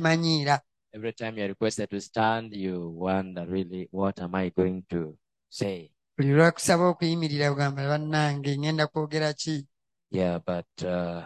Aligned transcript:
manyiira 0.00 0.60
Every 0.92 1.12
time 1.12 1.38
you're 1.38 1.48
requested 1.54 1.88
to 1.90 2.00
stand, 2.00 2.52
you 2.52 2.90
wonder 2.98 3.46
really, 3.46 3.86
what 3.92 4.18
am 4.20 4.34
I 4.34 4.50
going 4.50 4.82
to 4.90 5.16
say? 5.48 5.92
buli 6.18 6.32
lwakusaba 6.32 6.84
okuyimirira 6.88 7.50
ogamba 7.50 7.86
bannange 7.88 8.58
ngenda 8.58 8.86
kwogera 8.86 9.32
ki 9.32 9.66
Yeah, 10.10 10.38
but 10.38 10.66
uh, 10.82 11.22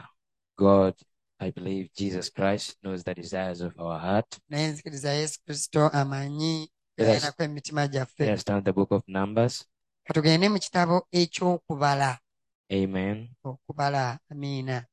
God, 0.59 0.95
I 1.41 1.51
believe 1.51 1.89
Jesus 1.97 2.29
Christ 2.29 2.77
knows 2.83 3.03
the 3.03 3.15
desires 3.15 3.61
of 3.61 3.73
our 3.79 3.99
heart. 3.99 4.39
naye 4.49 4.69
nzikiriza 4.69 5.13
yesu 5.13 5.39
kristo 5.45 5.89
amanyi 5.89 6.71
Yes. 6.99 7.33
emitima 7.39 7.89
gyaffe 7.89 8.25
Let's 8.27 8.45
the 8.45 8.73
book 8.73 8.93
of 8.93 9.03
Numbers. 9.09 9.65
katugende 10.07 10.49
mu 10.49 10.59
kitabo 10.59 11.07
eky'okubala 11.13 12.19
Amen. 12.73 13.29
okubala 13.45 14.19
amiina 14.31 14.87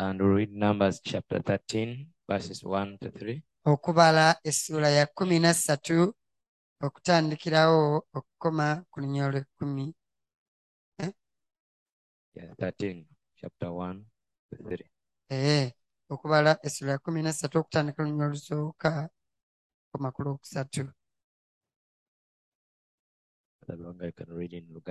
And 0.00 0.16
read 0.16 0.48
Numbers 0.56 1.00
chapter 1.04 1.40
13, 1.44 2.08
verses 2.28 2.64
1 2.64 2.98
to 3.04 3.10
3. 3.10 3.42
okubala 3.66 4.36
essuula 4.44 4.88
ya 4.88 5.06
kumi 5.06 5.38
na 5.38 5.52
ssatu 5.54 6.14
okutandikirawo 6.80 8.06
okukoma 8.16 8.84
ku 8.90 9.00
lunya 9.00 9.26
olw'ekkumi 9.28 9.92
Yeah, 12.34 12.54
13, 12.56 13.04
chapter 13.36 13.68
1 13.68 14.00
to 14.50 14.56
3. 14.56 14.88
ee 15.30 15.72
okubala 16.08 16.56
essuula 16.66 16.92
ya 16.92 16.98
kumi 16.98 17.22
na 17.22 17.32
ssatu 17.32 17.58
okutandika 17.58 18.02
olunya 18.02 18.24
olusooka 18.26 19.10
okukoma 19.84 20.08
ku 20.14 20.20
lwokusatu 20.24 20.82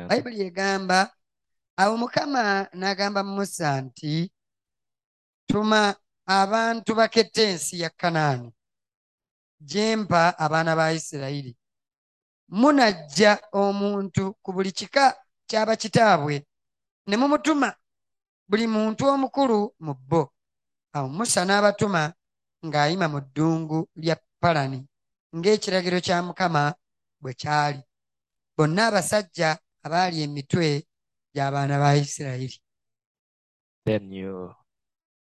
bayibuli 0.09 0.41
egamba 0.45 0.99
awo 1.81 1.97
mukama 1.97 2.69
n'agamba 2.77 3.23
musa 3.23 3.81
nti 3.81 4.29
tuma 5.49 5.95
abantu 6.25 6.95
bakette 6.95 7.43
ensi 7.51 7.79
ya 7.81 7.89
kanaani. 7.89 8.53
Gye 9.61 9.95
mpa 9.95 10.37
abaana 10.37 10.75
ba 10.75 10.93
isirayiri. 10.93 11.57
Munajja 12.49 13.39
omuntu 13.51 14.33
ku 14.43 14.53
buli 14.53 14.71
kika 14.71 15.05
ky'abakitaabwe 15.49 16.45
ne 17.07 17.15
mumutuma 17.17 17.69
buli 18.49 18.67
muntu 18.67 19.05
omukulu 19.05 19.73
mu 19.79 19.93
bo. 20.09 20.31
Awo 20.93 21.07
musa 21.09 21.45
n'abatuma 21.45 22.13
ng'ayima 22.65 23.07
mu 23.13 23.19
ddungu 23.21 23.89
lya 23.95 24.15
palani 24.41 24.79
ng'ekiragiro 25.35 25.99
kya 26.05 26.17
mukama 26.25 26.73
bwe 27.21 27.33
kyali. 27.41 27.81
Bonna 28.57 28.87
abasajja 28.87 29.49
abaali 29.85 30.17
emitwe 30.25 30.85
gy'abaana 31.33 31.75
ba 31.81 31.89
isirayiri 31.95 32.57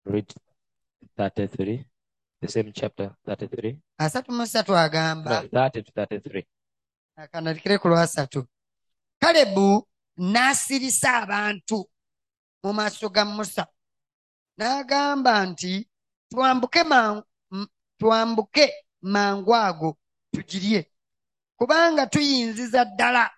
read 0.09 0.29
33, 1.17 1.85
the 2.41 2.49
same 2.49 2.73
chapter 2.73 3.15
33. 3.27 3.77
asatu 3.99 4.33
mu 4.33 4.47
ssatu 4.47 4.73
agamba. 4.77 5.43
No, 5.43 5.49
30 5.49 5.83
to 5.83 5.93
33. 5.93 6.47
akandalikire 7.17 7.79
ku 7.79 7.89
lwasatu 7.89 8.47
kalebu 9.21 9.83
n'asirisa 10.19 11.23
abantu 11.23 11.85
mu 12.63 12.73
maaso 12.73 13.09
ga 13.11 13.25
musa. 13.25 13.67
N'agamba 14.59 15.47
nti 15.47 15.89
twambuke 16.31 16.83
man- 16.85 17.23
m- 17.53 17.69
twambuke 17.99 18.73
mangu 19.03 19.55
ago 19.55 19.99
tugirye. 20.33 20.87
Kubanga 21.59 22.07
tuyinziza 22.07 22.85
ddala 22.85 23.31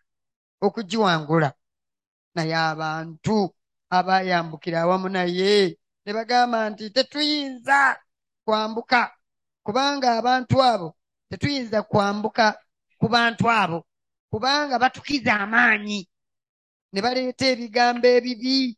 okugiwangula. 0.60 1.52
Naye 2.34 2.54
abantu 2.56 3.54
abaayambukira 3.90 4.80
awamu 4.84 5.08
naye 5.08 5.76
ne 6.10 6.14
bagamba 6.14 6.70
nti 6.70 6.90
tetuyinza 6.90 7.96
kwambuka 8.44 9.14
kubanga 9.62 10.18
abantu 10.18 10.62
abo 10.62 10.96
tetuyinza 11.30 11.82
kwambuka 11.82 12.58
ku 12.98 13.08
bantu 13.08 13.50
abo 13.50 13.86
kubanga 14.30 14.78
batukiza 14.78 15.40
amaanyi 15.40 16.08
ne 16.92 17.00
baleeta 17.02 17.46
ebigambo 17.46 18.06
ebibi 18.06 18.74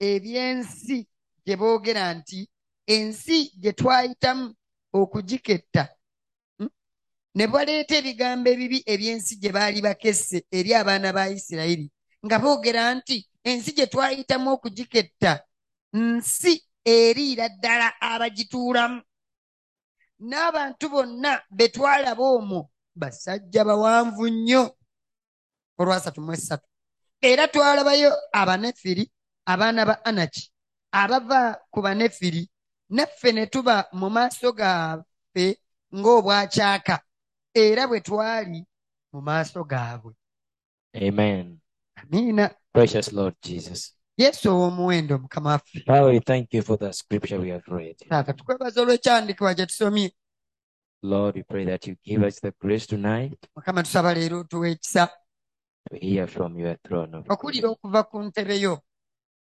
eby'ensi 0.00 1.06
gye 1.46 1.56
boogera 1.56 2.14
nti 2.14 2.50
ensi 2.86 3.38
gye 3.62 3.72
twayitamu 3.72 4.54
okugiketta 4.92 5.84
Hmm? 6.58 6.70
ne 7.34 7.46
baleeta 7.46 7.94
ebigambo 7.96 8.50
ebibi 8.50 8.82
eby'ensi 8.86 9.36
gye 9.38 9.52
baali 9.54 9.78
bakesse 9.86 10.46
eri 10.50 10.74
abaana 10.74 11.12
ba 11.14 11.30
isirayiri 11.30 11.86
nga 12.26 12.38
boogera 12.42 12.94
nti 12.94 13.22
ensi 13.44 13.70
gye 13.72 13.86
twayitamu 13.86 14.50
okugiketta 14.50 15.45
nsi 15.96 16.52
eriira 16.84 17.46
ddala 17.48 17.88
abagituulamu. 18.00 19.00
N'abantu 20.28 20.84
bonna 20.92 21.32
be 21.56 21.66
twalaba 21.74 22.24
omwo 22.36 22.60
basajja 23.00 23.62
bawanvu 23.68 24.24
nnyo. 24.28 24.62
Olwasatu 25.80 26.20
mu 26.24 26.32
esatu 26.32 26.66
era 27.20 27.48
twalabayo 27.48 28.12
abanefiri 28.32 29.04
abaana 29.52 29.84
ba 29.88 30.04
anaki 30.04 30.52
abava 30.92 31.58
ku 31.72 31.80
banefiri 31.84 32.42
naffe 32.96 33.32
ne 33.32 33.46
tuba 33.46 33.88
mu 33.92 34.08
maaso 34.10 34.52
gaffe 34.52 35.46
ng'obwakyaka 35.96 36.96
era 37.54 37.82
bwe 37.88 38.00
twali 38.00 38.60
mu 39.12 39.20
maaso 39.20 39.64
gaabwe. 39.64 40.12
Amen. 40.96 41.60
amiina. 41.96 42.50
Precious 42.72 43.12
Lord 43.12 43.34
Jesus. 43.42 43.92
Yesu 44.16 44.50
ow'omuwendo 44.50 45.18
mukama 45.18 45.50
waffe 45.50 45.80
Father, 45.86 46.04
we 46.04 46.20
thank 46.20 46.54
you 46.54 46.62
for 46.62 46.78
the 46.78 46.92
scripture 46.92 47.38
we 47.40 47.50
have 47.50 47.64
read. 47.66 47.96
taata 48.08 48.32
tukwebaza 48.32 48.82
olw'ekyandikibwa 48.82 49.54
gye 49.54 49.66
tusomye 49.66 50.12
Lord, 51.02 51.36
we 51.36 51.42
pray 51.42 51.64
that 51.66 51.86
you 51.86 51.96
give 52.04 52.26
us 52.26 52.40
the 52.40 52.52
grace 52.60 52.86
tonight 52.86 53.38
mukama 53.56 53.82
tusaba 53.82 54.14
leero 54.14 54.44
tuwa 54.44 54.68
ekisa 54.68 55.06
to 55.90 55.96
hear 55.96 56.26
from 56.28 56.58
your 56.58 56.76
throne 56.82 57.16
of 57.16 57.24
okuwulira 57.30 57.68
okuva 57.68 58.02
ku 58.02 58.22
ntebe 58.22 58.60
yo 58.60 58.78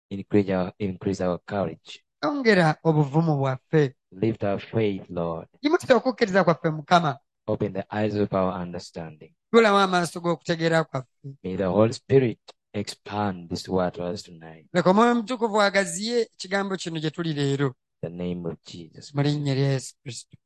Increase 0.09 0.53
our, 0.55 0.71
increase 0.79 1.23
our 1.23 1.39
courage. 1.45 2.03
yongera 2.23 2.75
obuvumu 2.83 3.37
bwaffe 3.37 3.95
Lift 4.11 4.43
our 4.43 4.59
faith, 4.59 5.09
Lord. 5.09 5.47
yimusa 5.61 5.95
okukkiriza 5.95 6.43
kwaffe 6.43 6.69
mukama 6.69 7.17
Open 7.47 7.73
the 7.73 7.85
eyes 7.91 8.15
of 8.15 8.33
our 8.33 8.61
understanding. 8.61 9.33
tulamu 9.51 9.77
amaaso 9.77 10.19
g'okutegeera 10.19 10.83
kwaffe 10.83 11.09
May 11.43 11.57
the 11.57 11.63
Holy 11.65 11.93
Spirit 11.93 12.39
expand 12.79 13.49
this 13.49 13.67
word 13.69 13.93
to 13.93 14.03
us 14.03 14.23
tonight. 14.23 14.65
leka 14.73 14.89
omwoyo 14.89 15.11
omutukuvu 15.11 15.61
agaziye 15.61 16.21
ekigambo 16.21 16.75
kino 16.77 16.99
gye 16.99 17.09
tuli 17.11 17.33
leero 17.33 17.75
the 18.01 18.09
name 18.09 18.49
of 18.49 18.55
Jesus. 18.65 19.13
mu 19.15 19.21
linnya 19.23 19.55
lya 19.55 19.71
yesu 19.71 19.95
kristo 20.03 20.37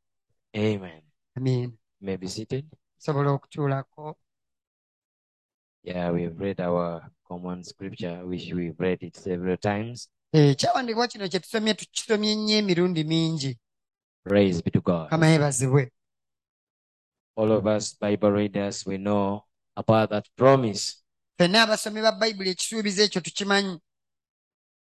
Amen. 0.55 1.01
You 1.35 1.71
may 2.01 2.17
be 2.17 2.27
seated. 2.27 2.65
sobola 2.97 3.31
okutuulako 3.31 4.15
Yeah, 5.83 6.11
we've 6.11 6.37
read 6.37 6.59
our 6.59 7.09
common 7.27 7.63
scripture, 7.63 8.25
which 8.25 8.51
we've 8.53 8.75
read 8.79 9.01
it 9.01 9.15
several 9.15 9.57
times. 9.57 10.09
Eh, 10.33 10.51
ekyawandiikibwa 10.51 11.07
kino 11.07 11.27
kye 11.29 11.39
tusomye 11.39 11.73
tukisomye 11.73 12.35
nnyo 12.35 12.57
emirundi 12.57 13.03
mingi 13.03 13.57
Praise 14.23 14.61
be 14.61 14.71
to 14.71 14.81
God. 14.81 15.09
kama 15.09 15.27
yeebazibwe 15.27 15.91
All 17.37 17.51
of 17.51 17.65
us 17.65 17.97
Bible 17.99 18.31
readers, 18.31 18.85
we 18.85 18.97
know 18.97 19.43
about 19.75 20.09
that 20.09 20.25
promise. 20.35 20.95
Ffenna 21.39 21.61
abasomi 21.63 22.01
ba 22.01 22.11
bayibuli 22.11 22.49
ekisuubizo 22.49 23.03
ekyo 23.03 23.21
tukimanyi. 23.21 23.79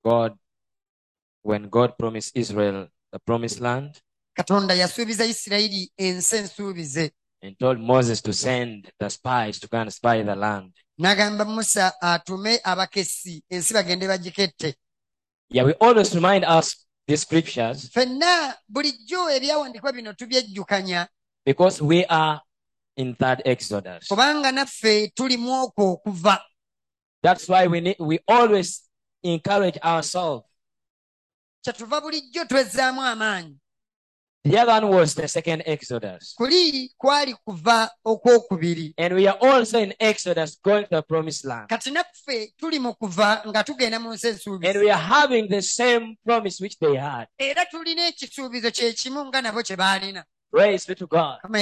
God, 0.04 0.34
when 1.44 1.68
God 1.70 1.98
promised 1.98 2.32
Israel 2.38 2.88
the 3.12 3.20
promised 3.20 3.60
land 3.60 4.00
katonda 4.38 4.74
yasuubiza 4.74 5.26
isirayiri 5.26 5.92
ensi 5.98 6.36
ensuubize. 6.38 7.12
and 7.42 7.60
told 7.60 7.80
Moses 7.80 8.22
to 8.22 8.34
send 8.34 8.92
the 9.00 9.10
spies 9.10 9.60
to 9.60 9.68
go 9.68 9.78
and 9.78 9.92
spy 9.94 10.24
the 10.24 10.36
land. 10.36 10.72
n'agamba 11.00 11.46
musa 11.46 11.94
atume 12.02 12.60
abakessi 12.64 13.44
ensi 13.50 13.74
bagende 13.74 14.08
bagikette. 14.08 14.76
Yeah, 15.50 15.66
we 15.66 15.74
always 15.74 16.16
remind 16.16 16.46
us 16.46 16.86
these 17.08 17.22
scriptures 17.22 17.90
ffenna 17.90 18.56
bulijjo 18.68 19.30
ebyawandiikibwa 19.30 19.92
bino 19.94 20.14
tubyejjukanya. 20.14 21.08
because 21.46 21.82
we 21.84 22.06
are 22.06 22.42
in 22.98 23.16
third 23.16 23.42
Exodus. 23.46 24.08
kubanga 24.08 24.52
naffe 24.52 25.08
tulimu 25.08 25.64
okwo 25.64 25.92
okuva 25.92 26.42
That's 27.24 27.50
why 27.50 27.66
we 27.68 27.82
need, 27.82 27.96
we 28.00 28.20
always 28.28 28.84
encourage 29.24 29.80
ourselves. 29.84 30.46
kyetuva 31.62 32.02
bulijjo 32.02 32.46
twezzaamu 32.46 33.02
amaanyi 33.02 33.58
The 34.44 34.60
other 34.62 34.74
one 34.86 34.90
was 34.96 35.16
the 35.16 35.28
second 35.28 35.64
Exodus. 35.66 36.36
kuli 36.38 36.94
kwali 36.98 37.34
kuva 37.34 37.90
okwokubiri 38.06 38.94
And 38.98 39.14
we 39.16 39.28
are 39.28 39.38
also 39.42 39.80
in 39.80 39.94
Exodus 40.00 40.60
going 40.64 40.84
to 40.84 40.90
the 40.96 41.02
promised 41.02 41.46
land. 41.46 41.70
kati 41.70 41.92
naffe 41.92 42.54
tuli 42.58 42.80
mu 42.80 42.94
kuva 42.94 43.42
nga 43.48 43.64
tugenda 43.64 44.00
mu 44.00 44.14
nsi 44.14 44.28
And 44.46 44.78
we 44.80 44.92
are 44.92 45.02
having 45.02 45.48
the 45.50 45.62
same 45.62 46.16
promise 46.26 46.62
which 46.64 46.78
they 46.80 46.96
had. 46.96 47.28
era 47.40 47.66
tulina 47.66 48.08
ekisuubizo 48.08 48.72
kye 48.72 48.94
kimu 48.94 49.26
nga 49.26 49.42
nabo 49.42 49.64
kye 49.64 49.76
baalina 49.76 50.24
Praise 50.52 50.86
be 50.88 50.96
to 50.96 51.08
God. 51.08 51.40
kama 51.42 51.60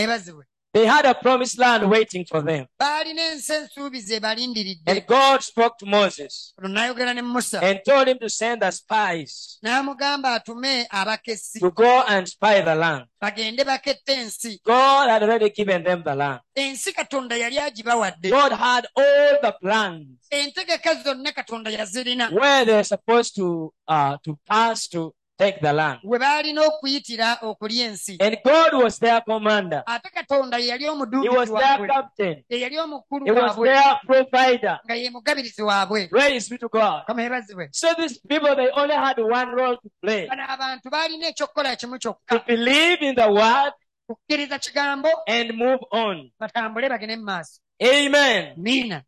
They 0.74 0.88
had 0.88 1.06
a 1.06 1.14
promised 1.14 1.60
land 1.60 1.88
waiting 1.90 2.26
for 2.26 2.42
them. 2.42 2.66
baalina 2.80 3.22
ensi 3.32 3.54
ensuubizi 3.54 4.14
ebalindiridde 4.16 4.82
And 4.92 5.06
God 5.06 5.42
spoke 5.44 5.78
to 5.80 5.86
Moses 5.86 6.54
olwo 6.60 6.70
n'ayogera 6.74 7.14
ne 7.14 7.22
musa. 7.22 7.60
and 7.62 7.80
told 7.86 8.08
him 8.08 8.18
to 8.20 8.30
send 8.30 8.62
the 8.62 8.72
spies 8.72 9.60
n'amugamba 9.64 10.34
atume 10.40 10.88
abakessi. 10.90 11.60
to 11.60 11.70
go 11.72 12.04
and 12.08 12.28
spy 12.28 12.62
the 12.62 12.76
land. 12.76 13.06
bagende 13.22 13.64
bakette 13.64 14.08
ensi. 14.16 14.60
God 14.66 15.10
had 15.10 15.22
already 15.24 15.50
given 15.52 15.84
them 15.84 16.02
the 16.04 16.16
land. 16.16 16.40
ensi 16.56 16.92
katonda 16.94 17.38
yali 17.38 17.60
agibawadde. 17.60 18.30
God 18.32 18.52
had 18.54 18.88
all 18.96 19.38
the 19.42 19.52
plans. 19.62 20.18
Entegeka 20.32 21.04
zonna 21.04 21.32
katonda 21.32 21.70
yazirina. 21.72 22.32
Where 22.32 22.66
they're 22.66 22.84
supposed 22.84 23.36
to 23.36 23.72
uh, 23.88 24.18
to 24.24 24.38
pass 24.48 24.88
to 24.88 25.14
take 25.44 25.60
the 25.62 25.74
land. 25.74 26.00
we 26.04 26.18
baalina 26.20 26.62
okuyitira 26.68 27.38
okulya 27.42 27.86
ensi 27.88 28.18
And 28.20 28.38
God 28.44 28.74
was 28.84 29.00
their 29.00 29.22
commander. 29.22 29.84
ate 29.88 30.10
katonda 30.14 30.58
ye 30.58 30.68
yali 30.68 30.84
He 31.24 31.30
was 31.30 31.50
their 31.50 31.88
captain. 31.88 32.44
ye 32.50 32.60
yali 32.62 32.78
omukulu 32.80 33.26
He 33.26 33.32
was 33.32 33.56
their 33.56 34.00
provider. 34.06 34.80
nga 34.86 34.96
ye 34.96 35.10
mugabirizi 35.10 35.62
waabwe 35.62 36.08
Praise 36.10 36.50
be 36.50 36.58
to 36.58 36.70
God. 36.70 37.06
kama 37.08 37.24
ebazibwe 37.24 37.70
So 37.72 37.94
these 37.98 38.20
people, 38.20 38.56
they 38.56 38.70
only 38.76 38.96
had 38.96 39.18
one 39.20 39.50
role 39.56 39.78
to 39.78 39.90
play. 40.02 40.28
bano 40.28 40.44
abantu 40.48 40.90
baalina 40.90 41.28
ekyokukola 41.28 41.76
kimu 41.76 42.00
To 42.00 42.16
believe 42.48 43.02
in 43.02 43.16
the 43.16 43.28
word 43.32 43.74
kukkiriza 44.10 44.60
kigambo 44.60 45.10
and 45.28 45.54
move 45.54 45.80
on. 45.92 46.32
batambule 46.40 46.90
bagende 46.90 47.16
mu 47.18 47.24
maaso 47.24 47.60
Amen. 47.82 48.54
miina 48.58 49.04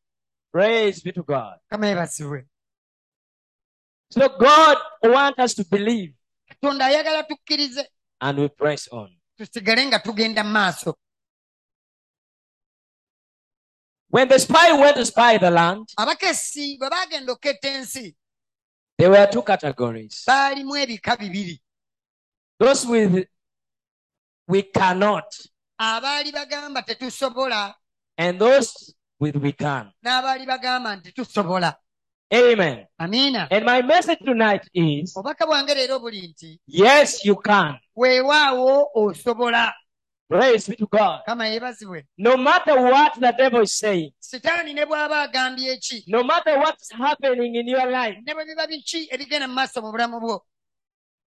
Praise 0.52 1.02
be 1.04 1.12
to 1.12 1.24
God. 1.24 1.60
kama 1.70 1.88
ebazibwe 1.88 2.46
So 4.10 4.30
God 4.30 4.78
wants 5.04 5.40
us 5.40 5.54
to 5.56 5.64
believe 5.66 6.14
katonda 6.50 6.86
ayagala 6.86 7.24
tukkirize 7.24 7.86
and 8.22 8.40
we 8.40 8.48
press 8.50 8.88
on. 8.92 9.12
tusigale 9.38 9.86
nga 9.86 10.00
tugenda 10.00 10.44
mu 10.44 10.50
maaso 10.52 10.96
When 14.10 14.28
the 14.30 14.40
spy 14.40 14.72
went 14.72 14.96
to 14.96 15.06
spy 15.06 15.38
the 15.38 15.50
land, 15.52 15.88
abakessi 15.98 16.78
bwe 16.78 16.90
baagenda 16.90 17.32
oketta 17.34 17.70
ensi 17.70 18.16
there 18.98 19.10
were 19.12 19.28
two 19.28 19.42
categories. 19.44 20.24
baalimu 20.28 20.76
ebika 20.78 21.18
bibiri 21.18 21.62
Those 22.60 22.86
with 22.88 23.28
we 24.48 24.62
cannot 24.64 25.26
abaali 25.80 26.32
bagamba 26.32 26.82
tetusobola 26.82 27.74
and 28.18 28.40
those 28.40 28.94
with 29.20 29.36
we 29.36 29.52
can. 29.52 29.92
n'abaali 30.04 30.46
bagamba 30.46 30.96
nti 30.96 31.12
tusobola 31.12 31.76
Amen. 32.34 32.86
amiina 33.00 33.48
And 33.52 33.66
my 33.66 33.82
message 33.82 34.20
tonight 34.26 34.68
is 34.74 35.14
obubaka 35.16 35.46
bwange 35.46 35.74
leero 35.76 36.00
buli 36.00 36.28
nti 36.28 36.60
yes, 36.68 37.24
you 37.26 37.36
can. 37.36 37.78
weewaawo 37.96 38.88
osobola. 38.96 39.72
Praise 40.30 40.68
be 40.70 40.76
to 40.76 40.88
God. 40.88 41.20
kama 41.26 41.46
yeebazibwe. 41.48 42.04
No 42.18 42.36
matter 42.38 42.82
what 42.82 43.14
the 43.20 43.32
devil 43.38 43.62
is 43.62 43.76
saying, 43.78 44.12
sitaani 44.20 44.74
ne 44.74 44.86
bw'aba 44.86 45.22
agambye 45.22 45.74
eki 45.74 46.04
no 46.08 46.24
matter 46.24 46.58
what's 46.58 46.92
happening 46.92 47.56
in 47.56 47.68
your 47.68 47.86
life, 47.92 48.18
ne 48.26 48.34
bwe 48.34 48.46
biba 48.46 48.68
biki 48.68 49.08
ebigenda 49.12 49.48
mu 49.48 49.54
maaso 49.54 49.82
mu 49.82 49.92
bulamu 49.92 50.20
bwo? 50.20 50.40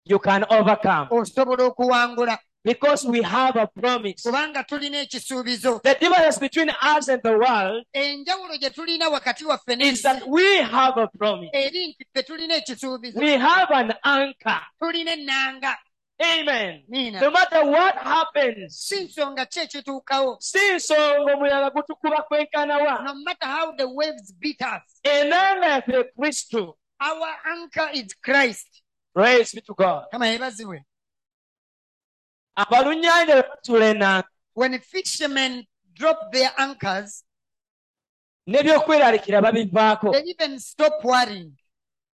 you 0.04 0.18
can 0.18 0.44
overcome. 0.50 1.08
Osobola 1.10 1.64
okuwangula 1.64 2.38
because 2.68 3.04
we 3.06 3.22
have 3.22 3.56
a 3.56 3.66
promise. 3.66 4.22
kubanga 4.22 4.64
tulina 4.64 5.00
ekisuubizo. 5.00 5.80
The 5.82 5.94
difference 5.94 6.38
between 6.38 6.70
us 6.70 7.08
and 7.08 7.22
the 7.22 7.32
world 7.32 7.84
enjawulo 7.94 8.58
gye 8.58 8.70
tulina 8.70 9.08
wakati 9.08 9.44
waffe 9.44 9.72
is 9.72 9.78
n'ensi 9.78 10.02
that 10.02 10.28
we 10.28 10.62
have 10.62 10.96
a 11.00 11.06
promise. 11.06 11.50
eri 11.52 11.86
nti 11.88 12.04
ffe 12.04 12.22
tulina 12.22 12.54
ekisuubizo. 12.56 13.18
We 13.18 13.38
have 13.38 13.70
an 13.74 13.94
anchor. 14.02 14.60
tulina 14.80 15.12
ennanga. 15.12 15.76
Amen. 16.20 16.82
miina 16.88 17.20
No 17.20 17.30
matter 17.30 17.64
what 17.64 17.94
happens, 17.96 18.76
si 18.76 19.04
nsonga 19.04 19.46
ki 19.46 19.60
ekituukawo? 19.60 20.36
si 20.40 20.58
nsonga 20.74 21.34
omuyaga 21.34 21.70
gutukuba 21.70 22.22
kwenkanawa 22.22 23.02
no 23.04 23.14
matter 23.14 23.46
how 23.48 23.72
the 23.76 23.88
waves 23.88 24.34
beat 24.38 24.60
us. 24.60 24.82
Enanga 25.04 25.66
yaffe 25.66 26.04
kristo. 26.18 26.74
Our 27.00 27.28
anchor 27.46 27.88
is 27.94 28.14
christ. 28.22 28.82
Praise 29.14 29.52
be 29.54 29.60
to 29.60 29.74
god. 29.74 30.04
Kama 30.10 30.26
yeebazibwe 30.26 30.82
abalunnyanja 32.58 33.42
batula 33.42 34.24
when 34.54 34.78
fishermen 34.80 35.64
drop 35.94 36.32
their 36.32 36.50
anchors 36.58 37.24
babivaako. 38.48 40.12
they 40.12 40.22
even 40.26 40.58
stop 40.58 41.04
worrying. 41.04 41.52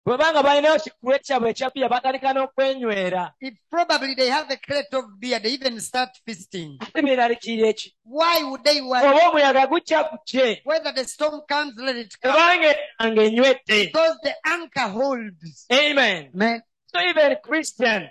Bwebanga 0.06 0.43
balinayo 0.43 0.79
kikulu 0.81 1.19
kyabwe 1.19 1.50
ekyakuya 1.50 1.88
batandika 1.88 2.32
n'okwenywera. 2.32 3.32
If 3.40 3.55
probably 3.70 4.14
they 4.14 4.31
have 4.31 4.50
a 4.50 4.56
crate 4.56 4.94
of 4.94 5.05
beer 5.20 5.38
they 5.38 5.50
even 5.50 5.81
start 5.81 6.11
feasting 6.25 6.79
ate 6.81 7.02
beeraliikirira 7.02 7.69
eki? 7.69 7.93
Why 8.05 8.43
would 8.43 8.64
they 8.64 8.81
worry? 8.81 9.06
Oba 9.06 9.29
omuyaga 9.29 9.67
gujja 9.67 10.08
gukye. 10.08 10.62
Whether 10.64 10.93
the 10.93 11.05
storm 11.05 11.43
comes 11.46 11.75
let 11.76 11.96
it 11.96 12.14
come. 12.23 12.32
Kubanga 12.32 12.75
enanga 13.00 13.23
enywedde 13.23 13.87
because 13.87 14.17
the 14.23 14.35
anchor 14.46 14.88
holds. 14.88 15.67
Amen. 15.70 16.31
Man, 16.32 16.62
so 16.90 17.00
even 17.00 17.37
christian. 17.43 18.08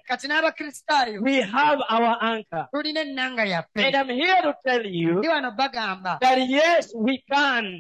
We 1.22 1.42
have 1.42 1.80
our 1.90 2.18
anchor. 2.22 2.68
And 2.74 3.96
i'm 3.96 4.10
here 4.10 4.42
to 4.42 4.56
tell 4.66 4.86
you 4.86 5.16
ndi 5.16 5.28
wano 5.28 5.52
bagamba. 5.56 6.20
that 6.20 6.38
yes 6.50 6.94
we 6.96 7.24
can. 7.30 7.80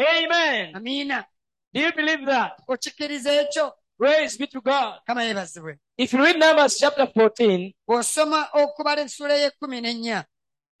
Amen. 0.00 0.74
Amiina 0.74 1.24
do 1.74 1.80
you 1.80 1.92
believe 1.92 2.24
that? 2.26 2.52
Praise 3.98 4.36
be 4.36 4.46
to 4.46 4.60
god. 4.60 5.00
If 5.98 6.12
you 6.12 6.20
read 6.20 6.38
numbers 6.38 6.78
chapter 6.78 7.06
14 7.06 7.72
bw'osoma 7.88 8.48
okubala 8.54 9.02
essula 9.02 9.34
y'ekkumi 9.36 9.80
n'ennya 9.80 10.24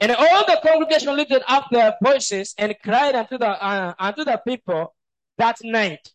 And 0.00 0.12
all 0.12 0.44
the 0.46 0.60
congregation 0.62 1.16
lifted 1.16 1.42
up 1.48 1.66
their 1.72 1.96
voices 2.00 2.54
and 2.56 2.72
cried 2.84 3.16
unto 3.16 3.36
the, 3.36 3.48
uh, 3.48 3.94
unto 3.98 4.24
the 4.24 4.40
people 4.46 4.94
that 5.38 5.56
night. 5.64 6.08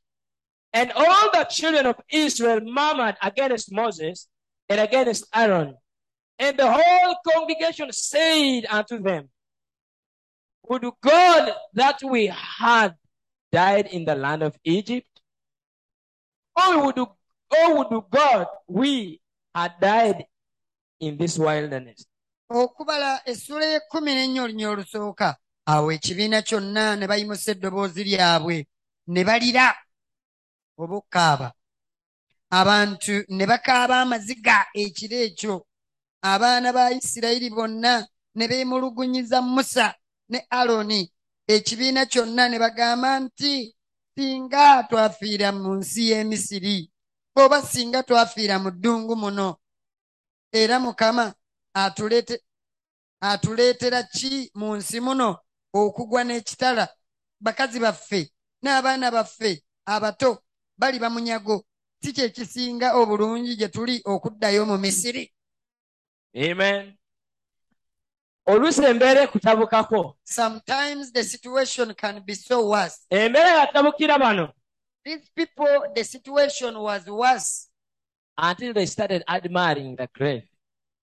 And 0.74 0.92
all 0.92 1.30
the 1.32 1.46
children 1.50 1.86
of 1.86 1.96
Israel 2.10 2.62
murmured 2.62 3.16
against 3.22 3.72
Moses 3.72 4.28
and 4.70 4.80
against 4.80 5.26
Aaron. 5.34 5.76
And 6.40 6.58
the 6.58 6.72
whole 6.72 7.16
congregation 7.32 7.92
said 7.92 8.66
unto 8.70 9.00
them, 9.00 9.30
Would 10.68 10.86
God 11.02 11.54
that 11.74 12.00
we 12.04 12.28
had 12.28 12.96
died 13.52 13.88
in 13.88 14.06
the 14.06 14.16
land 14.16 14.42
of 14.42 14.58
Egypt? 14.64 15.08
Or 16.56 16.86
would, 16.86 16.98
or 16.98 17.78
would 17.78 18.04
God 18.10 18.48
we 18.68 19.22
had 19.54 19.74
died 19.80 20.26
in 21.00 21.18
this 21.18 21.38
wilderness? 21.38 22.06
okubala 22.54 23.22
essula 23.26 23.66
y'ekkumi 23.66 24.14
n'ennya 24.14 24.44
olunya 24.44 24.70
olusooka 24.70 25.36
awo 25.66 25.92
ekibiina 25.92 26.42
kyonna 26.42 26.96
ne 26.96 27.08
bayimusa 27.08 27.52
eddoboozi 27.52 28.04
lyabwe 28.04 28.68
ne 29.08 29.24
balira 29.24 29.74
oba 30.78 30.96
okukaaba 30.98 31.54
abantu 32.60 33.26
ne 33.30 33.46
bakaaba 33.46 34.02
amaziga 34.02 34.66
ekiro 34.74 35.18
ekyo. 35.28 35.56
Abaana 36.22 36.74
ba 36.74 36.92
isirayiri 36.92 37.50
bonna 37.50 38.08
ne 38.36 38.48
beemulugunyiza 38.48 39.42
musa 39.42 39.96
ne 40.30 40.40
aloni 40.50 41.12
ekibiina 41.48 42.06
kyonna 42.06 42.50
ne 42.50 42.58
bagamba 42.60 43.20
nti 43.20 43.76
singa 44.16 44.84
twafiira 44.90 45.52
mu 45.52 45.76
nsi 45.80 46.02
y'emisiri 46.10 46.78
oba 47.36 47.62
singa 47.62 48.04
twafiira 48.04 48.56
mu 48.64 48.70
ddungu 48.72 49.16
muno 49.16 49.58
era 50.54 50.80
mukama 50.80 51.34
atuleete 51.74 52.36
atuleetera 53.22 54.04
ki 54.04 54.52
mu 54.56 54.76
nsi 54.78 55.00
muno 55.00 55.30
okugwa 55.74 56.22
n'ekitala? 56.24 56.86
Bakazi 57.44 57.80
baffe 57.80 58.32
n'abaana 58.64 59.12
baffe 59.12 59.64
abato 59.86 60.44
bali 60.78 61.00
bamunyago 61.00 61.64
si 62.04 62.14
kye 62.14 62.30
kisinga 62.30 62.94
obulungi 62.96 63.56
gye 63.56 63.68
tuli 63.68 64.02
okuddayo 64.06 64.66
mu 64.66 64.78
misiri. 64.78 65.34
Amen. 66.36 66.98
oluusi 68.46 68.84
embeera 68.86 69.22
ekutabukako 69.24 70.18
sometimes 70.24 71.12
the 71.14 71.24
situation 71.24 71.94
can 71.94 72.20
be 72.26 72.36
so 72.36 72.68
worse. 72.68 72.98
Embeera 73.10 73.50
yatabukira 73.60 74.20
bano. 74.20 74.52
These 75.06 75.30
people 75.36 75.94
the 75.96 76.04
situation 76.04 76.78
was 76.80 77.08
worse. 77.08 77.70
Until 78.38 78.74
they 78.74 78.86
started 78.86 79.24
admiring 79.28 79.96
the 79.96 80.08
grave. 80.14 80.48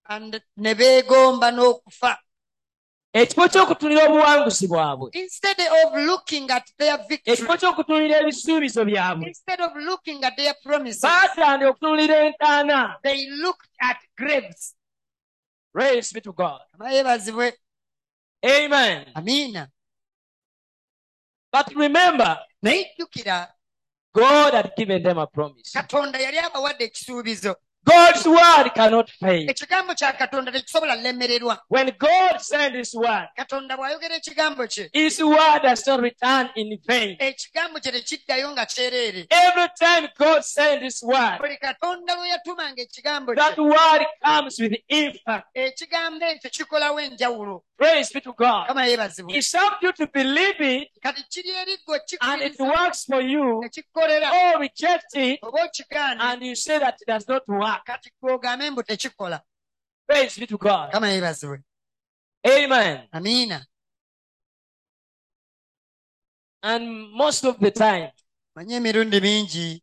And 0.09 0.41
ne 0.57 0.75
beegomba 0.75 1.51
n'okufa 1.51 2.19
ekifo 3.13 3.49
ky'okutunira 3.49 4.05
obuwanguzi 4.07 4.67
bwabwe. 4.69 5.11
Instead 5.13 5.61
of 5.61 5.95
looking 5.95 6.51
at 6.51 6.67
their 6.79 6.99
victory 7.09 7.35
ekifo 7.35 7.57
ky'okutunira 7.57 8.21
ebisuubizo 8.23 8.85
byabwe. 8.85 9.27
instead 9.29 9.61
of 9.61 9.73
looking 9.77 10.25
at 10.25 10.37
their 10.37 10.55
promises 10.63 11.03
baatandika 11.03 11.71
okutunulira 11.71 12.17
entaana. 12.27 12.97
they 13.03 13.27
looked 13.31 13.71
at 13.81 13.99
graves. 14.17 14.77
Praise 15.73 16.13
be 16.13 16.21
to 16.21 16.33
god. 16.33 16.61
Amen. 18.45 19.07
Amiina. 19.15 19.69
But 21.53 21.75
remember 21.75 22.39
god 24.13 24.55
had 24.55 24.73
given 24.77 25.03
them 25.03 25.19
a 25.19 25.27
promise 25.27 25.73
katonda 27.85 28.11
yali 28.11 28.21
abawadde 28.21 28.21
ekisuubizo 28.21 28.25
God's 28.25 28.27
word 28.27 28.75
cannot 28.75 29.11
fail. 29.21 29.51
ekigambo 29.51 29.95
kya 29.95 30.13
katonda 30.13 30.53
tekisobola 30.53 30.95
lemererwa 30.97 31.59
When 31.71 31.91
God 31.99 32.39
sent 32.41 32.75
his 32.75 32.95
word, 32.95 33.29
katonda 33.37 33.77
bw'ayogera 33.77 34.17
ekigambo 34.17 34.67
kye 34.67 34.91
his 34.93 35.21
word 35.21 35.63
does 35.63 35.87
not 35.87 36.01
return 36.01 36.51
in 36.57 36.79
vain. 36.87 37.17
ekigambo 37.19 37.81
kye 37.81 37.93
tekiddayo 37.93 38.51
nga 38.53 38.67
kyereere 38.67 39.27
Every 39.31 39.69
time 39.79 40.09
God 40.19 40.43
sent 40.43 40.83
his 40.83 41.03
word, 41.03 41.39
buli 41.41 41.57
katonda 41.57 42.15
lwe 42.17 42.29
yatumanga 42.29 42.83
ekigambo 42.83 43.35
that 43.35 43.55
kye 43.55 43.65
word 43.65 44.07
comes 44.25 44.59
with 44.61 44.75
impact. 44.89 45.47
ekigambo 45.55 46.27
ekyo 46.27 46.51
kikolawo 46.51 47.01
enjawulo 47.01 47.65
Praise 47.81 48.11
be 48.13 48.21
to 48.21 48.35
God. 48.35 48.67
It's 49.31 49.55
up 49.55 49.81
to 49.81 49.87
you 49.87 49.93
to 49.93 50.07
believe 50.07 50.61
it 50.61 50.89
kati 51.03 51.25
kiri 51.31 51.51
eri 51.51 51.79
gwe 51.87 51.99
and 52.21 52.43
it 52.43 52.61
works 52.61 53.07
for 53.07 53.23
you. 53.23 53.43
Or 53.43 53.65
oh, 53.65 54.59
reject 54.61 55.15
it. 55.15 55.41
And 56.21 56.43
you 56.43 56.55
say 56.55 56.79
that 56.79 56.99
it 57.01 57.07
does 57.07 57.27
not 57.27 57.49
work. 57.49 57.87
kati 57.87 58.13
gwogambe 58.23 58.71
mbu 58.71 58.83
tekikola 58.83 59.41
Praise 60.07 60.41
be 60.41 60.47
to 60.47 60.59
God. 60.59 60.95
Amen. 62.47 63.09
amiina 63.13 63.67
And 66.63 67.13
most 67.13 67.45
of 67.45 67.59
the 67.61 67.71
time, 67.71 68.11
manye 68.57 68.77
emirundi 68.77 69.21
mingi 69.21 69.83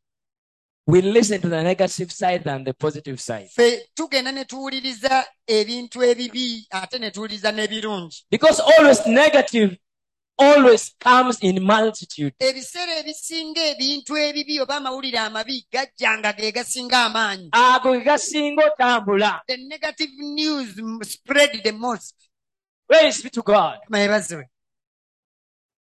we 0.87 1.01
listen 1.01 1.41
to 1.41 1.49
the 1.49 1.61
negative 1.61 2.11
side 2.11 2.43
than 2.45 2.63
the 2.63 2.73
positive 2.73 3.19
side. 3.19 3.49
ffe 3.49 3.89
tugenda 3.93 4.31
ne 4.31 4.45
tuwuliriza 4.45 5.27
ebintu 5.47 6.03
ebibi 6.03 6.67
ate 6.71 6.99
ne 6.99 7.11
tuwuliriza 7.11 7.51
n'ebirungi. 7.51 8.25
Because 8.31 8.61
always 8.61 9.05
negative 9.05 9.77
always 10.37 10.95
comes 10.99 11.37
in 11.41 11.59
multitude. 11.59 12.33
ebiseera 12.39 12.99
ebisinga 12.99 13.61
ebintu 13.65 14.17
ebibi 14.17 14.61
oba 14.61 14.75
amawulire 14.75 15.19
amabi 15.19 15.67
gajjanga 15.71 16.33
ge 16.33 16.51
gasinga 16.51 17.05
amaanyi. 17.05 17.49
Ago 17.51 17.97
ge 17.97 18.05
gasinga 18.05 18.63
otambula. 18.65 19.41
The 19.47 19.57
negative 19.57 20.11
news 20.17 20.69
spread 21.01 21.63
the 21.63 21.71
most 21.71 22.15
praise 22.87 23.21
be 23.23 23.29
to 23.29 23.41
god. 23.41 23.79
Mayebazibwe 23.89 24.45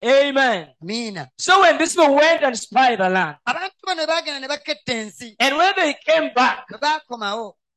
amen. 0.04 0.68
Amiina 0.82 1.28
so 1.38 1.61
when 1.61 1.78
these 1.78 1.94
people 1.94 2.14
went 2.14 2.42
and 2.42 2.59
spied 2.59 2.99
the 2.99 3.09
land 3.09 3.37
abantu 3.47 3.82
bano 3.87 4.06
bagenda 4.06 4.40
ne 4.40 4.49
baketta 4.49 4.92
ensi. 4.92 5.35
and 5.38 5.56
when 5.56 5.73
they 5.76 5.94
came 6.04 6.30
back 6.35 6.66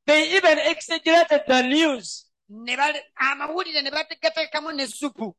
they 0.05 0.35
even 0.35 0.57
exaggerated 0.59 1.41
the 1.47 1.61
news. 1.63 2.25
ne 2.49 2.75
bale- 2.75 3.03
amawulire 3.19 3.81
ne 3.81 3.91
bateekateekamu 3.91 4.71
n'essupu 4.71 5.33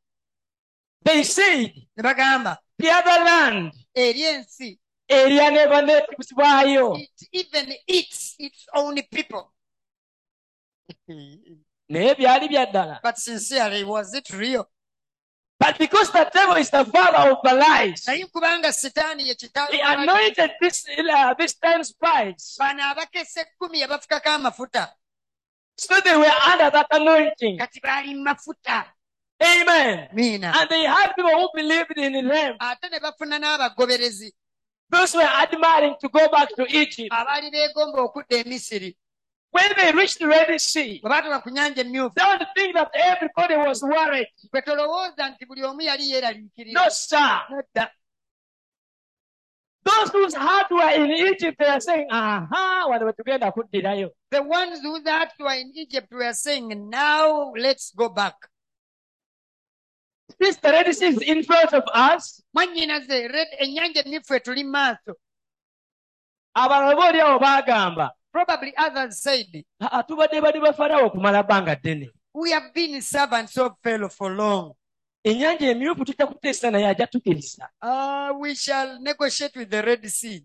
they 1.04 1.22
said 1.22 1.72
the 1.96 2.90
other 2.90 3.24
land 3.24 3.72
eri 3.94 4.20
ensi. 4.22 4.78
erya 5.08 5.50
ne 5.50 5.96
it 6.98 7.28
even 7.32 7.74
eats 7.86 8.34
its 8.38 8.66
own 8.74 9.00
people. 9.10 9.52
But 13.02 13.18
sincerely 13.18 13.84
was 13.84 14.14
it 14.14 14.30
real 14.30 14.68
but 15.58 15.78
because 15.78 16.10
the 16.12 16.30
devil 16.32 16.56
is 16.56 16.70
the 16.70 16.84
father 16.84 17.30
of 17.30 17.38
the 17.42 17.54
lies 17.54 18.04
naye 18.06 18.24
kubanga 18.26 18.72
sitaani 18.72 19.26
ye 19.28 19.34
he 19.70 19.80
anointed 19.80 20.50
this, 20.60 20.86
uh, 20.88 21.34
this 21.34 21.54
ten 21.54 21.84
spies. 21.84 22.56
Bano 22.58 22.82
abakesa 22.82 23.40
ekkumi 23.40 23.80
yabafukako 23.80 24.30
amafuta 24.30 24.88
so 25.76 26.00
they 26.00 26.16
were 26.16 26.24
under 26.24 26.70
that 26.70 26.86
anointing. 26.90 27.58
Kati 27.58 27.80
baali 27.80 28.14
mu 28.14 28.24
mafuta. 28.24 28.84
Amen. 29.42 30.08
Miina 30.14 30.52
and 30.56 30.70
they 30.70 30.84
had 30.84 31.12
people 31.14 31.30
who 31.30 31.48
believed 31.54 31.98
in 31.98 32.26
them. 32.26 32.56
Ate 32.60 32.90
ne 32.90 32.98
bafuna 32.98 33.38
n'abagoberezi. 33.38 34.32
Those 34.88 35.14
were 35.16 35.22
admiring 35.22 35.96
to 36.00 36.08
go 36.08 36.28
back 36.28 36.48
to 36.54 36.64
egypt 36.68 37.12
when 39.56 39.70
they 39.78 39.90
reached 40.00 40.18
the 40.18 40.26
red 40.26 40.60
sea 40.60 41.00
baatuba 41.04 41.42
ku 41.44 41.50
nyanja 41.50 41.80
emyufu 41.84 42.14
don't 42.14 42.44
think 42.56 42.74
that 42.78 42.90
everybody 42.94 43.56
was 43.56 43.82
worried. 43.82 44.28
Bwe 44.52 44.60
tolowooza 44.62 45.24
nti 45.30 45.46
buli 45.48 45.62
omu 45.64 45.80
yali 45.82 46.04
yeeraliikirira. 46.12 46.72
No 46.78 46.88
sir. 46.88 47.40
Nedda. 47.50 47.86
those 49.86 50.10
whose 50.10 50.34
heart 50.34 50.68
were 50.70 50.90
in 51.00 51.10
egypt 51.30 51.56
they 51.60 51.68
are 51.74 51.80
saying 51.80 52.08
aha 52.10 52.86
wano 52.90 53.06
wetugenda 53.06 53.52
kuddirayo. 53.52 54.08
The 54.30 54.42
ones 54.42 54.80
whose 54.82 55.04
hearts 55.08 55.34
were 55.38 55.54
in 55.62 55.70
egypt 55.76 56.10
were 56.12 56.32
saying 56.34 56.90
now 56.90 57.52
let's 57.56 57.92
go 57.94 58.08
back. 58.08 58.34
This 60.40 60.56
the 60.56 60.70
red 60.72 60.92
sea 60.94 61.06
is 61.06 61.22
in 61.22 61.42
front 61.44 61.72
of 61.72 61.84
us 61.94 62.42
mwannyinaze 62.54 63.28
red- 63.36 63.54
ennyanja 63.62 64.00
emyufu 64.04 64.34
etuli 64.34 64.64
mu 64.64 64.70
maaso. 64.70 65.12
abalala 66.54 66.94
booli 67.00 67.20
awo 67.20 67.38
baagamba 67.38 68.10
probably 68.36 68.74
others 68.76 69.22
said 69.22 69.64
"Ah, 69.80 70.02
tubadde 70.02 70.40
bali 70.42 70.60
ba 70.60 70.72
farawo 70.72 71.06
okumala 71.08 71.42
bbanga 71.42 71.74
ddene. 71.76 72.10
We 72.34 72.50
have 72.52 72.72
been 72.74 73.00
servants 73.00 73.56
of 73.56 73.72
Pharaoh 73.82 74.10
for 74.10 74.30
long. 74.30 74.74
Ennyanja 75.24 75.70
emyufu 75.70 76.04
tujja 76.04 76.26
kuteesa 76.26 76.70
naye 76.70 76.86
ajja 76.86 77.08
uh, 77.82 78.38
we 78.38 78.54
shall 78.54 79.00
negotiate 79.00 79.58
with 79.58 79.70
the 79.70 79.82
red 79.82 80.06
sea 80.10 80.44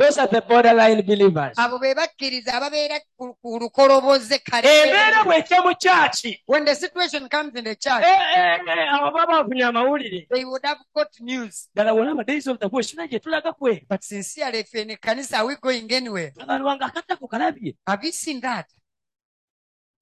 those 0.00 0.18
are 0.18 0.26
the 0.26 0.40
borderline 0.40 1.02
believers. 1.02 1.56
Abo 1.56 1.78
be 1.80 1.94
bakkiriza 1.94 2.52
ababeera 2.54 3.00
ku 3.18 3.34
ku 3.42 3.58
lukoloboze 3.60 4.40
embeera 4.52 5.22
kale 5.22 5.24
bw'ejja 5.24 5.58
mu 5.64 5.74
kyaki 5.74 6.38
when 6.46 6.64
the 6.64 6.74
situation 6.74 7.28
comes 7.28 7.54
in 7.54 7.64
the 7.64 7.76
church. 7.76 8.04
Eh, 8.04 8.20
eh, 8.36 8.58
eh, 8.66 8.94
abo 8.94 9.12
baba 9.12 9.42
bafunye 9.42 9.64
amawulire. 9.64 10.26
They 10.30 10.44
would 10.44 10.64
have 10.64 10.78
got 10.94 11.08
news. 11.20 11.68
Ddala 11.76 11.92
wolaba 11.92 12.26
days 12.26 12.46
of 12.46 12.58
the 12.58 12.68
bush 12.68 12.90
tuna 12.90 13.06
gye 13.06 13.18
tulaga 13.18 13.52
kwe. 13.52 13.86
But 13.88 14.02
sincerely 14.02 14.60
a 14.60 14.96
kanisa 14.96 15.38
are 15.38 15.46
we 15.46 15.56
going 15.56 15.92
anywhere? 15.92 16.32
Abantu 16.38 16.64
wange 16.64 16.84
akatako 16.84 17.28
kalabye. 17.28 17.76
Have 17.86 18.04
you 18.04 18.12
seen 18.12 18.40
that? 18.40 18.66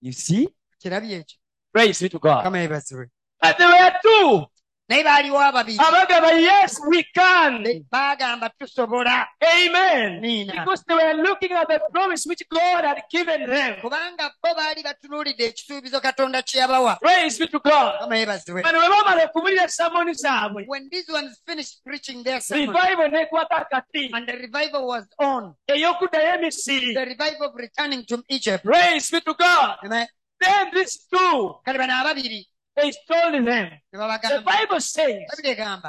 You 0.01 0.13
see? 0.13 0.49
Kirabye 0.81 1.17
ekyo. 1.17 1.37
Praise 1.73 2.01
be 2.01 2.09
to 2.09 2.19
god. 2.19 2.45
Kama 2.45 2.59
yebazibwe 2.59 3.11
but 3.41 3.57
there 3.59 3.69
were 3.69 3.93
two 4.03 4.47
naye 4.89 5.05
baaliwo 5.05 5.41
ababiri 5.41 5.79
abagamba 5.79 6.33
yes 6.33 6.81
we 6.87 7.03
can. 7.15 7.65
Baagamba 7.93 8.51
tusobola 8.59 9.27
amen. 9.43 10.21
Nina. 10.21 10.53
because 10.53 10.85
they 10.87 10.95
were 10.95 11.23
looking 11.23 11.53
at 11.53 11.69
the 11.69 11.81
promise 11.93 12.27
which 12.27 12.43
god 12.51 12.85
had 12.85 13.03
given 13.11 13.47
them. 13.47 13.75
Kubanga 13.81 14.31
bo 14.43 14.55
baali 14.55 14.83
batunuulidde 14.83 15.45
ekisuubizo 15.45 16.01
katonda 16.01 16.43
kye 16.43 16.61
yabawa. 16.61 16.99
Praise 17.01 17.39
be 17.39 17.47
to 17.47 17.59
god. 17.61 17.99
Kama 18.01 18.27
bano 18.63 18.79
bwe 18.81 18.89
bamala 18.89 19.25
okubulira 19.25 19.69
samoni 19.69 20.15
zaabwe 20.15 20.65
when 20.67 20.89
these 20.91 21.09
ones 21.13 21.41
finished 21.47 21.85
preaching 21.85 22.23
their 22.25 22.41
sermon 22.41 22.75
revival 22.75 23.09
nekwata 23.11 23.57
akati 23.57 24.11
and 24.13 24.27
the 24.27 24.33
revival 24.33 24.87
was 24.87 25.05
on 25.19 25.55
ey'okuddayo 25.69 26.35
emisiri 26.35 26.95
the 26.95 27.05
revival 27.05 27.49
of 27.49 27.55
returning 27.57 28.05
to 28.05 28.23
egypt. 28.29 28.65
Praise 28.65 29.11
be 29.11 29.21
to 29.21 29.35
god. 29.35 29.77
Amen. 29.85 30.07
then 30.41 30.71
these 30.73 31.07
two 31.11 31.61
kale 31.65 31.79
bano 31.79 31.93
ababiri 31.95 32.47
they 32.79 32.93
told 33.11 33.35
them 33.35 33.71
the 33.93 34.43
bible 34.47 34.81
says 34.81 35.27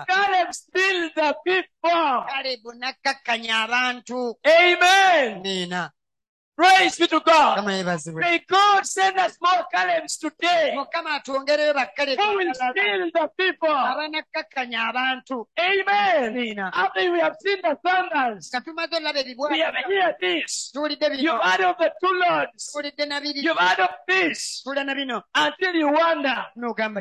caleb 0.10 0.50
still 0.54 1.10
the 1.16 1.36
people. 1.46 2.26
Kalebu 2.26 2.74
nakkakkanya 2.82 3.70
abantu 3.70 4.34
amen 4.42 5.46
praise 6.60 6.98
be 7.00 7.08
to 7.08 7.22
god. 7.26 7.66
May 7.66 8.40
god 8.48 8.86
send 8.86 9.18
us 9.18 9.38
more 9.42 9.64
calebs 9.74 10.18
today. 10.18 10.76
Bakkalebu 10.76 12.20
who 12.20 12.38
will 12.38 12.54
still 12.54 13.10
the 13.14 13.30
people? 13.38 13.70
Amen. 15.60 16.60
After 16.74 17.12
we 17.12 17.20
have 17.20 17.36
seen 17.40 17.60
the 17.64 17.78
thunders. 17.84 18.50
Nga 18.52 18.62
tumaze 18.62 18.96
olaba 18.96 19.20
ebibwa 19.20 19.50
we 19.50 19.60
have 19.60 19.76
heard 19.76 20.16
this. 20.20 20.72
You've 20.76 21.42
heard 21.42 21.62
of 21.62 21.78
the 21.78 21.92
two 22.02 22.14
lords. 22.20 22.72
Tuwulidde 22.74 23.06
na 23.08 23.22
biri 23.22 23.42
you've 23.44 23.58
heard 23.58 23.80
of 23.80 23.90
this. 24.08 24.62
Tuwulira 24.64 24.84
na 24.86 24.96
bino. 24.96 25.24
Until 25.36 25.76
you 25.76 25.92
wonder 25.92 26.46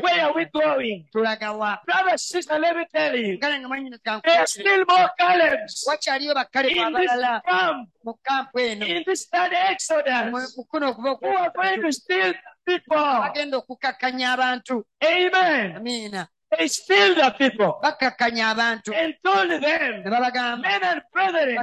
where 0.00 0.22
are 0.22 0.34
we 0.34 0.44
going? 0.54 1.06
Brother 1.12 2.18
sister 2.18 2.58
let 2.58 2.76
me 2.76 2.84
tell 2.94 3.16
you. 3.16 3.38
Ngale 3.38 3.88
there 4.24 4.40
are 4.40 4.46
still 4.46 4.84
more 4.88 5.10
bakkalebu 5.18 6.76
in 6.76 6.92
this 6.92 7.10
camp. 7.44 7.88
Mu 8.04 8.12
kampu 8.24 8.58
eno. 8.60 8.86
In 8.86 9.02
this 9.06 9.26
third 9.48 9.70
exodus. 9.70 10.60
Kuno 10.70 10.92
who 10.92 11.26
are 11.26 11.52
going 11.54 11.82
to 11.82 11.92
steal 11.92 12.34
people. 12.66 12.96
Bagenda 12.96 13.56
okukkakkanya 13.56 14.32
abantu. 14.36 14.82
Amen. 15.04 15.76
Amiina 15.76 16.28
they 16.56 16.68
steal 16.68 17.14
the 17.14 17.34
people. 17.36 17.78
Bakkakkanya 17.82 18.54
abantu. 18.54 18.94
And 18.94 19.14
told 19.24 19.50
them 19.50 20.02
ne 20.04 20.10
babagamba 20.10 20.62
men 20.62 20.82
and 20.82 21.02
brethren 21.12 21.58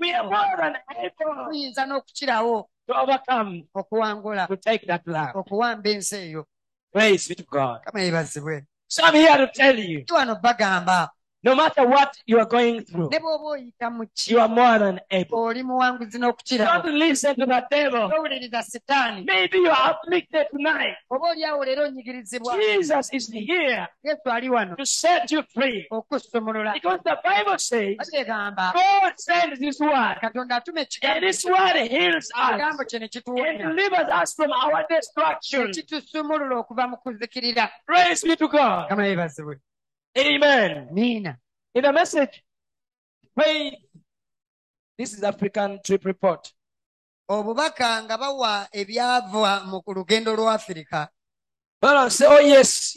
we 0.00 0.12
are 0.12 0.24
more 0.24 0.56
than 0.58 0.76
able 0.90 1.34
tuyinza 1.48 1.86
n'okukirawo 1.86 2.64
to 2.86 2.94
overcome 2.94 3.66
okuwangula 3.74 4.46
to 4.46 4.56
take 4.56 4.86
that 4.86 5.06
land. 5.06 5.34
okuwamba 5.34 5.88
ensi 5.90 6.16
eyo. 6.16 6.44
Praise 6.92 7.28
be 7.28 7.34
to 7.34 7.44
god. 7.44 7.80
Kama 7.84 8.02
yebazibwe 8.02 8.66
so 8.88 9.02
i'm 9.04 9.14
here 9.14 9.46
to 9.46 9.52
tell 9.52 9.78
you 9.78 10.00
Ndi 10.00 10.12
wano 10.12 10.34
bagamba 10.36 11.10
No 11.46 11.54
matter 11.54 11.86
what 11.86 12.10
you 12.26 12.38
are 12.40 12.48
going 12.56 12.80
through, 12.82 13.08
ne 13.10 13.18
bw'oba 13.20 13.44
oyita 13.54 13.86
mu 13.96 14.04
ki 14.14 14.32
you 14.32 14.40
are 14.40 14.48
more 14.48 14.78
than 14.80 15.00
able. 15.10 15.38
oli 15.38 15.62
muwanguzi 15.62 16.18
n'okukirawo 16.18 16.82
Don't 16.82 16.98
listen 16.98 17.34
to 17.36 17.46
the 17.46 17.60
devil. 17.70 18.10
towuliriza 18.10 18.62
Maybe 19.24 19.58
you 19.58 19.70
are 19.70 19.94
afflicted 19.94 20.46
tonight. 20.50 20.96
oba 21.10 21.26
oliawo 21.30 21.64
leero 21.64 21.82
onyigirizibwa 21.84 22.56
Jesus 22.56 23.12
is 23.12 23.30
here 23.30 23.86
yesu 24.04 24.30
ali 24.30 24.48
wano 24.50 24.76
to 24.76 24.84
set 24.86 25.30
you 25.32 25.42
free. 25.54 25.86
okusumulula 25.90 26.72
Because 26.74 27.00
the 27.04 27.16
Bible 27.22 27.58
says 27.58 27.96
God 28.74 29.12
sends 29.16 29.60
His 29.60 29.78
word, 29.80 30.18
katonda 30.20 30.56
atuma 30.56 30.80
and 30.80 30.88
ekigambo 30.88 31.26
His 31.26 31.44
word 31.44 31.76
heals 31.88 32.28
ekigambo 32.34 32.82
us 32.82 32.86
kye 32.90 32.98
ne 32.98 33.04
and 33.04 33.12
kituwonya 33.12 33.58
delivers 33.68 34.08
us 34.22 34.34
from 34.34 34.50
our 34.52 34.84
destruction. 34.90 35.70
okuva 36.58 36.88
mu 36.90 36.96
kuzikirira 36.96 37.70
Praise 37.86 38.26
be 38.26 38.34
to 38.36 38.48
God. 38.48 38.88
kama 38.88 39.06
Amen. 40.16 40.88
niina 40.92 41.36
In 41.74 41.82
the 41.82 41.92
message, 41.92 42.42
faith. 43.38 43.74
This 44.98 45.12
is 45.12 45.22
African 45.22 45.78
trip 45.84 46.04
report. 46.04 46.52
obubaka 47.28 48.02
nga 48.02 48.16
bawa 48.18 48.68
ebyava 48.72 49.64
mu 49.66 49.82
ku 49.82 49.92
lugendo 49.94 50.32
lwa 50.36 50.54
afirika 50.54 51.08
But 51.80 52.08
say, 52.12 52.26
oh 52.26 52.38
yes, 52.40 52.96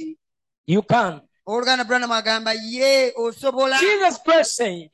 you 0.67 0.81
can. 0.83 1.21
owooluganda 1.47 1.83
Branham 1.83 2.11
agamba 2.11 2.53
ye 2.53 3.11
osobola 3.17 3.79
Jesus 3.79 4.17
Christ 4.23 4.55
said, 4.55 4.89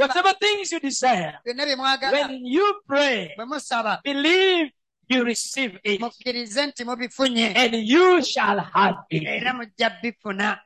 whatever 0.00 0.32
things 0.40 0.72
you 0.72 0.80
desire, 0.80 1.38
byonna 1.46 1.66
bye 1.66 1.76
mwagala 1.76 2.12
when 2.12 2.44
you 2.46 2.80
pray, 2.88 3.34
musaba 3.46 4.00
believe 4.02 4.72
you 5.08 5.22
receive 5.24 5.78
it, 5.84 6.00
mukkirize 6.00 6.66
nti 6.66 6.84
mubifunye 6.84 7.52
and 7.54 7.74
you 7.74 8.22
shall 8.24 8.58
have 8.58 8.96
it. 9.10 9.22
era 9.22 9.52
mujja 9.52 9.90
bifuna 10.02 10.58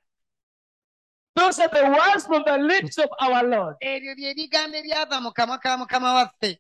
Those 1.39 1.61
are 1.61 1.69
the 1.69 1.85
words 1.85 2.27
from 2.27 2.43
the 2.45 2.59
lips 2.59 2.99
of 2.99 3.11
our 3.21 3.45
Lord. 3.47 3.77
ebyo 3.81 4.15
bye 4.17 4.35
bigambo 4.35 4.77
ebyava 4.77 5.21
mu 5.21 5.31
kamwa 5.33 5.59
ka 5.59 5.77
mukama 5.77 6.15
waffe 6.15 6.59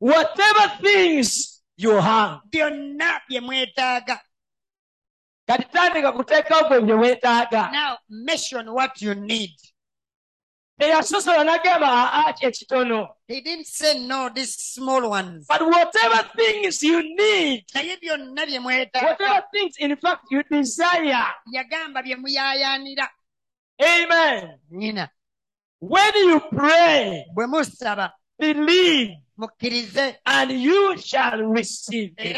Whatever 0.00 0.66
things 0.82 1.62
you 1.76 2.00
have, 2.00 2.40
byonna 2.50 3.20
bye 3.28 3.40
mwetaaga 3.40 4.20
kati 5.46 5.64
tandika 5.64 6.12
kuteekawo 6.12 6.68
gwe 6.68 6.80
bye 6.80 6.94
weetaaga 6.94 7.70
now 7.72 7.96
mention 8.08 8.68
what 8.68 9.02
you 9.02 9.14
need 9.14 9.54
eyasosola 10.78 11.44
n'agamba 11.44 11.88
aa 11.88 12.34
ekitono 12.40 13.08
he 13.28 13.40
didn't 13.40 13.66
say 13.66 13.98
no 14.06 14.28
these 14.30 14.54
small 14.74 15.04
ones 15.04 15.46
but 15.48 15.60
whatever 15.60 16.30
things 16.36 16.82
you 16.82 17.02
need 17.02 17.64
mwetaaga 18.60 19.06
whatever 19.06 19.42
things 19.52 19.78
in 19.78 19.96
fact 19.96 20.22
you 20.30 20.42
desire 20.50 21.26
yagamba 21.52 22.02
bye 22.02 22.16
muyaayaanira 22.16 23.08
amen. 23.82 24.58
Nina. 24.70 25.10
When 25.80 26.14
you 26.16 26.40
pray 26.40 27.24
bwe 27.34 27.46
musaba 27.46 28.12
believe 28.38 29.16
mukkirize. 29.38 30.16
and 30.26 30.50
you 30.52 30.96
shall 30.98 31.42
receive 31.42 32.14
it. 32.18 32.36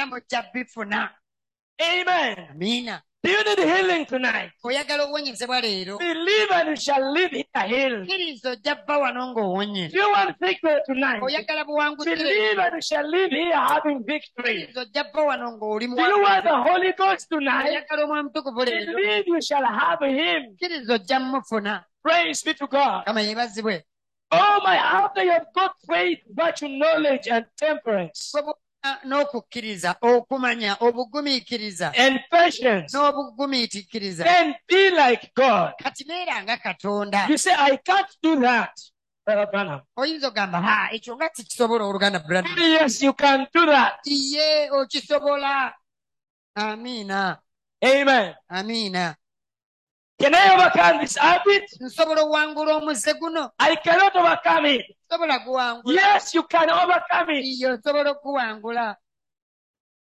Amen. 1.80 2.36
Amiina 2.52 3.02
do 3.22 3.30
you 3.30 3.44
need 3.44 3.58
healing 3.58 4.06
tonight? 4.06 4.50
Oyagala 4.64 5.04
owonyezebwa 5.04 5.60
leero 5.60 5.98
believe 5.98 6.50
and 6.52 6.68
you 6.68 6.76
shall 6.76 7.12
live 7.12 7.30
here 7.30 7.66
healed 7.66 8.06
kkiriza 8.08 8.50
ojja 8.50 8.74
bba 8.74 8.98
wano 8.98 9.32
ng'owonye 9.32 9.88
do 9.88 9.98
you 9.98 10.12
want 10.12 10.36
victory 10.40 10.80
tonight? 10.86 11.22
Oyagala 11.22 11.64
believe 12.04 12.58
and 12.58 12.74
you 12.74 12.82
shall 12.82 13.10
live 13.10 13.30
here 13.30 13.52
having 13.56 14.04
victory. 14.04 14.66
Kkiriza 14.66 14.80
ojja 14.80 15.04
bba 15.04 15.22
wano 15.22 15.52
ng'oli 15.52 15.86
do 15.86 15.94
you 15.94 16.22
want 16.22 16.44
muwanguzi 16.44 16.64
the 16.64 16.70
holy 16.70 16.92
ghost 16.92 17.28
tonight? 17.28 17.68
Oyagala 17.68 18.04
omwoyo 18.04 18.22
mutukuvu 18.22 18.64
leero 18.64 18.92
believe 18.92 19.24
you 19.26 19.42
shall 19.42 19.64
have 19.64 20.06
him. 20.06 20.56
Kkiriza 20.56 20.94
ojja 20.94 21.20
mufuna 21.20 21.84
praise 22.02 22.44
be 22.44 22.54
to 22.54 22.66
god. 22.66 23.04
Kama 23.04 23.20
yeebazibwe 23.20 23.84
Oh 24.30 24.60
my, 24.62 24.76
after 24.76 25.24
you 25.24 25.30
have 25.30 25.46
got 25.54 25.72
faith, 25.86 26.18
virtue, 26.28 26.68
knowledge, 26.68 27.28
and 27.28 27.46
temperance, 27.56 28.30
n'okukkiriza 29.04 29.96
okumanya 30.00 30.76
obugumiikiriza. 30.80 31.92
N'obugumiikiriza 32.92 34.24
kati 35.82 36.04
neera 36.04 36.42
nga 36.42 36.56
katonda. 36.56 37.28
Oyinza 39.96 40.28
ogamba 40.28 40.60
ha 40.60 40.88
ekyo 40.92 41.16
nga 41.16 41.30
sikisobola 41.34 41.84
oluganda 41.84 42.18
ye 44.04 44.70
okisobola. 44.70 45.74
Amiina. 46.54 47.38
Amiina. 48.48 49.16
Can 50.20 50.34
I 50.34 50.54
overcome 50.54 51.00
this 51.00 51.16
habit? 51.16 51.64
nsobola 51.80 52.22
okuwangula 52.22 52.76
omuze 52.76 53.14
guno 53.14 53.50
I 53.58 53.76
cannot 53.76 54.16
overcome 54.16 54.66
it. 54.74 54.86
guwangula 55.44 55.82
Yes, 56.02 56.34
you 56.34 56.42
can 56.42 56.70
overcome 56.70 57.30
it. 57.38 57.44
iyo 57.44 57.74
osobola 57.74 58.10
okuwangula 58.10 58.96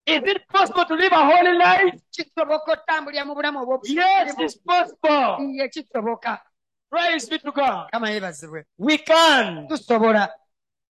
Is 0.05 0.21
it 0.25 0.47
possible 0.47 0.85
to 0.85 0.95
live 0.95 1.13
a 1.13 1.25
holy 1.25 1.57
life? 1.57 1.99
kisoboka 2.11 2.71
otambulira 2.71 3.25
mu 3.25 3.35
bulamu 3.35 3.79
Yes, 3.83 4.33
it's 4.39 4.57
possible. 4.57 5.37
kisoboka 5.71 6.39
Praise 6.89 7.29
be 7.29 7.37
to 7.39 7.51
God. 7.51 7.89
kama 7.91 8.09
yeebazibwe 8.09 8.65
We 8.77 8.97
can. 8.97 9.67
tusobola 9.67 10.29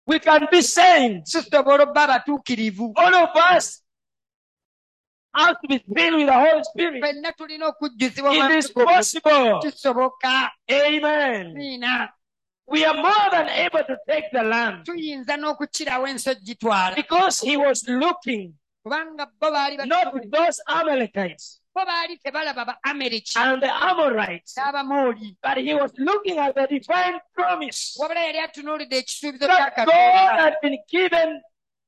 We 0.06 0.18
can 0.18 0.48
be 0.50 0.62
saints. 0.62 1.32
tusobola 1.32 1.82
obba 1.84 2.02
abatuukirivu 2.02 2.92
All 2.96 3.14
of 3.14 3.30
us 3.56 3.82
have 5.44 5.60
to 5.60 5.68
be 5.68 5.78
filled 5.78 6.14
with 6.14 6.26
the 6.26 6.32
Holy 6.32 6.64
Spirit. 6.64 7.02
ffenna 7.04 7.32
tulina 7.32 7.66
okujjuzibwa 7.66 8.34
It 8.34 8.50
is 8.58 8.72
possible. 8.72 9.58
kisoboka 9.60 10.50
Amen. 10.70 11.54
We 12.68 12.84
are 12.84 12.96
more 13.00 13.30
than 13.30 13.48
able 13.48 13.84
to 13.84 13.96
take 14.08 14.28
the 14.32 14.42
land 14.42 14.84
tuyinza 14.86 15.36
n'okukirawo 15.36 16.06
ensojji 16.06 16.54
twala 16.54 16.96
because 16.96 17.40
he 17.46 17.56
was 17.56 17.88
looking 17.88 18.54
kubanga 18.84 19.26
bo 19.40 19.50
baali 19.50 19.76
not 19.86 20.14
with 20.14 20.30
those 20.30 20.60
Amalekites. 20.66 21.60
bo 21.74 21.84
baali 21.84 22.18
tebalaba 22.18 22.64
ba 22.66 22.78
and 22.84 23.62
the 23.62 23.70
Amorites, 23.70 24.54
but 25.42 25.56
he 25.58 25.74
was 25.74 25.92
looking 25.98 26.38
at 26.38 26.54
the 26.54 26.66
divine 26.66 27.20
promise. 27.34 27.96
wabula 28.00 28.20
yali 28.20 28.38
atunuulidde 28.38 28.98
ekisuubizo 28.98 29.46
kya 29.46 29.56
that 29.56 29.86
God 29.86 30.40
had 30.40 30.54
been 30.62 30.78
given, 30.90 31.40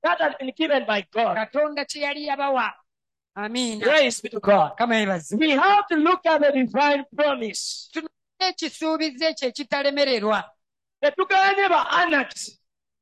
that 0.02 0.20
had 0.20 0.37
been 0.38 0.52
given 0.56 0.84
by 0.87 1.04
God. 1.12 1.37
Katonda 3.42 3.48
kye 3.48 3.81
yali 3.81 3.81
yabawa 3.81 3.81
amiina 3.81 3.85
Praise 3.87 4.20
be 4.22 4.29
to 4.29 4.40
God. 4.40 4.72
We 5.38 5.51
have 5.51 5.87
to 5.88 5.96
look 5.96 6.27
at 6.27 6.40
the 6.40 6.53
divine 6.53 7.05
promise. 7.16 7.90
ekisuubizo 8.40 9.24
ekyo 9.29 9.48
ekitalemererwa 9.48 10.44
Tetuganye 11.03 11.68
ba 11.68 11.87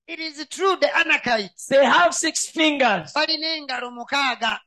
it 0.09 0.20
is 0.20 0.46
true 0.49 0.77
the 0.77 0.88
anakites 0.88 1.66
They 1.68 1.85
have 1.85 2.14
six 2.14 2.46
fingers. 2.51 3.12
balina 3.12 3.46
engalo 3.57 3.90
mukaaga 3.90 4.61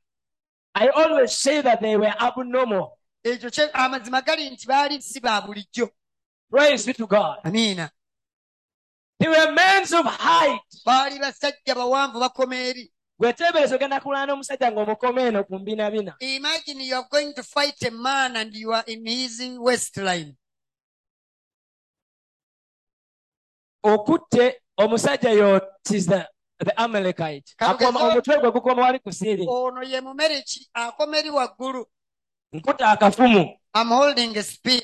I 0.76 0.90
always 0.90 1.34
say 1.34 1.62
that 1.62 1.82
they 1.82 1.98
were 1.98 2.14
abnormal. 2.20 2.98
ekyo 3.24 3.50
kye- 3.50 3.72
amazima 3.74 4.22
gali 4.22 4.50
nti 4.50 4.68
baali 4.68 5.02
si 5.02 5.20
ba 5.20 5.42
Praise 6.52 6.86
be 6.86 6.94
to 6.94 7.08
God. 7.08 7.38
amiina 7.44 7.90
They 9.20 9.28
were 9.28 9.52
men 9.52 9.84
of 9.84 10.06
height. 10.06 10.62
Gweteebereza 13.20 13.76
ogenda 13.76 14.00
kulwana 14.00 14.34
omusajja 14.34 14.72
ng'omukoma 14.72 15.22
eno 15.22 15.44
ku 15.44 15.60
mbinabina 15.60 16.16
imagine 16.20 16.84
you 16.88 16.96
are 16.96 17.08
going 17.12 17.34
to 17.34 17.44
fight 17.44 17.82
a 17.84 17.92
man 17.92 18.36
and 18.38 18.56
you 18.56 18.74
are 18.74 18.84
in 18.88 19.06
his 19.06 19.42
waistline. 19.60 20.36
Okutte 23.84 24.62
omusajja 24.78 25.30
yo 25.32 25.62
tis 25.84 26.06
the, 26.06 26.26
amalekite. 26.78 27.56
Akoma- 27.60 28.12
omutwe 28.12 28.38
gwe 28.40 28.52
gukoma 28.52 28.82
wali 28.82 29.00
ku 29.00 29.10
ono 29.48 29.84
ye 29.84 30.02
mumereki 30.02 30.70
akomeri 30.74 31.30
waggulu. 31.30 31.86
Nkuta 32.54 32.92
akafumu. 32.92 33.58
I'm 33.74 33.88
holding 33.90 34.36
a 34.38 34.44
spear 34.44 34.82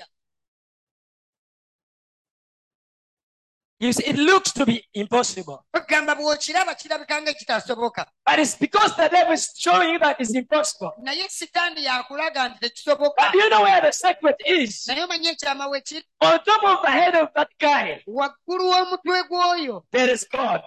You 3.78 3.92
see, 3.92 4.06
it 4.06 4.16
looks 4.16 4.54
to 4.54 4.66
be 4.66 4.82
impossible. 4.94 5.66
Bagamba 5.74 6.16
bw'okiraba 6.16 6.76
kirabika 6.76 7.22
nga 7.22 7.32
ekitasoboka. 7.32 8.06
But 8.26 8.40
it's 8.40 8.56
because 8.56 8.96
the 8.96 9.10
devil 9.10 9.34
is 9.34 9.52
showing 9.58 9.90
you 9.90 10.00
that 10.00 10.16
it's 10.20 10.34
impossible. 10.34 10.94
Naye 11.04 11.28
sitaani 11.28 11.84
yakulaga 11.84 12.50
nti 12.50 12.60
tekisoboka. 12.60 13.16
But 13.18 13.32
do 13.34 13.38
you 13.40 13.50
know 13.50 13.64
where 13.64 13.82
the 13.82 13.92
secret 13.92 14.38
is? 14.46 14.88
Naye 14.88 15.04
omanyi 15.04 15.36
ekyama 15.36 15.70
we 15.70 15.82
kiri? 15.82 16.04
On 16.22 16.40
top 16.44 16.64
of 16.64 16.82
the 16.84 16.92
head 16.92 17.16
of 17.16 17.30
that 17.36 17.50
guy 17.60 18.02
waggulu 18.08 18.64
w'omutwe 18.72 19.24
gw'oyo. 19.30 19.84
there 19.92 20.10
is 20.10 20.26
God. 20.32 20.62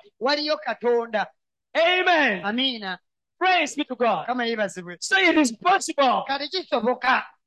Amen. 1.75 2.43
Amiina. 2.43 2.99
Praise 3.39 3.75
be 3.75 3.85
to 3.85 3.95
God. 3.95 4.27
So 5.01 5.17
it 5.17 5.39
is 5.39 5.53
possible. 5.53 6.25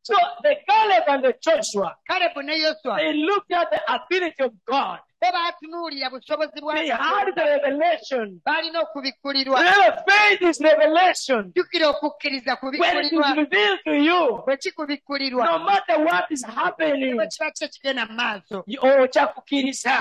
So 0.03 0.15
the 0.41 0.55
Caleb 0.67 1.03
and 1.07 1.23
the 1.23 1.35
Joshua 1.39 1.95
they 2.09 3.13
looked 3.13 3.51
at 3.51 3.69
the 3.69 3.81
ability 3.93 4.43
of 4.43 4.53
God 4.65 4.99
bo 5.21 6.09
busobozi 6.11 6.61
bwa 6.61 6.75
They 6.75 6.89
had 6.89 7.35
the 7.35 7.43
revelation. 7.43 8.41
balina 8.45 8.79
okubikkulirwa 8.81 9.59
faith 10.07 10.41
is 10.41 10.59
revelation. 10.59 11.51
jjukira 11.55 11.87
okukkiriza 11.89 12.57
When 12.61 12.97
it 12.97 13.05
is 13.05 13.11
kubikkulirwa 13.11 13.35
revealed 13.35 13.79
to 13.85 13.93
you, 13.93 14.43
bwe 14.45 14.57
kikubikkulirwa 14.57 15.45
no 15.45 15.59
matter 15.59 15.99
what 15.99 16.31
is 16.31 16.45
happening, 16.45 17.19
kiba 17.19 17.51
kyo 17.51 17.93
mu 17.93 18.13
maaso. 18.15 18.63
you 18.67 18.79
oh, 18.81 19.07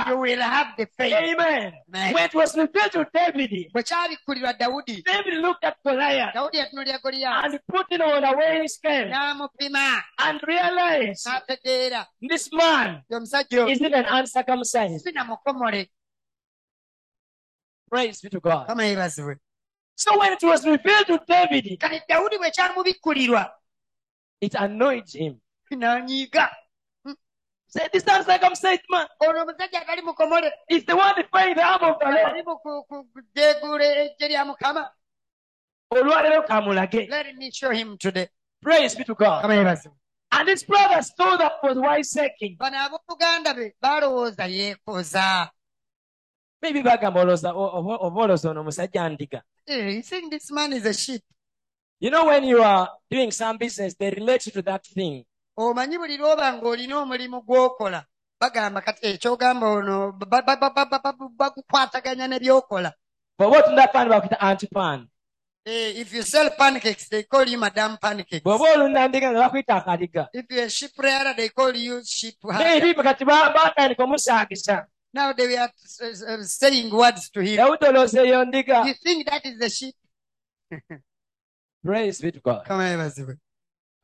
you 0.08 0.18
will 0.18 0.40
have 0.40 0.68
the 0.76 0.86
faith. 0.96 1.14
Amen. 1.14 1.72
Amen. 1.88 2.14
When 2.14 2.24
it 2.24 2.34
was 2.34 2.56
revealed 2.56 2.92
to 2.92 3.06
David, 3.12 3.70
bwe 3.72 3.82
kyabikkulirwa 3.82 4.52
dawudi. 4.58 5.02
David 5.04 5.34
looked 5.34 5.64
at 5.64 5.76
Goliath 5.84 6.34
dawudi 6.34 6.58
yatunulira 6.58 6.98
goliyaati 6.98 7.44
and 7.44 7.60
put 7.66 7.86
it 7.90 8.00
on 8.00 8.24
a 8.24 8.32
weighing 8.36 8.68
scale 8.68 9.08
n'amupima. 9.08 10.02
and 10.18 10.40
realized 10.46 11.26
n'ategeera. 11.26 12.06
This 12.28 12.52
man 12.52 13.02
ti 13.08 13.14
omusajja 13.14 13.58
oyo. 13.64 13.70
is 13.70 13.80
even 13.80 14.04
uncircumcised. 14.04 15.09
Si 15.10 15.14
namukomole 15.16 15.90
Praise 17.90 18.20
be 18.22 18.28
to 18.30 18.40
God. 18.40 18.66
kama 18.66 18.84
yeebazibwe 18.84 19.36
So 19.96 20.18
when 20.18 20.32
it 20.32 20.42
was 20.42 20.64
revealed 20.64 21.06
to 21.08 21.20
David, 21.28 21.78
kale 21.80 22.02
dawudi 22.08 22.38
bwe 22.38 22.50
kyamubikkulirwa 22.50 23.52
it 24.40 24.54
annoyed 24.54 25.08
him. 25.12 25.40
n'anyiiga 25.70 26.48
hmm. 27.04 27.14
Say, 27.68 27.88
this 27.92 28.04
uncircumcised 28.06 28.84
man 28.88 29.06
ono 29.20 29.42
omusajja 29.42 29.80
agali 29.82 30.02
mukomole 30.02 30.50
is 30.68 30.84
the 30.86 30.94
one 30.96 31.14
defying 31.16 31.54
the 31.54 31.62
arm 31.62 31.82
of 31.84 31.98
the 31.98 32.06
Lord. 32.06 32.26
ali 32.32 32.42
mu 32.42 32.56
ku- 32.58 32.84
ku- 32.88 33.04
kujeeguula 33.04 33.84
ejje 33.84 34.28
lya 34.28 34.44
mukama 34.44 34.90
Olwaleero 35.92 36.42
kamulage. 36.46 37.08
let 37.10 37.34
me 37.36 37.50
show 37.50 37.70
him 37.70 37.98
today 37.98 38.28
Praise 38.62 38.94
be 38.96 39.04
to 39.04 39.14
God. 39.14 39.42
kama 39.42 39.54
yeebazibwe 39.54 39.98
And 40.32 40.48
his 40.48 40.62
brothers 40.64 41.12
thought 41.16 41.38
that 41.38 41.52
was 41.62 41.76
wiseacring. 41.76 42.56
bano 42.58 42.76
abooluganda 42.78 43.54
be 43.54 43.72
balowooza 43.82 44.46
yeekoza 44.46 45.50
Maybe 46.62 46.82
bagamba 46.82 47.20
oba 47.22 48.22
olowooza 48.22 48.50
ono 48.50 48.62
musajja 48.64 49.08
ndiga. 49.08 49.42
Eh, 49.66 49.94
you 49.96 50.02
think 50.02 50.30
this 50.30 50.50
man 50.50 50.72
is 50.72 50.86
a 50.86 50.92
sheep 50.94 51.22
You 52.00 52.10
know 52.10 52.26
when 52.26 52.44
you 52.44 52.62
are 52.62 52.88
doing 53.10 53.30
some 53.30 53.58
business, 53.58 53.94
they 53.94 54.10
relate 54.10 54.50
to 54.52 54.62
that 54.62 54.86
thing. 54.86 55.24
omanyi 55.58 55.98
buli 55.98 56.16
lwoba 56.16 56.52
ng'olina 56.52 56.98
omulimu 56.98 57.42
gw'okola 57.44 58.04
bagamba 58.40 58.80
kati 58.80 59.06
ekyogamba 59.06 59.66
ono 59.68 60.12
ba- 60.12 60.26
ba- 60.42 60.56
ba- 60.56 60.70
ba- 60.70 60.86
ba- 60.86 61.00
ba- 61.02 61.28
bagukwataganya 61.36 62.28
ne 62.28 62.38
byokola 62.38 62.92
Bw'oba 63.38 63.58
otunda 63.58 63.86
paani 63.88 64.10
bakuyita 64.10 64.40
antipaani. 64.40 65.09
Eh, 65.66 66.00
if 66.00 66.14
you 66.14 66.22
sell 66.22 66.48
pancakes 66.58 67.08
they 67.10 67.22
call 67.24 67.44
you 67.46 67.58
madam 67.58 67.98
pancakes 68.00 68.42
Bw'oba 68.42 68.72
olunda 68.74 69.08
ndiga 69.08 69.30
nga 69.30 69.40
bakuyita 69.40 69.76
akaliga. 69.76 70.28
if 70.32 70.46
you're 70.50 70.64
a 70.64 70.70
sheep 70.70 70.92
rearer 70.98 71.34
they 71.36 71.48
call 71.50 71.76
you 71.76 72.02
sheep 72.04 72.34
Maybe 72.44 72.94
kati 72.94 73.24
ba- 73.26 73.52
batandika 73.52 74.86
now 75.12 75.32
they 75.34 75.46
were 75.48 75.58
uh, 75.58 75.68
uh, 76.06 76.42
saying 76.44 76.90
words 76.90 77.30
to 77.30 77.40
him 77.42 77.56
Dawudi 77.56 77.86
olowooza 77.86 78.22
eyo 78.22 78.44
ndiga. 78.44 78.86
you 78.86 78.94
think 78.94 79.26
that 79.28 79.44
is 79.44 79.58
the 79.58 79.68
sheep 79.68 79.94
Praise 81.84 82.22
be 82.22 82.32
to 82.32 82.40
God. 82.40 82.64
kama 82.66 82.88
yebazibwe 82.88 83.36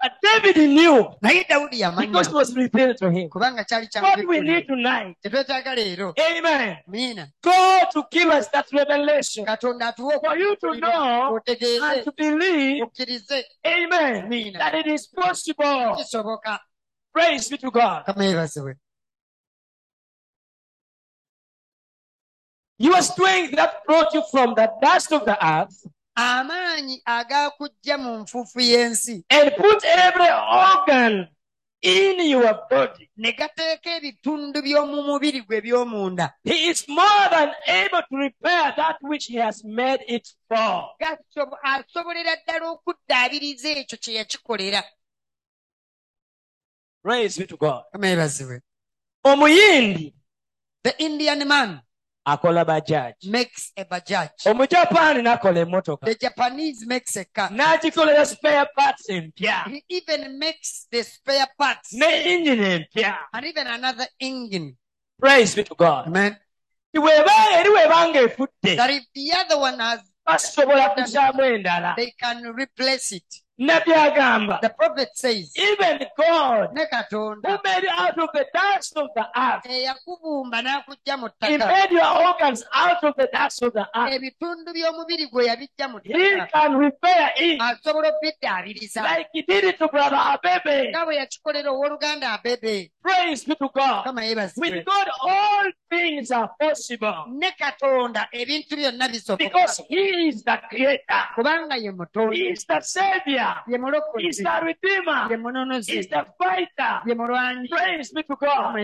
But 0.06 0.22
David 0.22 0.68
knew. 0.70 1.14
Naye 1.20 1.44
dawudi 1.48 1.98
because 1.98 2.30
was 2.30 2.54
revealed 2.54 2.96
to 2.98 3.10
him. 3.10 3.28
kyali 3.28 3.88
What 4.00 4.24
we 4.24 4.40
need 4.40 4.66
tonight, 4.68 5.16
leero. 5.24 6.14
Amen, 6.20 7.32
God 7.42 7.90
to 7.90 8.06
give 8.10 8.28
us 8.28 8.46
that 8.48 8.66
revelation. 8.72 9.44
Katonda 9.44 9.88
atuwe 9.88 10.20
for 10.24 10.36
you 10.36 10.54
to 10.56 10.74
know 10.78 11.36
and 11.36 11.58
otegeeze 11.58 12.04
to 12.04 12.12
believe, 12.12 12.84
okkirize. 12.84 13.42
Amen, 13.66 14.52
that 14.52 14.74
it 14.74 14.86
is 14.86 15.08
possible. 15.08 15.96
kisoboka. 15.96 16.60
Praise 17.12 17.48
be 17.48 17.58
to 17.58 17.70
God. 17.72 18.04
yebazibwe 18.06 18.76
Your 22.78 23.02
strength 23.02 23.56
that 23.56 23.84
brought 23.86 24.14
you 24.14 24.22
from 24.30 24.54
the 24.54 24.70
dust 24.80 25.10
of 25.10 25.24
the 25.24 25.36
earth 25.44 25.86
amaanyi 26.16 27.02
agakujja 27.04 27.98
mu 27.98 28.18
nfuufu 28.18 28.60
y'ensi 28.60 29.24
and 29.30 29.50
put 29.56 29.84
every 29.84 30.30
organ 30.50 31.28
in 31.82 32.20
your 32.30 32.66
body. 32.70 33.10
ne 33.16 33.32
gateeka 33.32 33.90
ebitundu 33.96 34.62
by'omu 34.62 35.02
mubiri 35.02 35.40
gwe 35.42 35.60
by'omunda 35.60 36.32
He 36.44 36.70
is 36.70 36.88
more 36.88 37.28
than 37.30 37.52
able 37.66 38.02
to 38.08 38.16
repair 38.16 38.74
that 38.76 38.96
which 39.02 39.26
He 39.26 39.36
has 39.36 39.62
made 39.64 40.02
it 40.08 40.28
for. 40.48 40.90
Asobolera 41.62 42.36
ddala 42.36 42.70
okuddaabiriza 42.70 43.68
ekyo 43.68 43.98
kye 43.98 44.14
yakikolera 44.14 44.82
Praise 47.02 47.38
be 47.38 47.46
to 47.46 47.56
God. 47.56 47.84
Omuyindi 49.24 50.14
the 50.82 50.94
indian 50.98 51.46
man 51.48 51.80
akola 52.26 52.64
bajaji. 52.64 53.28
makes 53.30 53.72
a 53.76 53.84
bajaj 53.84 54.28
Omujapaani 54.46 55.22
n'akola 55.22 55.60
emmotoka. 55.64 56.06
the 56.06 56.14
japanese 56.14 56.84
makes 56.86 57.16
a 57.16 57.24
car 57.24 57.50
N'agikolera 57.50 58.26
spare 58.26 58.66
parts 58.76 59.08
empya. 59.10 59.64
he 59.70 59.84
even 59.88 60.38
makes 60.38 60.86
the 60.90 61.02
spare 61.02 61.46
parts 61.58 61.92
Ne 61.94 62.22
engine 62.34 62.58
empya. 62.58 63.16
and 63.32 63.46
even 63.46 63.66
another 63.66 64.06
engine 64.20 64.76
Praise 65.20 65.54
be 65.54 65.62
to 65.64 65.74
God. 65.74 66.06
amen 66.08 66.36
eri 66.94 67.70
bw'ebanga 67.70 68.20
efudde, 68.28 68.76
that 68.76 68.90
if 68.90 69.04
the 69.14 69.32
other 69.32 69.58
one 69.58 69.78
has 69.78 70.00
basobola 70.26 70.94
endala. 70.96 71.94
they 71.96 72.12
can 72.20 72.42
replace 72.54 73.12
it 73.12 73.42
Nabbi 73.58 73.92
agamba, 73.92 74.60
the 74.60 74.68
prophet 74.68 75.08
says 75.14 75.50
even 75.56 76.04
God 76.18 76.74
ne 76.74 76.84
who 77.10 77.36
made 77.64 77.86
out 77.90 78.18
of 78.18 78.28
the 78.34 78.44
dust 78.52 78.94
of 78.96 79.08
the 79.16 79.26
earth, 79.34 79.64
eyakubumba 79.64 80.60
n'akujja 80.62 81.18
mu 81.18 81.28
He 81.40 81.56
made 81.56 81.90
your 81.90 82.26
organs 82.26 82.62
out 82.74 83.02
of 83.02 83.14
the 83.16 83.28
dust 83.32 83.62
of 83.62 83.72
the 83.72 83.88
earth. 83.96 84.12
ebitundu 84.12 84.72
by'omubiri 84.74 85.26
gwe 85.32 85.46
yabijja 85.46 85.88
mu 85.90 86.00
He 86.04 86.36
can 86.52 86.76
repair 86.76 87.32
it. 87.36 87.58
Asobola 87.60 88.12
obiddaabiriza 88.12 89.02
like 89.02 89.28
He 89.32 89.40
did 89.42 89.64
it 89.64 89.78
to 89.78 89.88
Brother 89.88 90.16
Abebe. 90.16 90.90
nga 90.90 91.04
bwe 91.06 91.16
yakikolera 91.16 91.70
owooluganda 91.70 92.32
abebe 92.32 92.92
Praise 93.06 93.44
be 93.44 93.54
to 93.54 93.68
God. 93.72 94.04
With 94.56 94.84
God, 94.84 95.08
all 95.22 95.70
things 95.88 96.32
are 96.32 96.50
possible. 96.60 97.24
Ne 97.28 97.52
katonda 97.52 98.26
ebintu 98.32 98.74
byonna 98.76 99.08
bisoboka. 99.08 99.38
Because 99.38 99.82
He 99.88 100.26
is 100.28 100.42
the 100.42 100.58
Creator, 100.68 101.24
He 102.32 102.48
is 102.50 102.64
the 102.66 102.80
Savior, 102.80 103.54
He 104.18 104.28
is 104.28 104.38
the 104.38 104.60
Redeemer, 104.60 105.28
He 105.86 105.98
is 105.98 106.08
the 106.08 106.26
Fighter. 106.36 107.02
Praise 107.70 108.12
be 108.12 108.22
to 108.24 108.34
God. 108.34 108.74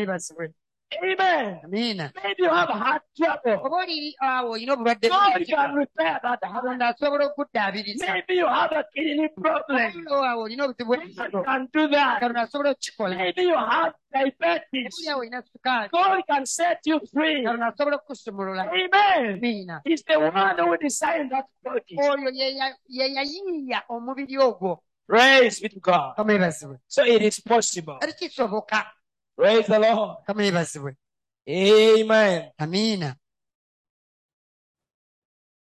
Yebazibwe 0.93 1.61
Amen. 1.65 2.11
Maybe 2.25 2.43
you 2.43 2.51
have 2.51 2.69
heart 2.73 3.03
trouble. 3.17 3.61
oba 3.67 3.77
oli 3.77 4.15
awo 4.21 4.51
olina 4.51 4.73
obulwadde 4.73 5.09
God 5.09 5.47
can 5.47 5.75
repair 5.75 6.21
that 6.23 6.41
heart. 6.45 6.63
katonda 6.65 6.89
asobola 6.89 7.27
okuddaabiriza 7.27 8.07
Maybe 8.13 8.35
you 8.35 8.47
have 8.47 8.73
a 8.77 8.85
kidney 8.95 9.29
problem. 9.29 10.07
Oba 10.11 10.31
awo 10.31 10.43
olina 10.43 10.65
obuzibu 10.65 10.97
God 10.97 11.45
can 11.45 11.69
do 11.73 11.89
that. 11.89 12.21
katonda 12.21 12.41
asobola 12.43 12.71
okukikola 12.71 13.17
Maybe 13.17 13.43
you 13.43 13.55
have 13.57 13.93
diabetes. 14.13 14.99
oli 14.99 15.09
awo 15.09 15.21
olina 15.21 15.43
sukaali 15.43 15.89
God 15.91 16.23
can 16.27 16.47
set 16.47 16.79
you 16.87 17.01
free. 17.13 17.45
katonda 17.45 17.67
asobola 17.67 17.97
okukusumulula 17.97 18.63
Amen. 18.71 19.35
amiina 19.37 19.81
He's 19.85 20.03
the 20.05 20.17
one 20.19 20.57
who 20.59 20.77
designed 20.79 21.31
that 21.31 21.47
body. 21.65 21.97
oyo 21.99 22.31
ye 22.33 22.57
ya- 22.57 22.77
ye 22.89 23.15
yayiiya 23.15 23.83
omubiri 23.89 24.39
ogwo 24.39 24.79
Praise 25.07 25.61
be 25.61 25.69
to 25.69 25.81
God. 25.81 26.15
kama 26.17 26.53
So 26.89 27.05
it 27.05 27.23
is 27.23 27.41
possible. 27.41 27.99
kati 28.01 28.15
kisoboka 28.29 28.87
Praise 29.37 29.67
the 29.67 29.79
Lord. 29.79 30.19
kama 30.27 30.43
yebazibwe 30.45 30.97
Amen. 31.49 32.51
amiina 32.59 33.17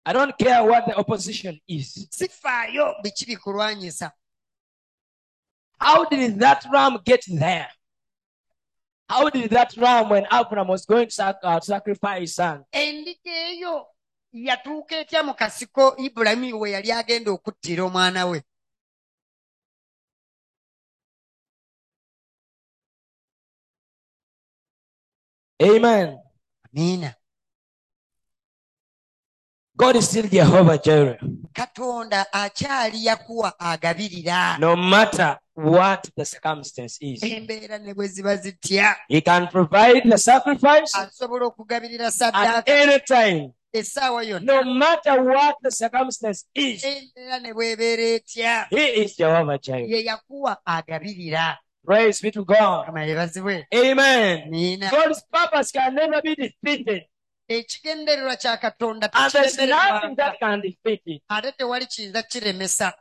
I 0.05 0.13
don't 0.15 0.39
care 0.39 0.63
what 0.65 0.87
the 0.87 0.95
opposition 0.97 1.61
is. 1.69 2.09
sifaayo 2.11 2.95
biki 3.03 3.27
bikulwanyisa 3.27 4.13
How 5.81 6.05
did 6.07 6.41
that 6.41 6.65
ram 6.73 6.99
get 7.05 7.25
there? 7.29 7.69
How 9.09 9.31
did 9.31 9.51
that 9.51 9.77
ram, 9.77 10.09
when 10.11 10.27
Abraham 10.33 10.67
was 10.69 10.85
going 10.85 11.07
to 11.07 11.13
sac- 11.15 11.39
uh, 11.43 11.61
sacrifice 11.61 12.21
his 12.21 12.35
son, 12.35 12.65
endiga 12.73 13.31
eyo 13.31 13.87
yatuuka 14.33 14.97
etya 14.97 15.23
mu 15.23 15.35
kasiko 15.35 15.97
ibulayimu 15.97 16.61
we 16.61 16.71
yali 16.73 16.93
agenda 16.93 17.31
okuttira 17.31 17.85
omwana 17.85 18.27
we 18.27 18.43
Amen. 25.62 26.18
amiina 26.75 27.14
God 29.77 29.94
is 29.97 30.09
still 30.09 30.27
Jehovah 30.29 30.79
Jireh. 30.79 31.18
katonda 31.53 32.27
akyali 32.33 33.05
yakuwa 33.07 33.61
agabirira 33.61 34.59
No 34.59 34.77
matter 34.77 35.38
what 35.55 36.11
the 36.16 36.25
circumstance 36.25 36.99
is, 37.01 37.23
embeera 37.23 37.79
ne 37.79 37.94
bwe 37.94 38.09
ziba 38.09 38.37
zitya 38.37 38.97
He 39.09 39.21
can 39.21 39.47
provide 39.49 40.03
the 40.11 40.18
sacrifice 40.18 40.92
asobola 40.99 41.47
okugabirira 41.47 42.07
at 42.35 42.68
any 42.68 43.01
time. 43.01 43.53
essaawa 43.73 44.23
yonna 44.25 44.44
No 44.62 44.64
matter 44.75 45.23
what 45.23 45.57
the 45.62 45.71
circumstance 45.71 46.44
is, 46.55 46.85
embeera 46.85 47.38
ne 47.40 47.53
bwebeera 47.53 48.03
etya 48.03 48.66
He 48.71 48.87
is 49.03 49.16
Jehovah 49.16 49.59
Jireh. 49.59 49.88
ye 49.90 50.05
yakuwa 50.05 50.57
agabirira 50.66 51.59
Praise 51.88 52.20
be 52.20 52.31
to 52.33 52.44
God. 52.44 52.87
Amen. 53.74 54.81
God's 54.90 55.22
purpose 55.33 55.72
can 55.72 55.94
never 55.94 56.20
be 56.22 56.35
defeated. 56.35 57.05
ekigendererwa 57.51 58.37
kya 58.37 58.57
katonda 58.61 59.09
And 59.14 59.33
there's 59.33 59.57
nothing 59.57 60.14
that 60.16 60.38
can 60.38 60.61
defeat 60.61 61.01
it. 61.07 61.22
ate 61.31 61.53
tewali 61.53 61.87
kiyinza 61.87 62.22
kiremesa 62.22 62.92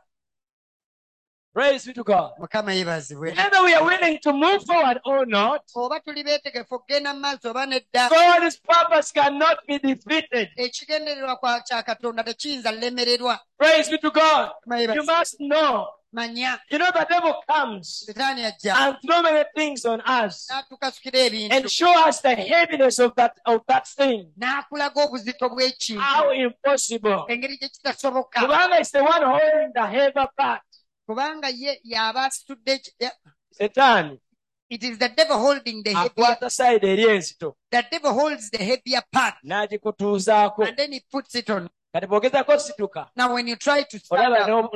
Praise 1.52 1.84
be 1.86 1.92
to 1.92 2.04
God. 2.04 2.32
Whether 2.38 3.62
we 3.64 3.74
are 3.74 3.84
willing 3.84 4.18
to 4.22 4.32
move 4.32 4.62
forward 4.64 5.00
or 5.04 5.26
not, 5.26 5.60
oba 5.76 6.00
tuli 6.00 6.22
beetegefu 6.24 6.74
okugenda 6.74 7.14
mu 7.14 7.20
maaso 7.20 7.50
oba 7.50 7.66
nedda 7.66 8.08
God's 8.08 8.56
purpose 8.60 9.12
cannot 9.12 9.58
be 9.66 9.78
defeated. 9.78 10.48
ekigendererwa 10.56 11.36
kwa- 11.36 11.60
kya 11.60 11.82
katonda 11.82 12.24
tekiyinza 12.24 12.72
lemererwa 12.72 13.38
Praise 13.58 13.90
be 13.90 13.98
to 13.98 14.10
God. 14.10 14.50
You 14.96 15.04
must 15.04 15.36
know. 15.38 15.88
You 16.10 16.78
know 16.78 16.90
the 16.90 17.06
devil 17.08 17.34
comes 17.50 18.08
and 18.16 18.96
throw 19.06 19.22
many 19.22 19.44
things 19.54 19.84
on 19.84 20.00
us 20.00 20.48
and 20.50 21.70
show 21.70 21.92
us 22.08 22.20
the 22.22 22.34
heaviness 22.34 22.98
of 22.98 23.14
that 23.16 23.36
of 23.44 23.60
that 23.68 23.86
thing. 23.86 24.32
n'akulaga 24.40 25.04
obuzito 25.04 25.48
bw'ekintu 25.50 26.00
How 26.00 26.30
impossible. 26.32 27.26
Kubanga 27.28 28.80
is 28.80 28.90
the 28.90 29.02
one 29.04 29.22
holding 29.22 29.72
the 29.74 29.86
heavy 29.86 30.26
part. 30.36 30.62
kubanga 31.08 31.48
ye 31.50 31.78
y'aba 31.84 32.24
asitudde 32.26 32.74
eki- 32.78 33.10
Satan. 33.52 34.18
it 34.70 34.82
is 34.84 34.98
the 34.98 35.08
devil 35.08 35.38
holding 35.38 35.82
the 35.82 35.90
heavier, 35.94 36.10
akwata 36.10 36.50
side 36.50 36.84
eri 36.84 37.04
enzito 37.04 37.54
the 37.70 37.82
devil 37.90 38.12
holds 38.12 38.50
the 38.50 38.58
heavier 38.58 39.02
part 39.12 39.34
n'agikutuuzaako 39.44 40.66
and 40.68 40.76
then 40.76 40.92
he 40.92 41.00
puts 41.10 41.34
it 41.34 41.48
on 41.50 41.68
kati 41.92 42.06
bw'ogezako 42.06 42.58
situka 42.58 43.08
now 43.16 43.32
when 43.32 43.48
you 43.48 43.56
try 43.56 43.82
to 43.82 43.98
stand 43.98 44.20
olaba 44.20 44.68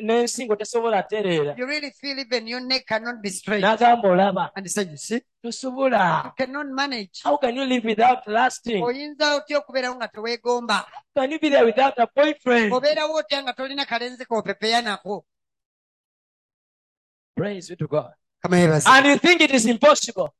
n'ensingo 0.00 0.56
tesobola 0.56 1.02
tereera 1.02 1.54
you 1.58 1.66
really 1.66 1.90
feel 1.90 2.18
even 2.18 2.46
your 2.46 2.60
neck 2.60 2.86
cannot 2.86 3.20
be 3.20 3.30
straight. 3.30 3.62
N'agamba 3.62 4.08
olaba. 4.08 4.50
And 4.54 4.66
he 4.66 4.70
said 4.70 4.90
you 4.90 4.96
see 4.96 5.14
you 5.42 5.50
tosobola 5.50 6.32
cannot 6.36 6.68
manage. 6.68 7.22
How 7.24 7.36
can 7.36 7.56
you 7.56 7.64
live 7.64 7.84
without 7.84 8.26
lasting? 8.28 8.82
Oyinza 8.82 9.34
otya 9.34 9.58
okubeerawo 9.58 9.96
nga 9.96 10.08
teweegomba 10.08 10.84
can 11.16 11.30
you 11.30 11.38
be 11.38 11.48
there 11.48 11.64
without 11.64 11.98
a 11.98 12.06
boyfriend? 12.06 12.72
Obeerawo 12.72 13.18
otya 13.18 13.42
nga 13.42 13.52
tolina 13.52 13.84
kalenzi 13.84 14.24
koopepeya 14.24 14.82
nako? 14.82 15.24
Praise 17.36 17.68
be 17.68 17.76
to 17.76 17.88
god. 17.88 18.12
And 18.42 19.06
you 19.06 19.18
think 19.18 19.40
it 19.40 19.50
is 19.50 19.66
impossible? 19.66 20.34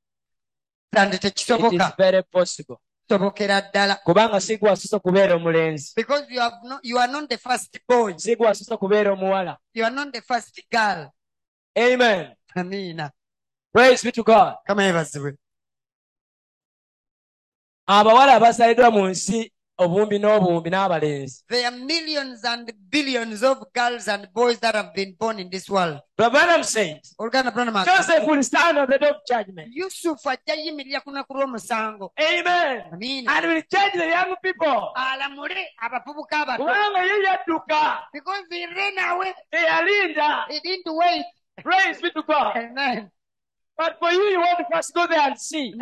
It 0.93 1.25
is 1.25 1.93
very 1.99 2.23
possible 2.23 2.81
ddala. 3.19 3.97
Kubanga 4.05 4.41
si 4.41 4.57
gwe 4.57 4.77
kubeera 5.03 5.35
omulenzi. 5.35 5.93
Because 5.97 6.27
you, 6.31 6.41
have 6.41 6.57
no, 6.65 6.79
you 6.83 6.99
are 6.99 7.13
not 7.13 7.29
the 7.29 7.39
first 7.39 7.79
boy. 7.89 8.15
Si 8.19 8.37
kubeera 8.37 9.13
omuwala. 9.13 9.57
You 9.75 9.85
are 9.85 9.95
not 9.95 10.13
the 10.13 10.21
first 10.21 10.61
girl. 10.71 11.11
Amen. 11.79 12.35
Amiina 12.57 13.11
praise 13.73 14.03
be 14.03 14.13
to 14.13 14.23
god. 14.23 14.57
Kama 14.67 14.83
yebazibwe 14.85 15.37
abawala 17.87 18.35
abasaliddwa 18.35 18.91
mu 18.91 19.09
nsi 19.09 19.53
obumbi 19.81 20.19
n'obumbi 20.19 20.71
n'abalenzi. 20.71 21.43
There 21.49 21.67
are 21.67 21.77
millions 21.77 22.45
and 22.45 22.71
billions 22.89 23.43
of 23.43 23.65
girls 23.73 24.09
and 24.09 24.29
boys 24.33 24.59
that 24.59 24.75
have 24.75 24.93
been 24.95 25.15
born 25.19 25.39
in 25.39 25.49
this 25.49 25.69
world. 25.71 26.01
Says 26.63 27.15
Oluganda 27.19 27.53
Branham 27.53 27.75
agamba, 27.75 27.97
joseph 27.97 28.27
will 28.27 28.43
stand 28.43 28.79
on 28.79 28.91
the 28.91 28.99
day 28.99 29.09
of 29.09 29.17
judgment. 29.27 29.73
Yusufu 29.75 30.29
ajja 30.29 30.55
yimirira 30.55 31.01
ku 31.03 31.11
lunaku 31.11 31.35
lw'omusango 31.35 32.11
amen. 32.21 32.85
Amiina. 32.93 33.31
And 33.31 33.47
will 33.47 33.63
judge 33.71 33.95
the 33.95 34.07
young 34.07 34.37
people. 34.43 34.93
Alamule 34.95 35.65
abavubuka 35.83 36.45
abato. 36.45 36.63
Kubanga 36.63 37.03
ye 37.09 37.25
yadduka 37.25 37.99
because 38.13 38.45
he 38.51 38.67
ran 38.67 38.99
away. 39.11 39.33
Teyalinda 39.53 40.45
he 40.51 40.61
didn't 40.61 40.95
wait. 40.95 41.25
Praise 41.63 42.03
be 42.03 42.11
to 42.11 42.23
god. 42.23 42.57
Amen. 42.57 43.11
But 43.79 43.99
for 43.99 44.11
you 44.11 44.25
you 44.25 44.41
want 44.41 44.59
to 44.59 44.65
first 44.71 44.95
go 44.95 45.07
there 45.07 45.21
and 45.21 45.39
see 45.39 45.73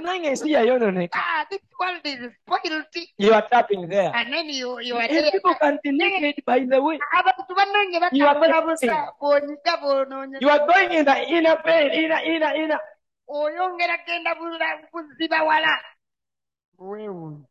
naye 0.00 0.18
mmwe 0.18 0.28
mubeerawo 0.28 0.28
mulabe 0.28 0.28
nange 0.28 0.28
ensi 0.28 0.52
yayononeka 0.52 1.18
ah 1.18 1.44
this 1.50 1.60
world 1.80 2.06
is 2.06 2.32
spoiled 2.42 2.86
you 3.18 3.32
are 3.34 3.46
tapping 3.50 3.88
there. 3.88 4.10
And 4.14 4.32
then 4.32 4.48
you, 4.48 4.80
you 4.80 4.96
are 4.96 5.08
there 5.08 5.30
people 5.30 5.54
can 5.60 5.78
be 5.82 5.90
naked 5.92 6.44
by 6.46 6.60
the 6.60 6.80
way. 6.82 6.98
Abantu 7.12 7.54
bannange 7.54 7.98
You 8.12 8.26
are 8.26 8.34
batambula 8.34 8.64
blessing. 8.64 8.90
busa 8.90 9.12
bw'onyiga 9.20 9.74
bw'onoonya 9.82 10.38
you 10.40 10.48
are 10.50 10.66
going 10.66 10.92
in 10.92 11.04
the 11.04 11.16
inner 11.28 11.56
vein 11.64 11.90
inner 11.92 12.20
inner 12.24 12.54
inner. 12.56 12.80
Oyongera 13.28 13.96
genda 14.06 14.34
bula- 14.34 14.84
buziba 14.92 15.42
wala? 15.44 15.78
Weewuunya 16.78 17.46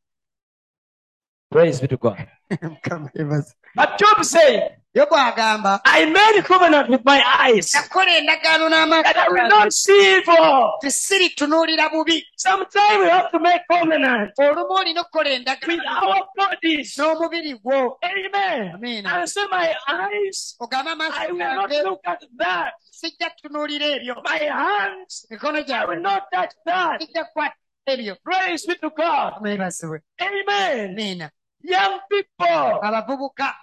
praise 1.51 1.81
be 1.81 1.87
to 1.87 1.97
god. 1.97 2.27
Mukama 2.61 3.09
yebaza 3.15 3.55
but 3.75 3.97
job 3.97 4.23
said 4.23 4.77
yobu 4.95 5.15
agamba 5.15 5.79
i 5.85 6.05
made 6.05 6.43
covenant 6.43 6.89
with 6.89 7.03
my 7.03 7.21
eyes. 7.39 7.71
Nakola 7.73 8.13
endagaano 8.19 8.69
that 8.69 9.17
i 9.17 9.27
will 9.29 9.37
n'amaaso 9.37 9.49
not 9.49 9.73
see 9.73 10.17
evil. 10.17 10.73
Tisiritunuulira 10.83 11.89
bubi 11.89 12.21
sometimes 12.37 12.99
we 12.99 13.09
have 13.09 13.31
to 13.31 13.39
make 13.39 13.61
covenant 13.69 14.31
olumu 14.37 14.73
olina 14.77 15.01
okukola 15.01 15.29
with 15.29 15.41
endagaano 15.41 15.81
our 15.87 16.27
bodies. 16.35 16.95
N'omubiri 16.97 17.59
gwo 17.59 17.97
amen. 18.03 18.75
Amiina 18.75 19.21
and 19.21 19.29
say 19.29 19.45
my 19.49 19.73
eyes 19.87 20.55
ogambe 20.61 20.91
amaaso 20.91 21.17
i 21.17 21.31
will 21.31 21.37
not 21.37 21.69
gange 21.69 21.83
look 21.83 22.01
at 22.05 22.23
that. 22.37 22.73
Sijja 22.91 23.29
kutunuulira 23.29 23.85
ebyo 23.85 24.15
my 24.23 24.37
hands 24.37 25.25
mikono 25.31 25.57
i 25.57 25.61
will 25.61 25.65
gyawe 25.65 26.01
not 26.01 26.23
touch 26.31 26.53
that. 26.65 27.01
Sijja 27.01 27.25
kukwata 27.25 27.55
ebyo 27.87 28.15
praise 28.23 28.67
be 28.67 28.75
to 28.75 28.89
god. 28.91 29.33
Amen. 29.41 29.61
amen 30.21 31.29
young 31.63 31.99
people 32.11 32.79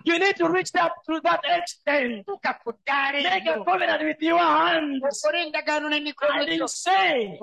you 0.04 0.18
need 0.18 0.36
to 0.36 0.48
reach 0.48 0.70
up 0.74 0.92
to 1.06 1.20
that 1.22 1.40
extent. 1.44 2.26
Tuuka 2.26 2.56
ku 2.64 2.72
ddaala 2.72 3.22
make 3.22 3.46
a 3.46 3.64
covenant 3.64 4.02
with 4.02 4.22
your 4.22 4.38
hands. 4.38 5.02
Okole 5.04 5.38
endagaano 5.44 5.88
n'emikono 5.88 6.40
and 6.40 6.70
say 6.70 7.38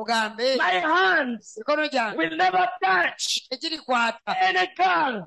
my 0.58 0.72
hands 0.82 1.58
will 2.18 2.36
never 2.36 2.68
touch 2.84 3.48
any 3.52 3.78
girl 4.76 5.26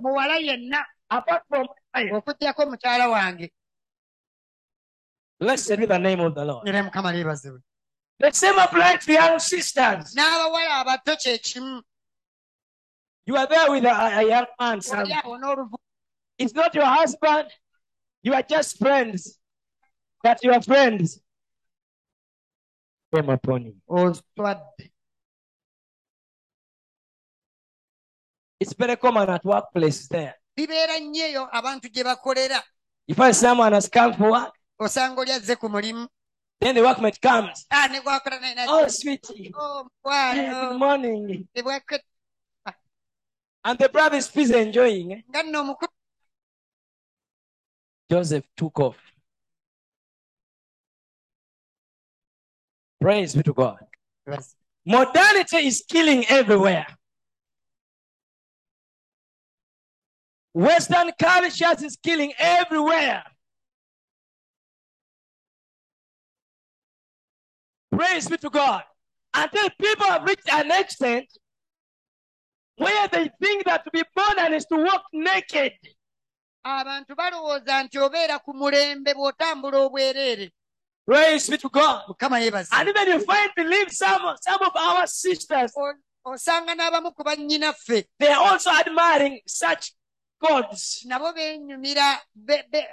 apart 1.11 1.43
from 1.49 1.67
I. 1.95 2.05
okugyako 2.11 2.67
mukyala 2.67 3.09
wange. 3.11 3.51
Blessed 5.39 5.79
be 5.79 5.87
the 5.87 5.99
name 5.99 6.21
of 6.21 6.35
the 6.35 6.45
Lord. 6.45 6.69
era 6.69 6.83
mukama 6.83 7.13
liibazibwe 7.13 7.61
The 8.19 8.33
same 8.33 8.59
applies 8.59 9.07
to 9.07 9.13
young 9.13 9.39
sisters. 9.39 10.15
n'abawala 10.15 10.85
abato 10.85 11.17
kye 11.17 11.39
kimu 11.39 11.83
You 13.27 13.37
are 13.37 13.47
there 13.47 13.71
with 13.71 13.85
a, 13.85 14.19
a 14.21 14.23
young 14.29 14.47
man. 14.59 14.81
son. 14.81 15.01
oli 15.01 15.13
awo 15.13 15.39
n'oluvu 15.39 15.77
It's 16.39 16.55
not 16.55 16.75
your 16.75 16.87
husband. 16.87 17.49
You 18.23 18.33
are 18.35 18.43
just 18.43 18.79
friends. 18.79 19.39
That 20.25 20.43
you 20.43 20.53
are 20.53 20.63
friends. 20.63 21.21
Shame 23.15 23.29
upon 23.31 23.65
you. 23.67 23.75
oswadde 23.89 24.91
It's 28.61 28.75
very 28.75 28.97
common 28.97 29.29
at 29.31 29.43
workplaces 29.45 30.09
there. 30.09 30.35
bibeera 30.57 30.99
nnyo 31.01 31.27
eyo 31.27 31.49
abantu 31.53 31.89
gye 31.89 32.05
bakolera 32.05 32.63
You 33.07 33.15
find 33.15 33.35
someone 33.37 33.73
has 33.73 33.89
come 33.89 34.15
for 34.15 34.31
work, 34.31 34.55
osanga 34.79 35.21
oli 35.21 35.33
azze 35.33 35.57
ku 35.57 35.69
mulimu 35.69 36.07
then 36.61 36.75
the 36.75 36.83
workmate 36.83 37.21
comes. 37.21 37.67
ah 37.71 37.89
ne 37.89 38.01
Oh, 38.69 38.87
sweetie. 38.89 39.53
oh 39.57 39.89
Hey, 40.05 40.51
good 40.51 40.79
morning. 40.79 41.49
And 43.65 43.79
the 43.79 43.89
brother 43.89 44.17
is 44.17 44.29
busy 44.29 44.57
enjoying. 44.57 45.13
eh? 45.13 45.21
nga 45.29 45.43
nno 45.43 45.61
omukulu 45.63 45.89
Joseph 48.11 48.45
took 48.57 48.81
off. 48.81 48.97
Praise 53.01 53.35
be 53.35 53.43
to 53.43 53.55
God. 53.55 53.79
Modernity 54.85 55.59
is 55.59 55.85
killing 55.89 56.25
everywhere. 56.29 56.87
Western 60.53 61.13
cultures 61.19 61.83
is 61.83 61.97
killing 62.03 62.33
everywhere. 62.39 63.23
Praise 67.93 68.29
be 68.29 68.37
to 68.39 68.51
God. 68.51 68.83
Until 69.33 69.69
people 69.81 70.07
have 70.07 70.25
reached 70.25 70.53
an 70.53 70.71
extent 70.73 71.27
where 72.81 73.09
they 73.09 73.31
think 73.43 73.65
that 73.65 73.85
to 73.85 73.91
be 73.91 74.03
modern 74.17 74.55
is 74.55 74.67
to 74.67 74.77
walk 74.77 75.05
naked. 75.13 75.73
abantu 76.65 77.15
balowooza 77.15 77.83
nti 77.85 77.99
obeera 77.99 78.39
ku 78.45 78.53
mulembe 78.55 79.15
bw'otambula 79.15 79.79
obwereere 79.87 80.51
Praise 81.07 81.49
be 81.51 81.57
to 81.59 81.69
God. 81.69 82.03
And 82.21 82.89
even 82.89 83.09
you 83.09 83.19
find, 83.25 83.51
believe 83.57 83.91
some, 83.91 84.23
some 84.41 84.63
of 84.63 84.77
our 84.77 85.07
sisters, 85.09 85.73
osanga 86.25 86.75
n'abamu 86.77 87.15
ku 87.17 87.25
bannyinaffe 87.25 88.05
they 88.19 88.29
are 88.29 88.45
also 88.53 88.71
admiring 88.71 89.41
such 89.47 89.93
gods. 90.41 91.03
nabo 91.09 91.33
beenyumira 91.33 92.19
be- 92.35 92.65
be- 92.71 92.89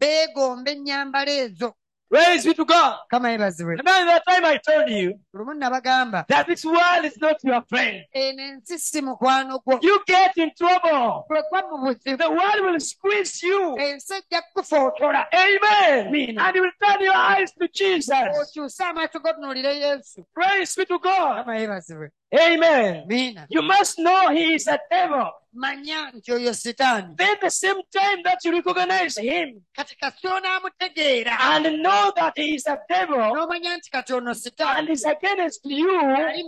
beegomba 0.00 0.70
ennyambala 0.72 1.30
ezo 1.30 1.74
Praise 2.12 2.44
be 2.44 2.52
to 2.54 2.64
God. 2.64 2.96
kama 3.10 3.30
yebazibwe 3.30 3.76
Remember 3.76 4.04
that 4.12 4.22
time 4.28 4.44
I 4.44 4.58
told 4.58 4.90
you 4.90 5.14
lumu 5.34 5.54
nabagamba 5.54 6.26
that 6.28 6.46
this 6.46 6.64
world 6.64 7.04
is 7.04 7.16
not 7.20 7.36
your 7.44 7.62
friend. 7.68 8.04
Eh, 8.12 8.28
eno 8.28 8.42
ensi 8.42 8.78
si 8.78 9.00
mukwano 9.02 9.58
gwo 9.64 9.78
You 9.82 9.98
get 10.06 10.36
in 10.36 10.50
trouble. 10.54 11.24
kwekwa 11.28 11.62
mu 11.70 11.78
buzibu 11.78 12.16
The 12.18 12.28
world 12.30 12.60
will 12.60 12.80
squeeze 12.80 13.42
you. 13.46 13.76
Eh, 13.78 13.90
ensi 13.90 14.14
ejja 14.14 14.42
kukufootola 14.42 15.26
Amen. 15.32 16.38
And 16.38 16.56
you 16.56 16.62
will 16.62 16.72
turn 16.84 17.00
your 17.00 17.16
eyes 17.16 17.52
to 17.58 17.68
Jesus. 17.68 18.12
okyuse 18.42 18.84
amaaso 18.84 19.18
gotunuulire 19.20 19.76
yesu 19.78 20.24
Praise 20.34 20.74
be 20.76 20.84
to 20.84 20.98
God. 20.98 21.36
kama 21.44 21.56
yebazibwe 21.56 22.10
Amen. 22.34 23.04
miina 23.06 23.46
You 23.50 23.62
must 23.62 23.98
know 23.98 24.30
he 24.30 24.54
is 24.54 24.66
a 24.66 24.78
devil. 24.90 25.30
manya 25.52 26.10
nti 26.14 26.32
oyo 26.32 26.54
sitaani 26.54 27.16
Then 27.16 27.36
the 27.42 27.50
same 27.50 27.82
time 27.92 28.22
that 28.24 28.38
you 28.44 28.52
recognize 28.52 29.18
him 29.18 29.60
kati 29.76 29.96
kasi 30.00 30.26
onaamutegeera 30.28 31.36
and 31.40 31.82
know 31.82 32.10
that 32.16 32.32
he 32.36 32.54
is 32.54 32.66
a 32.66 32.78
devil 32.88 33.18
n'omanya 33.18 33.76
nti 33.76 33.90
kati 33.92 34.12
ono 34.14 34.32
and 34.32 34.88
is 34.88 35.04
against 35.04 35.60
you, 35.66 35.90
ali 36.00 36.42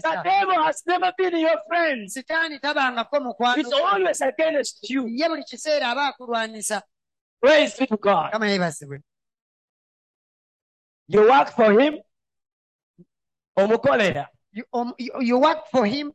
the 0.00 0.20
devil 0.24 0.62
has 0.64 0.82
never 0.86 1.12
been 1.16 1.36
your 1.38 1.58
friend. 1.68 2.08
sitaani 2.10 2.58
tabangako 2.58 3.20
mukwano 3.20 3.62
He's 3.62 3.72
always 3.72 4.20
against 4.20 4.90
you. 4.90 5.06
ye 5.06 5.28
buli 5.28 5.44
kiseera 5.44 5.90
aba 5.90 6.06
akulwanyisa 6.08 6.82
Praise 7.40 7.76
be 7.78 7.86
to 7.86 7.96
God. 7.96 8.32
kama 8.32 8.46
You 11.08 11.28
work 11.28 11.50
for 11.54 11.78
him. 11.80 11.98
Omukolera. 13.58 14.31
You- 14.52 14.66
om- 14.72 14.94
you 14.98 15.12
you 15.20 15.38
work 15.40 15.66
for 15.70 15.86
him. 15.86 16.12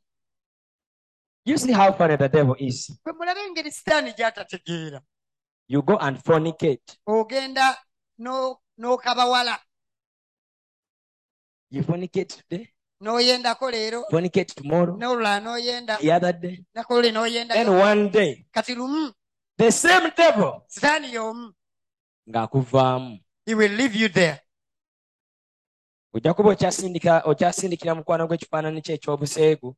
You 1.45 1.57
see 1.57 1.71
how 1.73 1.91
funny 1.93 2.17
the 2.17 2.29
devil 2.29 2.55
is. 2.59 2.91
kwe 3.03 3.13
mulabe 3.13 3.39
engeri 3.47 3.71
sitaani 3.71 4.13
gy'atategeera 4.13 5.01
You 5.67 5.81
go 5.81 5.97
and 5.97 6.17
fornicate. 6.23 6.97
ogenda 7.07 7.77
no- 8.17 8.59
n'okabawala 8.79 9.57
You 11.69 11.83
fornicate 11.83 12.29
today, 12.37 12.69
n'oyendako 13.01 13.71
leero 13.71 14.03
fornicate 14.09 14.53
tomorrow, 14.55 14.95
n'olulala 14.97 15.39
n'oyenda 15.41 15.97
the 15.97 16.11
other 16.11 16.33
day. 16.33 16.63
nakolole 16.75 17.03
Then 17.11 17.13
n'oyenda 17.13 17.69
one 17.91 18.09
day, 18.09 18.45
kati 18.53 18.75
lumu 18.75 19.07
mm. 19.07 19.13
the 19.57 19.71
same 19.71 20.11
devil? 20.15 20.63
Sitaani 20.67 21.11
y'omu 21.13 21.47
mm. 21.47 21.53
ng'akuvaamu. 22.29 23.19
he 23.45 23.55
will 23.55 23.71
leave 23.71 23.95
you 23.95 24.09
there 24.09 24.39
ojja 26.17 26.33
kuba 26.33 26.49
okyasindikira 27.29 27.95
mukwano 27.95 28.27
gw'ekifaananyi 28.27 28.81
kye 28.81 28.95
ekyobuseegu 28.97 29.69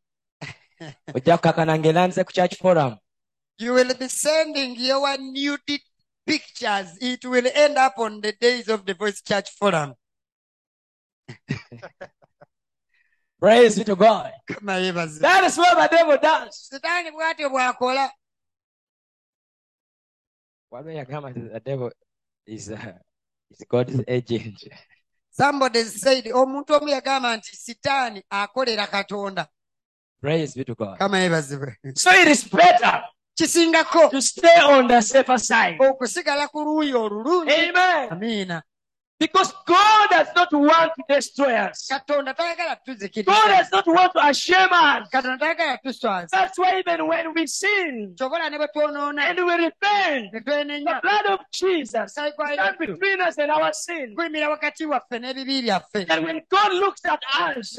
ojja 1.15 1.37
kukakana 1.37 1.77
ng'erandize 1.77 2.23
ku 2.23 2.31
church 2.31 2.55
forum 2.57 2.95
you 3.59 3.73
will 3.73 3.93
be 3.93 4.07
sending 4.07 4.75
your 4.79 5.17
nudity 5.17 5.83
pictures. 6.25 6.97
It 7.01 7.25
will 7.25 7.47
end 7.53 7.77
up 7.77 7.95
on 7.97 8.21
the 8.21 8.33
days 8.39 8.69
of 8.69 8.85
the 8.85 8.93
voice 8.93 9.21
church 9.21 9.49
forum. 9.51 9.95
Praise 13.39 13.77
be 13.77 13.83
to 13.85 13.95
god. 13.95 14.31
That 14.47 15.43
is 15.45 15.57
what 15.57 15.75
the 15.77 15.89
devil 15.95 16.17
does. 16.21 16.69
Sitaani 16.71 17.11
bw'atyo 17.11 17.49
bw'akola. 17.49 18.09
Waliwo 20.71 20.93
yagamba 20.93 21.33
the 21.33 21.59
devil 21.59 21.91
is, 22.45 22.69
uh, 22.69 22.93
is 23.49 23.65
god's 23.67 24.01
agent 24.07 24.63
somebody 25.29 25.83
said 25.83 26.25
omuntu 26.25 26.73
omu 26.73 26.89
yagamba 26.89 27.37
nti 27.37 27.55
sitaani 27.55 28.23
akolera 28.29 28.87
katonda. 28.87 29.47
Praise 30.21 30.53
be 30.55 30.63
to 30.63 30.75
god. 30.75 30.97
Kama 30.97 31.19
yebazibwe 31.19 31.75
so 31.95 32.11
it 32.11 32.27
is 32.27 32.43
better 32.49 33.03
kisingako. 33.39 34.09
to 34.11 34.21
stay 34.21 34.61
on 34.61 34.87
the 34.87 35.01
safer 35.01 35.37
side. 35.39 35.77
Okusigala 35.79 36.47
ku 36.47 36.59
luuyi 36.59 36.93
olulungi. 36.93 37.51
Amen. 37.51 38.09
Amiina 38.09 38.61
because 39.19 39.53
god 39.65 40.09
does 40.09 40.27
not 40.35 40.51
want 40.53 40.91
to 40.95 41.03
destroy 41.15 41.53
us. 41.55 41.87
God 41.89 42.01
does 42.07 43.71
not 43.71 43.87
want 43.87 44.13
to 44.13 44.19
ashame 44.19 44.71
us. 44.71 45.09
Katonda 45.09 45.37
tayagala 45.37 45.77
tuswaza 45.83 46.29
that's 46.29 46.57
why 46.57 46.79
even 46.79 47.07
when 47.07 47.33
we 47.33 47.47
sin 47.47 48.15
kyobola 48.15 48.49
ne 48.49 48.57
bwe 48.57 48.67
twonoona 48.75 49.21
and 49.21 49.39
we 49.39 49.55
repent 49.65 50.31
the 50.31 50.99
blood 51.01 51.25
of 51.27 51.39
jesus 51.51 52.09
omusaayi 52.19 52.31
gwa 52.35 52.53
stand 52.53 52.77
yesu. 52.79 52.87
between 52.87 53.21
us 53.21 53.37
and 53.37 53.51
our 53.51 53.73
sin. 53.73 54.15
Guyimira 54.15 54.49
wakati 54.49 54.85
waffe 54.85 55.19
n'ebibi 55.19 55.61
byaffe. 55.61 56.05
And 56.09 56.25
when 56.25 56.41
God 56.49 56.73
looks 56.73 57.05
at 57.05 57.23
us, 57.57 57.75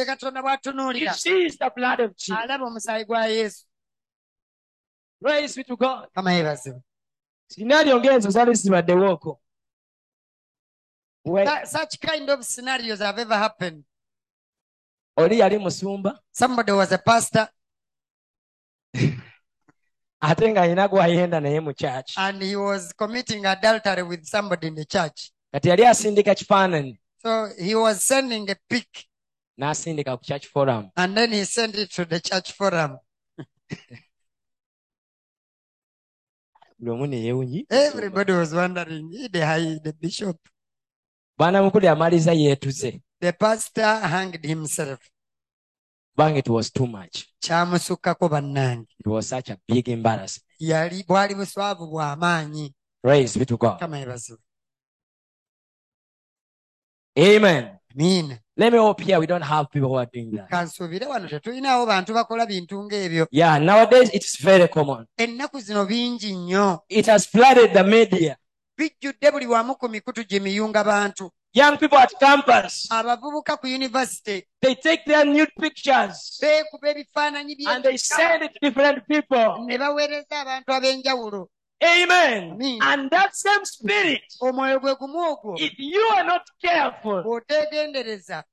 He 0.95 1.09
sees 1.09 1.57
the 1.59 1.71
blood 1.75 2.01
of 2.01 2.17
Jesus. 2.17 3.65
Praise 5.23 5.57
be 5.57 5.65
to 5.65 5.77
God. 5.77 6.09
kama 6.15 6.33
yebazibwe 6.33 6.83
zali 8.31 8.55
zibaddewooko. 8.55 9.41
We- 11.25 11.45
That- 11.45 11.69
such 11.69 12.01
kind 12.01 12.29
of 12.31 12.45
scenarios 12.45 13.01
have 13.01 13.19
ever 13.19 13.35
happened. 13.37 13.85
Oli 15.17 15.39
yali 15.39 15.59
musumba. 15.59 16.19
Somebody 16.33 16.73
was 16.73 16.93
a 16.93 16.99
pastor. 16.99 17.49
Ate 20.23 20.53
ng'alina 20.53 20.89
gw'ayenda 20.89 21.41
naye 21.41 21.61
mu 21.63 21.73
church. 21.73 22.15
and 22.17 22.43
he 22.43 22.57
was 22.57 22.93
committing 22.93 23.45
adultery 23.47 24.03
with 24.03 24.25
somebody 24.27 24.67
in 24.69 24.75
the 24.75 24.85
church. 24.85 25.31
Kati 25.55 25.69
yali 25.69 25.85
asindika 25.87 26.35
kifaananyi 26.35 26.99
so 27.23 27.49
he 27.59 27.75
was 27.75 28.03
sending 28.03 28.49
a 28.51 28.57
pic. 28.69 28.89
N'asindika 29.59 30.17
ku 30.19 30.25
church 30.25 30.47
forum. 30.47 30.91
and 30.97 31.17
then 31.17 31.33
he 31.33 31.45
sent 31.45 31.75
it 31.77 31.91
to 31.91 32.05
the 32.05 32.21
church 32.21 32.53
forum. 32.53 32.99
Buli 36.79 36.91
omu 36.91 37.07
ne 37.09 37.17
yeewunyi. 37.25 37.67
everybody 37.71 38.33
was 38.33 38.55
wondering 38.55 39.11
"He 39.11 39.29
the 39.29 39.45
high 39.45 39.79
the 39.85 39.93
bishop 39.93 40.37
Bwana 41.41 41.63
mukulu 41.63 41.87
yeetuze. 42.33 43.01
the 43.21 43.33
pastor 43.33 44.01
hanged 44.01 44.45
himself 44.45 45.01
Kubanga 46.15 46.39
it 46.39 46.49
was 46.49 46.71
too 46.71 46.87
much. 46.87 47.25
kyamusukkako 47.41 48.29
bannange 48.29 48.87
It 48.99 49.07
was 49.07 49.29
such 49.29 49.49
a 49.51 49.57
big 49.67 49.89
embarrassment. 49.89 50.45
yali 50.59 51.03
bwali 51.09 51.35
buswavu 51.35 51.87
bw'amaanyi 51.87 52.75
Praise 53.03 53.39
be 53.39 53.47
to 53.47 53.57
God. 53.57 53.79
kama 53.79 53.97
Amen. 57.17 57.79
amiina 57.95 58.39
Let 58.57 58.73
me 58.73 58.79
hope 58.79 59.01
here 59.03 59.19
we 59.19 59.27
don't 59.27 59.45
have 59.45 59.71
people 59.73 59.89
who 59.89 59.97
are 59.99 60.11
doing 60.13 60.37
that. 60.37 60.51
kansuubire 60.51 61.07
wano 61.07 61.29
tetulinawo 61.29 61.87
bantu 61.87 62.13
bakola 62.15 62.47
bintu 62.47 62.85
ng'ebyo 62.85 63.27
Yeah, 63.31 63.59
nowadays 63.59 64.11
it's 64.13 64.37
very 64.43 64.69
common. 64.69 65.07
ennaku 65.17 65.61
zino 65.61 65.87
bingi 65.87 66.33
nnyo 66.37 66.81
It 66.89 67.07
has 67.07 67.27
flooded 67.27 67.73
the 67.73 67.83
media. 67.85 68.37
Bijjudde 68.81 69.31
buli 69.31 69.47
wamu 69.47 69.75
ku 69.75 69.89
mikutu 69.89 70.25
gye 70.25 70.41
miyunga 70.41 70.85
bantu 70.85 71.31
Young 71.53 71.79
people 71.79 71.99
at 71.99 72.13
campus, 72.21 72.87
abavubuka 72.93 73.57
ku 73.61 73.67
yunivasite 73.67 74.47
they 74.61 74.75
take 74.75 75.03
their 75.05 75.27
nude 75.27 75.53
pictures 75.61 76.39
beekuba 76.41 76.89
ebifaananyi 76.91 77.57
and 77.67 77.85
they 77.85 77.97
send 77.99 78.43
it 78.43 78.53
to 78.55 78.59
different 78.63 78.99
people. 79.09 79.67
ne 79.67 79.79
baweereza 79.79 80.41
abantu 80.41 80.73
ab'enjawulo 80.73 81.49
Amen. 81.83 82.53
Amen. 82.53 82.79
And 82.83 83.11
that 83.11 83.35
same 83.35 83.65
spirit, 83.65 84.23
omwoyo 84.41 84.81
gwe 84.81 84.95
gumu 84.95 85.19
ogwo 85.19 85.55
if 85.59 85.75
you 85.79 86.03
are 86.15 86.25
not 86.25 86.43
careful, 86.63 87.23
bw'oteegendereza 87.23 88.45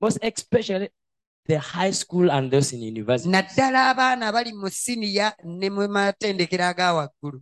most 0.00 0.18
especially 0.22 0.88
the 1.48 1.58
high 1.58 1.90
school 1.92 2.30
and 2.30 2.50
those 2.50 2.72
in 2.76 2.82
university, 2.82 3.30
naddala 3.32 3.88
abaana 3.90 4.28
abali 4.28 4.52
mu 4.52 4.68
siniya 4.70 5.32
ne 5.44 5.70
mu 5.70 5.88
matendekero 5.88 6.64
aga 6.64 6.94
waggulu. 6.94 7.40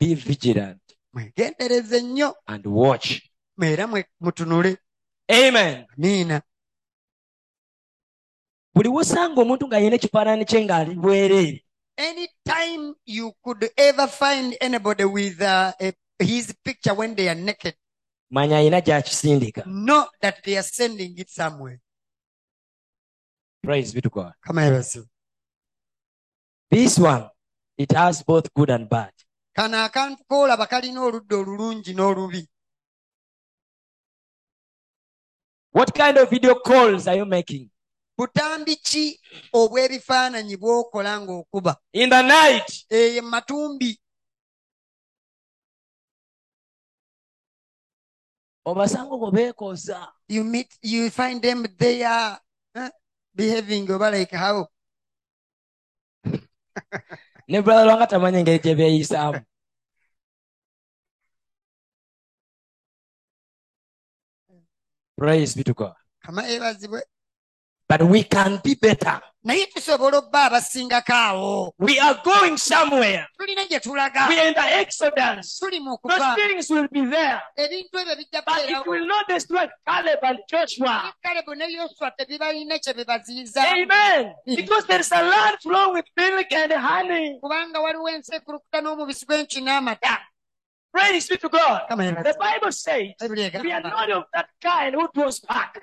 Be 0.00 0.14
vigilant 0.14 0.80
mwegendereze 1.14 2.00
nnyo. 2.02 2.34
and 2.46 2.66
watch. 2.66 3.22
era 3.62 3.86
mwe- 3.86 4.04
mutunule. 4.20 4.76
Amen. 5.30 5.84
miina 5.96 6.42
buli 8.74 8.88
wosanga 8.88 9.40
omuntu 9.42 9.66
ng'alina 9.68 9.96
ekifaananyi 9.96 10.44
kye 10.44 10.60
ng'ali 10.64 10.94
bwereere 10.94 11.64
anytime 11.96 12.94
you 13.06 13.32
could 13.44 13.70
ever 13.76 14.06
find 14.08 14.54
anybody 14.60 15.04
with 15.04 15.40
uh, 15.42 15.72
a, 15.80 15.92
his 16.22 16.54
picture 16.64 16.94
when 16.94 17.14
they 17.16 17.28
are 17.28 17.40
naked 17.40 17.74
manya 18.30 18.56
alina 18.58 18.80
gy'akisindika 18.80 19.62
know 19.66 20.06
that 20.22 20.36
they 20.44 20.56
are 20.56 20.62
sending 20.78 21.18
it 21.18 21.28
somewhere 21.28 21.78
praise 23.62 23.92
be 23.92 24.00
to 24.00 24.10
god. 24.10 24.32
Kama 24.40 24.62
yebasiba 24.62 25.06
this 26.70 26.98
one 26.98 27.28
it 27.76 27.92
has 27.92 28.22
both 28.22 28.52
good 28.54 28.70
and 28.70 28.88
bad. 28.88 29.12
Kano 29.54 29.78
akantu 29.78 30.24
koolaba 30.30 30.66
kalina 30.66 31.00
oludda 31.00 31.36
olulungi 31.36 31.94
n'olubi. 31.94 32.46
What 35.70 35.94
kind 35.94 36.16
of 36.18 36.30
video 36.30 36.54
calls 36.54 37.06
are 37.06 37.16
you 37.16 37.24
making? 37.24 37.70
Butambi 38.18 38.76
ki 38.82 39.20
obw'ebifaananyi 39.54 40.56
bw'okola 40.56 41.20
ng'okuba? 41.20 41.76
In 41.92 42.10
the 42.10 42.22
night. 42.22 42.84
Eyo 42.90 43.22
matumbi. 43.22 43.98
Obasanga 48.66 49.14
obwo 49.14 49.30
beekoza. 49.30 50.08
You 50.28 50.44
meet 50.44 50.68
you 50.82 51.10
find 51.10 51.40
them 51.40 51.66
they 51.78 52.02
are 52.02 52.40
uh, 52.74 52.90
behaving 53.38 53.86
over 53.90 54.10
like 54.10 54.34
how? 54.34 54.66
ne 57.48 57.62
brother 57.62 57.86
wanga 57.86 58.06
tamanya 58.06 58.42
praise 65.16 65.54
be 65.54 65.62
to 65.64 65.74
god 65.74 65.94
kama 66.22 66.42
but 67.88 68.02
we 68.02 68.22
can 68.24 68.60
be 68.62 68.74
better. 68.74 69.20
naye 69.44 69.66
tusobola 69.66 70.18
obba 70.18 70.44
abasingako 70.50 71.12
awo 71.14 71.72
We 71.78 71.98
are 71.98 72.20
going 72.24 72.58
somewhere. 72.58 73.26
tulina 73.40 73.64
gye 73.68 73.80
tulaga 73.80 74.28
We 74.28 74.38
are 74.38 74.48
in 74.48 74.54
the 74.54 74.74
Exodus. 74.80 75.58
tuli 75.58 75.80
mu 75.80 75.96
Those 76.04 76.34
things 76.36 76.68
will 76.70 76.88
be 76.92 77.06
there. 77.06 77.40
ebintu 77.56 77.98
ebyo 77.98 78.16
bijja 78.16 78.42
But 78.44 78.68
it 78.68 78.86
will 78.86 79.06
not 79.06 79.26
destroy 79.28 79.66
Caleb 79.86 80.18
and 80.22 80.38
Joshua. 80.50 81.14
kalebu 81.24 81.54
ne 81.56 81.66
tebibalina 82.18 82.78
kye 82.78 82.92
bebaziyiza 82.94 83.62
Amen. 83.62 84.34
Hmm. 84.46 84.56
Because 84.56 84.84
there 84.86 85.00
is 85.00 85.12
a 85.12 85.22
land 85.22 85.56
flowing 85.62 85.94
with 85.94 86.06
milk 86.16 86.52
and 86.52 86.72
honey. 86.72 87.38
kubanga 87.40 87.80
waliwo 87.80 88.08
ensi 88.10 88.34
ekulukuta 88.34 88.80
n'omubisi 88.82 89.24
gw'enki 89.26 89.60
n'amata 89.62 90.18
Praise 90.92 91.28
be 91.28 91.36
to 91.36 91.48
God. 91.48 91.82
Kama 91.88 92.04
The. 92.04 92.36
Bible 92.38 92.72
says 92.72 93.12
we 93.20 93.72
are 93.72 93.80
not 93.82 94.10
of 94.10 94.24
that 94.34 94.48
kind 94.60 94.94
who 94.94 95.08
draws 95.14 95.40
back. 95.40 95.78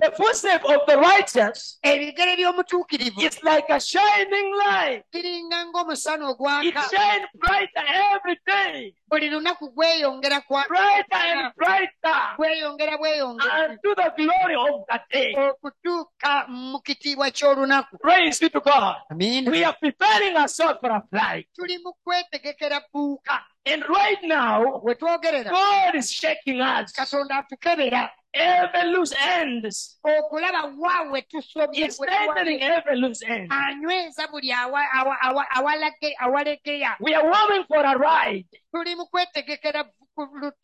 The 0.00 0.12
footstep 0.16 0.62
of 0.64 0.86
the 0.86 0.96
righteous 0.96 1.78
ebigere 1.82 2.36
by'omutuukirivu 2.38 3.18
is 3.20 3.42
like 3.42 3.66
a 3.68 3.80
shining 3.80 4.54
light. 4.54 5.02
ng'omusana 5.12 6.30
It 6.62 6.74
shines 6.74 7.26
brighter 7.34 7.84
every 8.14 8.38
day. 8.46 8.94
buli 9.10 9.28
lunaku 9.28 9.74
gweyongera 9.74 10.42
Brighter 10.68 11.04
and 11.12 11.52
brighter 11.56 12.36
gweyongera 12.36 12.96
bweyongera 12.96 13.70
unto 13.70 13.94
the 13.96 14.12
glory 14.16 14.54
of 14.54 14.86
the 14.88 15.00
day. 15.10 15.34
okutuuka 15.34 16.46
mu 16.48 16.78
kitiibwa 16.80 17.30
ky'olunaku 17.30 17.98
Praise 17.98 18.38
be 18.38 18.48
to 18.50 18.60
God. 18.60 18.96
amiina 19.10 19.50
We 19.50 19.64
are 19.64 19.76
preparing 19.80 20.36
ourselves 20.36 20.78
for 20.80 20.90
a 20.92 21.02
flight. 21.10 21.48
tuli 21.56 21.78
mu 21.78 21.92
kwetegekera 22.06 22.80
bbuuka 22.86 23.40
And 23.66 23.82
right 23.88 24.22
now, 24.22 24.80
we 24.82 24.94
twogerera 24.94 25.50
God 25.50 25.94
is 25.96 26.10
shaking 26.12 26.60
us. 26.60 26.92
katonda 26.92 27.36
atukebera 27.42 28.10
Every 28.34 28.90
loose 28.92 29.14
ends. 29.18 29.98
okulaba 30.04 30.72
wa 30.76 31.10
we 31.12 31.22
tusobye 31.22 31.84
He's 31.84 31.94
strengthening 31.96 32.62
every 32.62 32.96
loose 33.00 33.22
end. 33.26 33.50
anyweza 33.50 34.28
buli 34.30 34.52
awa- 34.52 34.90
awa- 34.94 35.16
awa- 35.22 35.46
awalage- 35.56 36.14
awalegeya 36.20 36.96
We 37.00 37.14
are 37.14 37.24
warming 37.28 37.64
for 37.66 37.84
a 37.86 37.94
ride. 37.96 38.46
tuli 38.72 38.94
mu 38.94 39.06
kwetegekera 39.06 39.84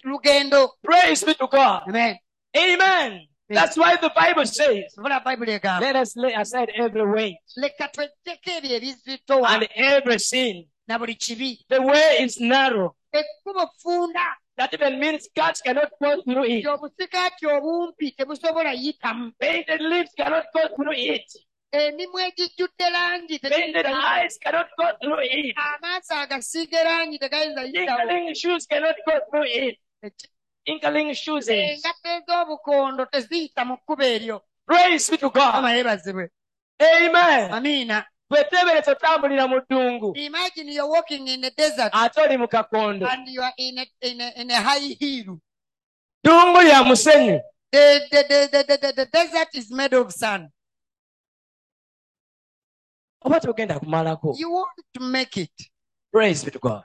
lugendo 0.05 0.69
Praise 0.83 1.25
be 1.25 1.35
to 1.35 1.47
God. 1.47 1.83
amen 1.89 2.19
Amen. 2.57 3.27
That's 3.49 3.77
why 3.77 3.97
the 3.97 4.11
Bible 4.15 4.47
says, 4.47 4.95
vula 4.97 5.21
bayibuli 5.25 5.53
egamba 5.61 5.81
let 5.81 5.97
us 5.97 6.17
lay 6.17 6.33
aside 6.35 6.71
every 6.75 7.07
weight 7.07 7.37
leka 7.57 7.89
twejjeko 7.89 8.51
ebyo 8.59 8.77
ebizitowa 8.77 9.49
and 9.49 9.69
every 9.75 10.19
sin. 10.19 10.67
na 10.89 10.99
buli 10.99 11.15
kibi 11.15 11.59
The 11.69 11.81
way 11.81 12.19
is 12.21 12.39
narrow. 12.41 12.95
That 14.57 14.73
even 14.75 15.01
means 15.01 15.29
cats 15.35 15.61
cannot 15.61 15.91
go 16.01 16.23
through 16.23 16.45
it. 16.45 16.63
gy'obusikaati 16.65 17.47
obumpi 17.47 18.11
tebusobola 18.17 18.73
yitamu 18.73 19.33
Painted 19.41 19.81
lips 19.81 20.13
cannot 20.17 20.45
go 20.55 20.63
through 20.77 20.95
it. 20.97 21.27
emimu 21.73 22.19
egijjudde 22.19 22.91
langi 22.91 23.39
Painted 23.39 23.87
eyes 23.87 24.39
cannot 24.39 24.69
go 24.79 24.87
through 25.03 25.23
it. 25.23 25.57
amaaso 25.57 26.15
agasiige 26.15 26.85
langi 26.85 27.19
tegayinza 27.19 27.63
yitawo 27.63 28.01
Inkling 28.03 28.35
shoes 28.35 28.67
cannot 28.67 28.97
go 29.07 29.15
through 29.31 29.47
it. 29.47 29.79
Inkling 30.67 31.15
shoes. 31.15 31.49
engatto 31.49 32.09
ez'obukondo 32.19 33.07
teziyita 33.07 33.65
mu 33.65 33.77
kkubo 33.77 34.03
eryo 34.05 34.41
Praise 34.67 35.11
be 35.11 35.17
to 35.19 35.31
God. 35.31 35.55
ama 35.55 35.73
yeebazibwe 35.73 36.31
Amen. 36.81 37.53
amiina 37.53 38.07
bweteebereza 38.35 38.93
otambulira 38.93 39.47
mu 39.49 39.61
ddungu 39.61 40.17
imagine 40.17 40.75
you're 40.75 40.91
walking 40.91 41.29
in 41.29 41.41
the 41.41 41.51
desert 41.51 41.91
ate 41.93 42.21
oli 42.21 42.37
mu 42.37 42.49
kakondo 42.49 43.07
and 43.07 43.29
you 43.29 43.43
are 43.43 43.55
in 43.57 43.79
a, 43.79 43.87
in 44.01 44.21
a, 44.21 44.33
in 44.41 44.51
a 44.51 44.61
high 44.63 44.97
hill. 45.01 45.39
Ddungu 46.25 46.63
lya 46.63 46.85
musenyu. 46.85 47.41
The, 47.73 48.01
the, 48.11 48.23
the, 48.29 48.65
the, 48.79 48.93
the, 48.93 49.07
desert 49.07 49.49
is 49.55 49.71
made 49.71 49.97
of 49.97 50.13
sand 50.13 50.49
oba 53.25 53.41
togenda 53.41 53.79
kumalako. 53.79 54.37
You 54.39 54.51
want 54.51 54.79
to 54.95 55.01
make 55.01 55.37
it. 55.37 55.53
Praise 56.13 56.45
be 56.45 56.51
to 56.51 56.59
god. 56.59 56.83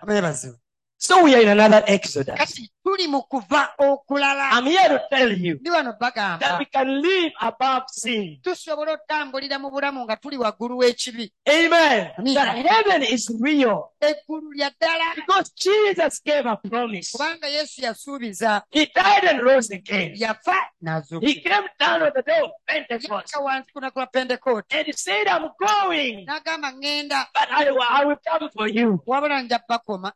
So 0.98 1.24
we 1.24 1.36
are 1.36 1.42
in 1.42 1.48
another 1.48 1.84
exodus. 1.88 2.36
Kati 2.40 2.68
tuli 2.90 3.08
mu 3.08 3.22
kuva 3.22 3.70
okulala. 3.78 4.50
I'm 4.52 4.66
here 4.66 4.90
to 4.90 5.02
tell 5.12 5.32
you 5.32 5.56
ndi 5.62 5.70
wano 5.70 5.92
that 5.92 6.00
bagamba 6.00 6.60
we 6.60 6.66
can 6.66 7.02
live 7.02 7.34
above 7.42 7.84
sin. 7.88 8.40
Tusobola 8.42 8.98
otambulira 8.98 9.60
mu 9.60 9.70
bulamu 9.70 10.04
nga 10.06 10.16
tuli 10.16 10.38
waggulu 10.38 10.78
w'ekibi. 10.78 11.32
Amen. 11.48 12.12
That 12.34 12.66
heaven 12.66 13.04
is 13.04 13.30
real. 13.40 13.92
Eggulu 14.02 14.54
lya 14.54 14.72
ddala. 14.72 15.16
Because 15.16 15.52
jesus 15.52 16.20
gave 16.26 16.46
a 16.46 16.56
promise. 16.58 17.12
Kubanga 17.12 17.48
yesu 17.48 17.82
yasuubiza. 17.82 18.64
He 18.72 18.86
died 18.88 19.26
and 19.26 19.42
rose 19.44 19.70
again. 19.70 20.16
Yafa 20.16 20.58
n'azuuka 20.84 21.28
he 21.28 21.36
came 21.42 21.70
down 21.80 22.02
on 22.02 22.12
the 22.16 22.24
day 22.24 22.42
of 22.42 22.52
pentecost. 22.68 23.36
Wansi 23.36 23.72
ku 23.74 23.80
lunaku 23.80 24.00
lwa 24.00 24.08
pentekote 24.08 24.66
and 24.72 24.88
he 24.88 24.94
said 24.94 25.28
i'm 25.28 25.50
going. 25.60 26.26
N'agamba 26.26 26.74
ŋŋenda. 26.74 27.26
But 27.34 27.50
i, 27.52 27.70
I 27.70 28.06
will 28.06 28.18
come 28.26 28.50
for 28.50 28.68
you. 28.68 29.00
Wabula 29.06 29.44
nja 29.44 29.60
bakoma 29.70 30.12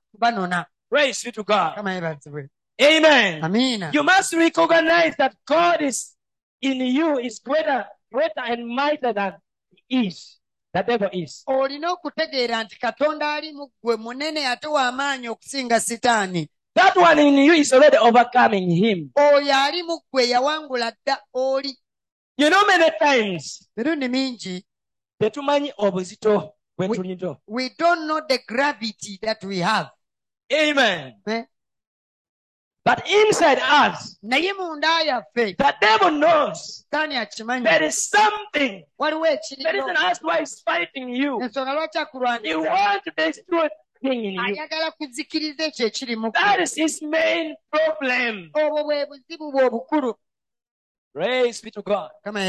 praise 0.94 1.24
be 1.24 1.32
to 1.32 1.44
god. 1.44 1.76
Kama 1.76 1.94
yebazibwe 1.94 2.50
amen 2.84 3.44
amiina 3.44 3.92
You 3.94 4.04
must 4.04 4.34
recognize 4.34 5.16
that 5.18 5.34
God 5.48 5.82
is 5.82 6.16
in 6.62 6.82
you 6.82 7.20
is 7.20 7.40
greater, 7.44 7.86
greater 8.12 8.40
and 8.52 8.68
mightier 8.68 9.14
than 9.14 9.34
he 9.88 10.08
is. 10.08 10.40
The 10.74 10.84
devil 10.84 11.10
is. 11.14 11.44
olina 11.48 11.92
okutegeera 11.92 12.64
nti 12.64 12.80
katonda 12.80 13.34
ali 13.34 13.54
mu 13.54 13.68
ggwe 13.84 13.96
munene 13.98 14.48
ate 14.48 14.68
w'amaanyi 14.68 15.28
okusinga 15.30 15.80
sitaani 15.80 16.48
That 16.76 16.96
one 16.98 17.20
in 17.22 17.38
you 17.38 17.54
is 17.54 17.72
already 17.74 17.98
overcoming 17.98 18.70
him. 18.76 19.12
oyo 19.16 19.56
ali 19.56 19.84
mu 19.84 20.00
ggwe 20.00 20.30
yawangula 20.30 20.92
dda 20.92 21.18
oli 21.34 21.78
You 22.38 22.50
know, 22.50 22.66
many 22.68 22.92
times 23.00 23.70
mirundi 23.78 24.08
mingi 24.10 24.66
tetumanyi 25.20 25.74
obuzito 25.78 26.54
bwe 26.78 26.88
We- 26.88 27.38
we 27.48 27.70
don't 27.78 28.06
know 28.08 28.22
the 28.28 28.40
gravity 28.48 29.20
that 29.22 29.44
we 29.44 29.60
have 29.60 29.90
Amen. 30.52 31.14
Eh? 31.28 31.44
But 32.86 33.08
inside 33.10 33.60
us, 33.60 34.18
naye 34.24 34.52
munda 34.54 35.02
yaffe 35.06 35.56
the 35.58 35.76
devil 35.82 36.12
knows 36.12 36.86
sitaani 36.92 37.16
akimanyi 37.18 37.64
there 37.64 37.84
is 37.88 38.10
something. 38.10 38.84
waliwo 39.00 39.26
ekiriyo 39.28 39.94
that's 39.94 40.22
why 40.22 40.40
he's 40.40 40.62
fighting 40.64 41.10
you. 41.16 41.40
ensonga 41.42 41.74
lwaki 41.74 41.98
He 41.98 42.04
akulwanyisa 42.04 42.58
wants 42.74 43.04
to 43.06 43.12
destroy 43.16 43.70
thing 44.02 44.26
in 44.26 44.34
you. 44.34 44.42
ayagala 44.42 44.92
kuzikiriza 44.92 45.64
ekyo 45.66 45.86
ekiri 45.88 46.16
mu 46.16 46.28
ggwe. 46.32 46.42
That 46.42 46.60
is 46.60 46.76
his 46.76 47.02
main 47.02 47.56
problem. 47.72 48.52
obwo 48.54 48.84
bwe 48.84 49.06
buzibu 49.06 49.52
bwe 49.52 49.64
obukulu 49.66 50.16
Praise 51.14 51.62
be 51.64 51.72
to 51.72 51.82
God. 51.82 52.10
kama 52.24 52.40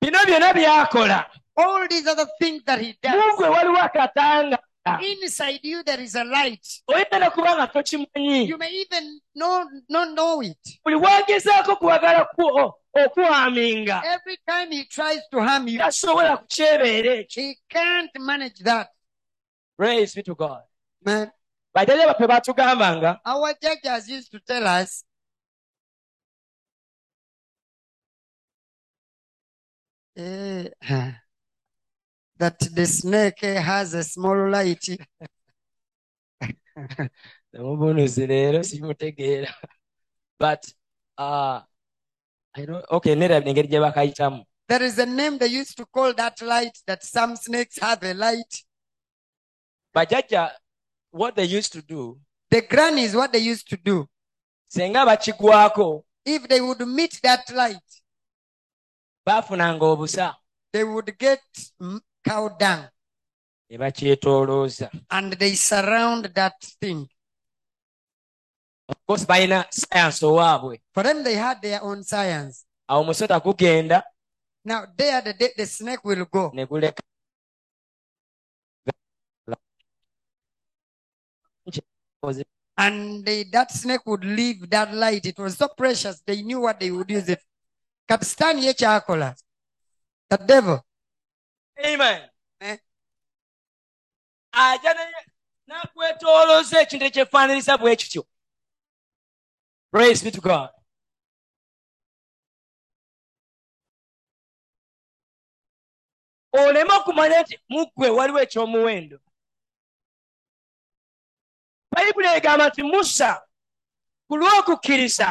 Bino 0.00 0.18
byonna 0.26 0.52
byakola. 0.52 1.26
all 1.56 1.88
these 1.88 2.06
other 2.06 2.26
things 2.40 2.62
that 2.64 2.80
he 2.80 2.94
does 3.02 3.40
akatanga 3.82 4.58
inside 5.02 5.60
you 5.62 5.82
there 5.82 6.00
is 6.00 6.14
a 6.14 6.24
light. 6.24 6.66
Oyagala 6.88 7.30
kuba 7.30 7.66
tokimanyi 7.66 8.48
you 8.48 8.58
may 8.58 8.70
even 8.70 9.20
know, 9.34 9.64
not 9.88 10.08
know 10.14 10.42
it. 10.42 10.80
Buli 10.84 10.96
wagezaako 10.96 11.76
kuwagala 11.76 12.26
okuhaminga 12.94 14.02
every 14.04 14.38
time 14.48 14.70
he 14.70 14.84
tries 14.84 15.20
to 15.30 15.40
harm 15.40 15.68
you 15.68 15.78
tasobola 15.78 16.36
kukyebeera 16.36 17.14
ekyo 17.14 17.42
he 17.42 17.58
can't 17.68 18.10
manage 18.18 18.62
that. 18.64 18.88
Praise 19.76 20.14
be 20.14 20.22
to 20.22 20.34
god. 20.34 20.62
Man. 21.04 21.30
Bajjajja 21.74 22.06
baffe 22.06 22.26
batugambanga 22.26 23.20
our 23.24 23.54
judges 23.62 24.08
used 24.08 24.30
to 24.32 24.40
tell 24.40 24.66
us 24.66 25.04
eh, 30.16 30.70
that 32.38 32.58
the 32.74 32.86
snake 32.86 33.40
has 33.40 33.94
a 33.94 34.02
small 34.04 34.48
light. 34.50 34.98
Temubunuzi 37.52 38.26
leero 38.26 38.62
simutegeera 38.62 39.52
but 40.38 40.64
uh, 41.18 41.60
I 42.54 42.64
don't, 42.66 42.84
okay 42.90 43.14
nerabye 43.14 43.50
engeri 43.50 43.68
gye 43.68 43.80
bakayitamu 43.80 44.44
there 44.68 44.82
is 44.82 44.98
a 44.98 45.06
name 45.06 45.38
they 45.38 45.46
used 45.46 45.76
to 45.76 45.86
call 45.86 46.12
that 46.14 46.40
light 46.42 46.78
that 46.86 47.02
some 47.02 47.36
snakes 47.36 47.78
have 47.78 48.02
a 48.02 48.12
light. 48.14 48.64
Bajjajja 49.96 50.50
what 51.10 51.34
they 51.34 51.44
used 51.44 51.72
to 51.72 51.82
do 51.82 52.20
the 52.50 52.62
grannies 52.62 53.14
what 53.14 53.32
they 53.32 53.38
used 53.38 53.68
to 53.68 53.76
do. 53.76 54.06
if 56.24 56.48
they 56.48 56.60
would 56.60 56.86
meet 56.86 57.20
that 57.22 57.50
light 57.54 57.76
they 60.72 60.84
would 60.84 61.18
get 61.18 61.40
cow 62.28 62.48
dung 62.60 62.84
ne 63.70 63.76
bakyetoolooza 63.78 64.90
and 65.10 65.32
they 65.38 65.54
surround 65.56 66.24
that 66.34 66.54
thing. 66.80 67.00
of 68.88 68.96
course 69.06 69.24
balina 69.26 69.64
science 69.70 70.22
owaabwe 70.26 70.80
For 70.94 71.02
them, 71.04 71.22
they 71.24 71.34
had 71.34 71.60
their 71.62 71.80
own 71.82 72.02
science. 72.02 72.64
awo 72.88 73.04
musota 73.04 73.40
gugenda 73.40 74.02
Now, 74.64 74.84
there 74.96 75.22
the, 75.22 75.32
the, 75.32 75.48
the 75.56 75.66
snake 75.66 76.04
will 76.04 76.24
go. 76.26 76.50
ne 76.54 76.66
guleka 76.66 77.02
and 82.76 83.24
they, 83.24 83.44
that 83.44 83.72
snake 83.72 84.02
would 84.06 84.24
leave 84.24 84.68
that 84.70 84.94
light. 84.94 85.26
It 85.26 85.38
was 85.38 85.56
so 85.56 85.68
precious. 85.76 86.22
They 86.26 86.42
knew 86.42 86.60
what 86.60 86.78
they 86.78 86.90
would 86.90 87.10
use 87.10 87.28
it. 87.28 87.42
Kapistani 88.08 88.62
ye 88.64 88.72
kyakola. 88.72 89.34
The 90.30 90.36
devil. 90.38 90.80
Amen. 91.84 92.30
Eh? 92.60 92.78
ajja 94.52 94.94
ne- 94.94 95.26
n'akwetoolooza 95.68 96.76
ekintu 96.82 97.04
ekyefaananisa 97.08 97.72
bwe 97.80 97.92
kityo 98.00 98.22
praise 99.92 100.20
be 100.24 100.30
to 100.36 100.40
god 100.40 100.70
oleme 106.52 106.92
okumanya 106.98 107.38
nti 107.42 107.54
muggwe 107.72 108.08
waliwo 108.16 108.40
ekyomuwendo 108.44 109.18
bayibuli 111.92 112.28
egamba 112.38 112.64
nti 112.68 112.82
musa 112.90 113.30
ku 114.28 114.34
lw'okukkiriza 114.40 115.28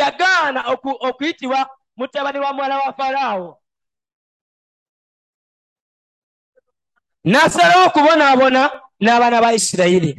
yagaana 0.00 0.60
oku- 0.72 1.00
okuyitibwa 1.08 1.60
mutabani 1.96 2.38
wa 2.38 2.52
muwala 2.52 2.76
wa 2.78 2.92
falaawo 2.92 3.50
n'asalawo 7.24 7.82
okubonaabona 7.88 8.62
n'abaana 9.02 9.42
ba 9.44 9.54
isirayiri 9.58 10.12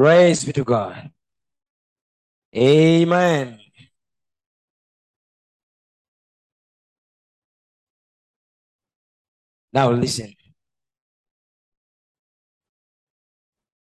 praise 0.00 0.44
be 0.46 0.52
to 0.52 0.64
god. 0.64 1.10
Amen. 2.56 3.60
Now 9.72 9.92
listen. 9.92 10.34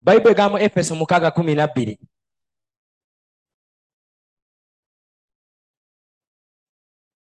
Bayibuli 0.01 0.31
egamba 0.31 0.61
efeso 0.61 0.95
mukaaga 0.95 1.31
kumi 1.31 1.55
na 1.55 1.67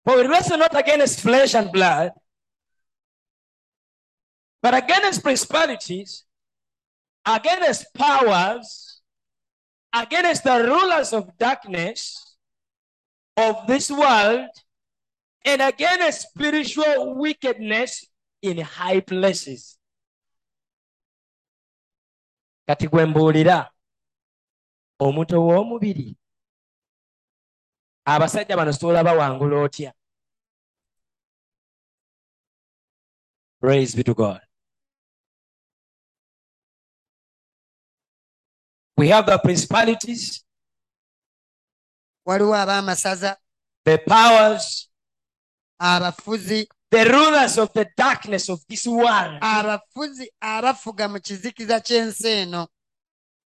For 0.09 0.17
we 0.17 0.27
wrestle 0.27 0.57
not 0.57 0.75
against 0.75 1.21
flesh 1.21 1.55
and 1.55 1.71
blood, 1.71 2.13
but 4.63 4.73
against 4.73 5.23
principalities, 5.23 6.25
against 7.27 7.93
powers, 7.93 9.03
against 9.93 10.45
the 10.45 10.65
rulers 10.65 11.13
of 11.13 11.37
darkness 11.37 12.37
of 13.37 13.67
this 13.67 13.91
world, 13.91 14.49
and 15.45 15.61
against 15.61 16.31
spiritual 16.31 17.15
wickedness 17.17 18.07
in 18.41 18.57
high 18.65 19.01
places. 19.01 19.77
omuntu 25.01 25.35
ow'omubiri 25.37 26.17
abasajja 28.05 28.57
bano 28.57 28.73
soola 28.73 29.05
bawangula 29.05 29.57
otya 29.63 29.98
praise 33.61 33.95
be 33.95 34.03
to 34.03 34.15
god. 34.15 34.41
We 38.97 39.09
have 39.09 39.27
the 39.27 39.39
principalities 39.39 40.45
Waliwo 42.29 42.55
ab'amasaza, 42.55 43.37
the 43.85 43.99
powers 44.07 44.89
abafuzi, 45.81 46.67
the 46.91 47.05
rulers 47.05 47.57
of 47.59 47.73
the 47.73 47.87
darkness 47.97 48.49
of 48.49 48.61
this 48.69 48.87
world. 48.87 49.41
abafuzi 49.41 50.29
abafuga 50.43 51.09
mu 51.09 51.21
kizikiza 51.21 51.81
ky'ensi 51.81 52.29
eno. 52.29 52.69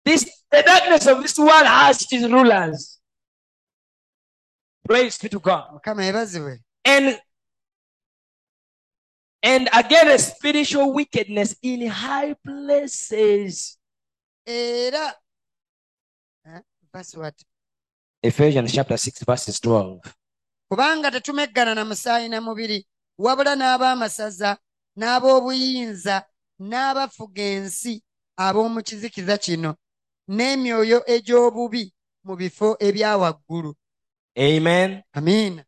this 0.05 0.25
the 0.51 0.61
darkness 0.63 1.07
of 1.07 1.21
this 1.21 1.37
world 1.37 1.65
has 1.65 2.01
its 2.01 2.23
rulers. 2.23 2.99
Praise 4.85 5.17
be 5.17 5.29
to 5.29 5.39
god. 5.39 5.69
Mukama 5.73 6.59
and 6.85 7.19
and 9.43 9.69
against 9.73 10.35
spiritual 10.37 10.93
wickedness 10.93 11.55
in 11.61 11.87
high 11.87 12.35
places. 12.45 13.77
Era. 14.45 15.13
Verse 16.93 17.15
what? 17.15 17.35
ephesians 18.23 18.73
chapter 18.73 18.97
6 18.97 19.23
verses 19.25 19.59
12 19.59 20.01
kubanga 20.71 21.11
tetumeggana 21.11 21.75
na 21.75 21.85
musaayi 21.85 22.29
na 22.29 22.41
mubiri 22.41 22.87
wabula 23.17 23.55
n'ab'amasaza 23.55 24.57
n'ab'obuyinza 24.97 26.25
n'abafuga 26.59 27.41
ensi 27.41 28.03
ab'omu 28.37 28.83
kizikiza 28.83 29.37
kino 29.37 29.75
n'emyoyo 30.27 30.99
egy'obubi 31.07 31.93
mu 32.23 32.35
bifo 32.35 32.77
ebya 32.79 33.17
waggulu. 33.17 33.75
Amen. 34.37 35.03
Amiina 35.13 35.63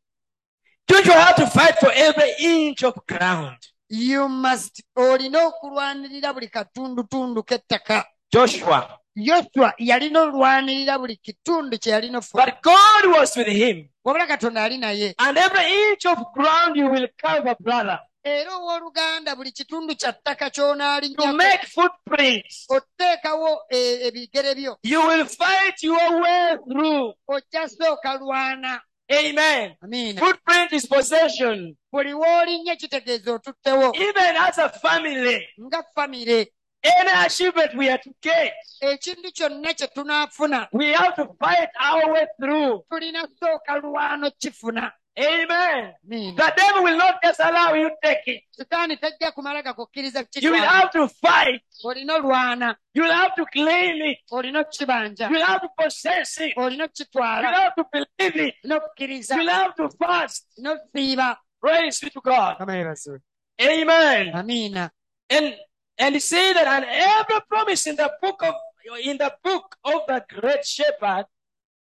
don't 0.91 1.05
you 1.05 1.13
have 1.13 1.35
to 1.35 1.47
fight 1.47 1.79
for 1.79 1.91
every 1.93 2.31
inch 2.39 2.83
of 2.83 2.95
ground. 3.07 3.57
You 3.89 4.27
must 4.29 4.83
olina 4.95 5.45
okulwanirira 5.45 6.33
buli 6.33 6.47
katundutundu 6.47 7.43
k'ettaka. 7.43 8.05
Joshua. 8.33 8.99
Yoswa 9.15 9.73
yalina 9.77 10.21
olwanirira 10.21 10.99
buli 10.99 11.15
kitundu 11.15 11.77
kye 11.79 11.91
yalina 11.91 12.17
ofuna 12.17 12.45
but 12.45 12.61
god 12.61 13.05
was 13.17 13.35
with 13.37 13.47
him. 13.47 13.89
Wabula 14.05 14.27
katonda 14.27 14.63
ali 14.63 14.77
naye. 14.77 15.13
And 15.17 15.37
every 15.37 15.91
inch 15.91 16.05
of 16.05 16.17
ground 16.33 16.75
you 16.75 16.89
will 16.89 17.07
cover 17.17 17.55
brother. 17.59 17.99
Era 18.23 18.51
owooluganda 18.55 19.35
buli 19.35 19.51
kitundu 19.51 19.95
kya 19.95 20.13
ttaka 20.13 20.49
to 20.49 21.33
make 21.33 21.65
footprints. 21.67 22.67
Oteekawo 22.69 23.59
e- 23.69 24.07
ebigere 24.07 24.55
byo. 24.55 24.77
You 24.83 25.07
will 25.07 25.25
fight 25.25 25.81
your 25.83 26.21
way 26.21 26.57
through. 26.69 27.13
Ojja 27.27 27.69
sooka 27.69 28.17
lwana 28.17 28.81
amen. 29.11 29.75
Amiina 29.83 30.19
footprint 30.19 30.73
is 30.73 30.87
possession. 30.87 31.75
Buli 31.91 32.13
w'olinnye 32.13 32.75
kitegeeza 32.75 33.33
otuttewo. 33.33 33.91
Even 33.95 34.35
as 34.35 34.57
a 34.57 34.69
family. 34.69 35.47
Nga 35.59 35.83
famire 35.95 36.47
any 36.83 37.25
achievement 37.25 37.75
we 37.75 37.89
are 37.89 37.97
to 37.99 38.09
get 38.21 38.53
ekintu 38.81 39.31
kyonna 39.31 39.73
kye 39.73 39.87
tunaafuna 39.87 40.67
we 40.73 40.93
have 40.93 41.15
to 41.15 41.27
fight 41.39 41.69
our 41.79 42.11
way 42.13 42.25
through. 42.39 42.83
tulina 42.89 43.27
sooka 43.39 43.77
lwano 43.77 44.31
kifuna 44.31 44.91
amen. 45.19 45.93
The 46.07 46.53
devil 46.55 46.83
will 46.83 46.97
not 46.97 47.21
just 47.23 47.39
allow 47.39 47.73
you 47.73 47.89
to 47.89 47.95
take 48.03 48.27
it. 48.27 48.43
Sitaani 48.57 48.97
tajja 48.97 49.31
kumala 49.31 49.63
gakukkiriza 49.63 50.25
you 50.41 50.51
will 50.51 50.63
have 50.63 50.91
to 50.91 51.07
fight. 51.07 51.61
Olina 51.83 52.19
olwana 52.19 52.75
you 52.93 53.03
will 53.03 53.11
have 53.11 53.35
to 53.35 53.45
claim 53.45 54.01
it. 54.01 54.19
Olina 54.31 54.63
okukibanja 54.63 55.29
you 55.29 55.35
will 55.35 55.45
have 55.45 55.61
to 55.61 55.69
possess 55.77 56.39
it. 56.39 56.55
Olina 56.57 56.87
you 56.97 57.05
will 57.13 57.23
have 57.23 57.75
to 57.75 57.85
believe 57.91 58.35
it. 58.47 58.55
Olina 58.65 58.79
okukkiriza 58.79 59.35
you 59.35 59.39
will 59.39 59.49
have 59.49 59.75
to 59.75 59.89
fast. 59.89 60.47
Olina 60.57 60.77
okusiiba 60.77 61.35
praise 61.61 61.99
be 61.99 62.09
to 62.09 62.21
god. 62.21 62.57
Yeebazibwe. 62.59 63.19
amen. 63.61 64.33
Amiina 64.33 64.89
and 65.29 65.55
and 65.97 66.21
say 66.21 66.53
that 66.53 66.67
and 66.67 66.85
every 66.85 67.41
promise 67.47 67.87
in 67.87 67.95
the 67.95 68.11
book 68.21 68.41
of 68.43 68.55
in 69.03 69.17
the 69.17 69.33
book 69.43 69.75
of 69.83 70.01
the 70.07 70.23
great 70.29 70.65
shepherd 70.65 71.25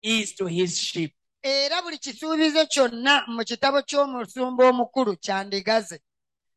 is 0.03 0.35
to 0.35 0.47
his 0.47 0.79
sheep 0.79 1.12
era 1.47 1.83
buli 1.83 1.99
kisuubizo 1.99 2.67
kyonna 2.67 3.25
mu 3.27 3.45
kitabo 3.45 3.83
ky'omusumba 3.83 4.69
omukulu 4.71 5.17
kyandigaze. 5.17 6.01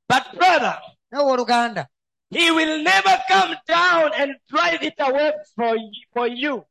But 0.09 0.23
brother 0.33 0.81
n'owooluganda 1.11 1.87
he 2.29 2.51
will 2.51 2.83
never 2.83 3.17
come 3.27 3.55
down 3.67 4.11
and 4.13 4.35
drive 4.47 4.83
it 4.83 4.93
away 4.99 5.33
for 5.55 5.75
you, 5.75 5.91
for 6.13 6.27
you. 6.27 6.63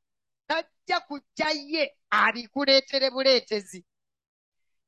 Tajja 0.48 1.00
kujja 1.00 1.50
ye 1.50 1.92
abikuleetere 2.10 3.10
buleetezi. 3.10 3.84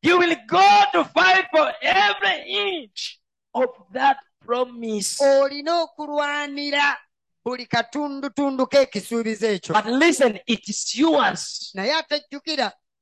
You 0.03 0.19
will 0.19 0.37
go 0.47 0.83
to 0.93 1.05
fight 1.05 1.47
for 1.51 1.73
every 1.83 2.43
inch 2.47 3.21
of 3.55 3.71
that 3.93 4.17
promise. 4.47 5.25
Olina 5.25 5.83
okulwanira 5.83 6.97
buli 7.45 7.67
katundutundu 7.67 8.67
k'ekisuubizo 8.67 9.47
ekyo. 9.47 9.75
But 9.75 9.87
listen 9.87 10.41
it 10.47 10.69
is 10.69 10.95
yours. 10.97 11.73
Naye 11.75 11.95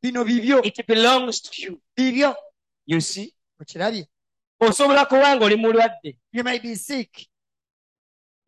bino 0.03 0.25
bibyo 0.25 0.65
it 0.65 0.87
belongs 0.87 1.41
to 1.41 1.63
you. 1.63 1.81
bibyo 1.97 2.35
you 2.87 3.01
see? 3.01 3.35
Okirabye 3.61 4.07
osobola 4.61 5.05
kuba 5.05 5.37
nga 5.37 5.45
oli 5.45 5.57
mulwadde 5.57 6.17
you 6.33 6.45
may 6.45 6.59
be 6.59 6.77
sick. 6.77 7.27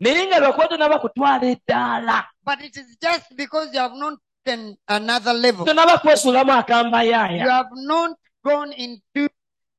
Naye 0.01 0.27
nga 0.27 0.39
lwakuba 0.39 0.69
tonaba 0.69 0.99
kutwala 0.99 1.47
eddaala 1.47 2.27
but 2.45 2.61
it 2.63 2.77
is 2.77 2.97
just 3.03 3.37
because 3.37 3.73
you 3.75 3.81
have 3.81 3.95
not 3.95 4.19
taken 4.45 4.77
another 4.89 5.33
level. 5.33 5.67
Tonaba 5.67 5.99
kwesuulamu 5.99 6.53
you 7.39 7.49
have 7.49 7.71
not 7.75 8.17
gone 8.45 8.73
into 8.73 9.29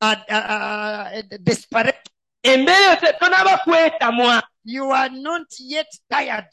a, 0.02 0.18
a, 0.30 0.36
a, 0.36 1.18
a 1.18 1.38
desperate 1.38 2.12
embeera 2.44 2.98
eyo 3.02 3.14
tonaba 3.20 3.58
kwetamwa 3.58 4.44
you 4.64 4.92
are 4.92 5.10
not 5.10 5.48
yet 5.60 5.88
tired. 6.10 6.48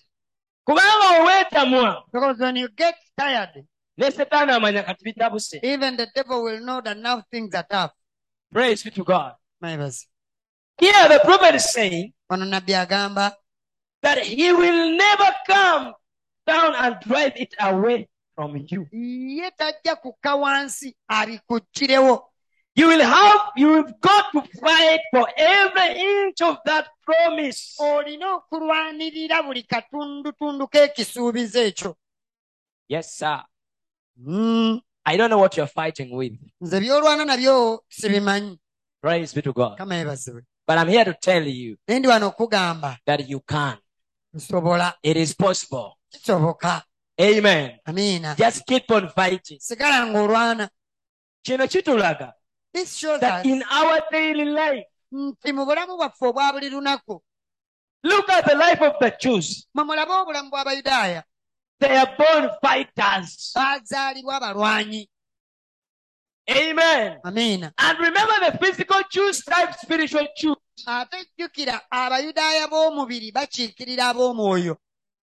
Kubanga 0.66 1.21
oweetamwa 1.21 2.05
because 2.12 2.39
when 2.39 2.57
you 2.57 2.69
get 2.69 2.95
tired 3.16 3.64
ne 3.99 4.11
setaani 4.11 4.53
amanya 4.53 4.83
kati 4.83 5.05
bitabuse 5.05 5.59
even 5.63 5.97
the 5.97 6.07
devil 6.15 6.43
will 6.43 6.61
know 6.61 6.81
that 6.81 6.97
now 6.97 7.21
things 7.31 7.55
are 7.55 7.67
tough 7.71 7.93
praise 8.53 8.83
be 8.85 8.91
to 8.91 9.05
god. 9.05 9.35
Here 10.81 11.09
the 11.09 11.21
prophet 11.25 11.55
is 11.57 11.73
saying 11.73 12.13
that 12.31 14.19
he 14.23 14.53
will 14.53 14.97
never 14.97 15.31
come 15.47 15.93
down 16.47 16.75
and 16.77 16.97
drive 17.01 17.33
it 17.37 17.55
away 17.61 18.09
from 18.37 18.57
you. 18.69 18.87
ye 18.93 19.51
tajja 19.51 19.97
kukka 19.97 20.35
wansi 20.37 20.95
abikuggirewo 21.11 22.25
You 22.77 22.87
will 22.87 23.03
have, 23.03 23.41
you've 23.57 23.93
got 24.01 24.31
to 24.33 24.43
fight 24.61 25.01
for 25.11 25.27
every 25.37 26.01
inch 26.01 26.41
of 26.43 26.59
that 26.65 26.87
promise. 27.05 27.75
olina 27.81 28.35
okulwanirira 28.35 29.43
buli 29.43 29.63
katundutundu 29.63 30.69
k'ekisuubizo 30.69 31.61
ekyo 31.63 31.97
Yes, 32.89 33.13
sir. 33.19 33.43
Mm, 34.19 34.81
I 35.05 35.16
don't 35.16 35.31
know 35.31 35.39
what 35.39 35.57
you're 35.57 35.66
fighting 35.73 36.11
with. 36.16 36.33
nze 36.61 36.81
byolwana 36.81 37.25
nabyo 37.25 37.85
sibimanyi 37.89 38.59
Praise 39.03 39.35
be 39.35 39.43
to 39.43 39.53
God. 39.53 39.79
kama 39.79 39.95
yebazibwe 39.95 40.43
But 40.66 40.79
I'm 40.79 40.89
here 40.89 41.05
to 41.05 41.14
tell 41.14 41.47
you 41.47 41.77
naye 41.89 41.99
ndi 41.99 42.09
wano 42.09 42.27
okugamba 42.29 42.99
that 43.07 43.29
you 43.29 43.41
can. 43.41 43.77
nsobola 44.35 44.95
It 45.03 45.16
is 45.16 45.35
possible. 45.37 45.93
kisoboka 46.11 46.83
Amen. 47.21 47.79
amiina 47.85 48.35
Just 48.39 48.66
keep 48.66 48.91
on 48.91 49.09
fighting. 49.09 49.59
sigala 49.61 50.07
ng'olwana 50.07 50.69
Kino 51.43 51.66
kitulaga 51.69 52.33
this 52.75 52.97
shows 52.99 53.21
that 53.21 53.41
us 53.41 53.47
in 53.47 53.62
our 53.62 54.01
daily 54.12 54.45
life, 54.45 54.85
nti 55.12 55.53
mu 55.53 55.64
bulamu 55.64 55.97
bwaffe 55.97 56.27
obwa 56.27 56.53
buli 56.53 56.69
lunaku 56.71 57.23
look 58.03 58.29
at 58.31 58.45
the 58.47 58.55
life 58.55 58.81
of 58.85 58.99
the 59.01 59.11
Jews. 59.21 59.66
mwe 59.75 59.85
mulabe 59.85 60.12
obulamu 60.12 60.51
bw'abayudaaya 60.51 61.23
They 61.81 61.97
are 61.97 62.11
born 62.18 62.51
fighters. 62.62 63.53
abalwanyi 63.57 65.09
Amen. 66.51 67.20
amiina 67.24 67.72
And 67.79 67.99
remember 67.99 68.35
the 68.51 68.59
physical 68.59 69.01
Jews 69.11 69.45
type 69.45 69.74
spiritual 69.74 70.26
Jews. 70.37 70.57
ate 70.87 71.26
jjukira 71.39 71.81
abayudaaya 71.91 72.68
b'omubiri 72.68 73.33
bakiikirira 73.33 74.09
ab'omwoyo 74.14 74.76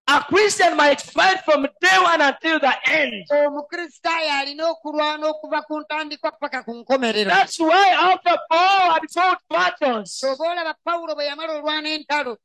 A 0.07 0.19
Christian 0.29 0.77
might 0.77 1.01
fight 1.01 1.39
from 1.43 1.63
day 1.81 1.97
one 1.99 2.21
until 2.21 2.59
the 2.59 2.73
end. 2.85 3.25
omukristaayo 3.31 4.31
alina 4.39 4.69
okulwana 4.69 5.27
okuva 5.27 5.61
ku 5.65 5.79
ntandikwa 5.81 6.31
paka 6.39 6.63
ku 6.63 6.73
nkomerero 6.73 7.29
That's 7.29 7.59
why 7.59 7.89
after 8.13 8.37
Paul 8.49 8.93
had 8.93 9.09
fought 9.11 9.41
battles, 9.49 10.23
oba 10.23 10.43
olaba 10.51 10.75
pawulo 10.85 11.15
bwe 11.15 11.25
yamala 11.25 11.53
olwana 11.53 11.89
entalo 11.89 12.37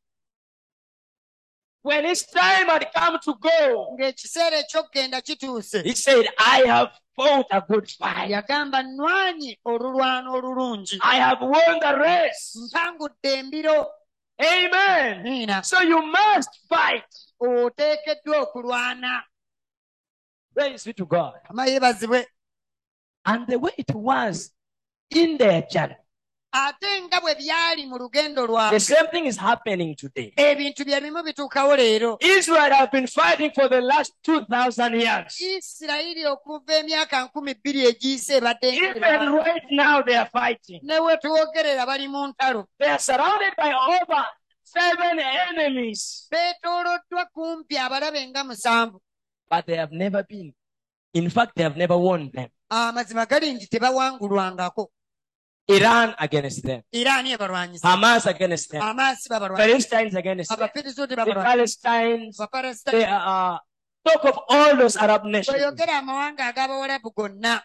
when 1.83 2.05
his 2.05 2.26
time 2.26 2.66
had 2.68 2.87
come 2.95 3.18
to 3.24 3.35
go, 3.41 3.97
ng'ekiseera 3.99 4.59
ekyokgenda 4.59 5.20
kituuse 5.22 5.83
he 5.83 5.95
said, 5.95 6.26
I 6.39 6.62
have 6.66 6.91
fought 7.16 7.47
a 7.51 7.61
good 7.61 7.89
fight. 7.91 8.31
yagamba 8.31 8.83
nnwanye 8.83 9.59
olulwana 9.64 10.31
olulungi 10.31 10.99
I 11.03 11.16
have 11.16 11.41
won 11.41 11.81
the 11.81 11.95
race. 11.97 12.59
mpangudde 12.59 13.33
embiro 13.35 13.87
Amen. 14.41 15.22
niina 15.22 15.62
So 15.64 15.83
you 15.83 16.03
must 16.03 16.51
fight. 16.68 17.05
oteekeddwa 17.41 18.39
okulwana 18.41 19.22
Praise 20.55 20.85
be 20.85 20.93
to 20.95 21.07
God. 21.07 21.35
And 23.24 23.47
the 23.47 23.59
way 23.59 23.70
it 23.78 23.95
was 23.95 24.51
in 25.11 25.39
their 25.39 25.62
journey, 25.70 25.95
ate 26.53 27.03
nga 27.07 27.20
bwe 27.20 27.34
byali 27.34 27.86
mu 27.86 27.98
lugendo 27.98 28.42
the 28.46 28.53
lwabwe 28.53 28.80
same 28.80 29.07
thing 29.11 29.26
is 29.26 29.36
happening 29.38 29.94
today. 29.96 30.32
ebintu 30.36 30.84
bye 30.84 31.01
bimu 31.01 31.22
bituukawo 31.22 31.76
leero 31.76 32.18
Israel 32.20 32.72
have 32.72 32.90
been 32.90 33.07
fighting 33.07 33.51
for 33.55 33.68
the 33.68 33.80
last 33.80 34.12
2,000 34.26 34.94
years. 35.01 35.40
isirayiri 35.40 36.26
okuva 36.26 36.74
emyaka 36.74 37.24
nkumi 37.24 37.55
bbiri 37.55 37.86
egiyise 37.86 38.36
ebadde 38.36 38.68
Even 38.68 39.32
right 39.32 39.66
now, 39.70 40.03
they 40.03 40.16
are 40.16 40.30
fighting. 40.32 40.80
ne 40.82 40.98
we 40.98 41.16
tuwogerera 41.16 41.86
bali 41.86 42.09
mu 42.09 42.26
ntalo 42.28 42.66
They 42.78 42.88
are 42.90 42.98
surrounded 42.98 43.55
by 43.57 43.72
over 43.72 44.24
seven 44.64 45.18
enemies, 45.18 46.28
beetooloddwa 46.30 47.24
kumpi 47.34 47.78
abalabe 47.78 48.26
nga 48.28 48.44
musanvu 48.44 49.01
but 49.51 49.66
they 49.66 49.76
have 49.76 49.90
never 49.92 50.22
been. 50.22 50.55
In 51.12 51.28
fact, 51.28 51.57
they 51.57 51.64
have 51.64 51.76
never 51.76 51.96
won 51.98 52.30
them. 52.30 52.48
amazima 52.70 53.26
gali 53.26 53.53
nti 53.53 53.66
tebawangulwangako 53.66 54.90
Iran 55.70 56.14
against 56.18 56.62
them, 56.62 56.82
Hamas 57.82 58.26
against 58.26 58.70
them, 58.70 58.82
Philistines 59.56 60.14
against 60.14 60.50
them, 60.50 60.58
the 61.08 61.16
babalwanyisa 61.16 61.44
Palestines, 61.44 62.36
the 62.36 62.46
abapalesitayini 62.46 63.06
uh, 63.06 63.58
talk 64.04 64.24
of 64.24 64.38
all 64.48 64.76
those 64.76 64.96
Arab 64.96 65.24
nations. 65.24 65.56
bweyogera 65.56 65.98
amawanga 65.98 66.46
ag'abawalabu 66.48 67.10
gonna. 67.14 67.62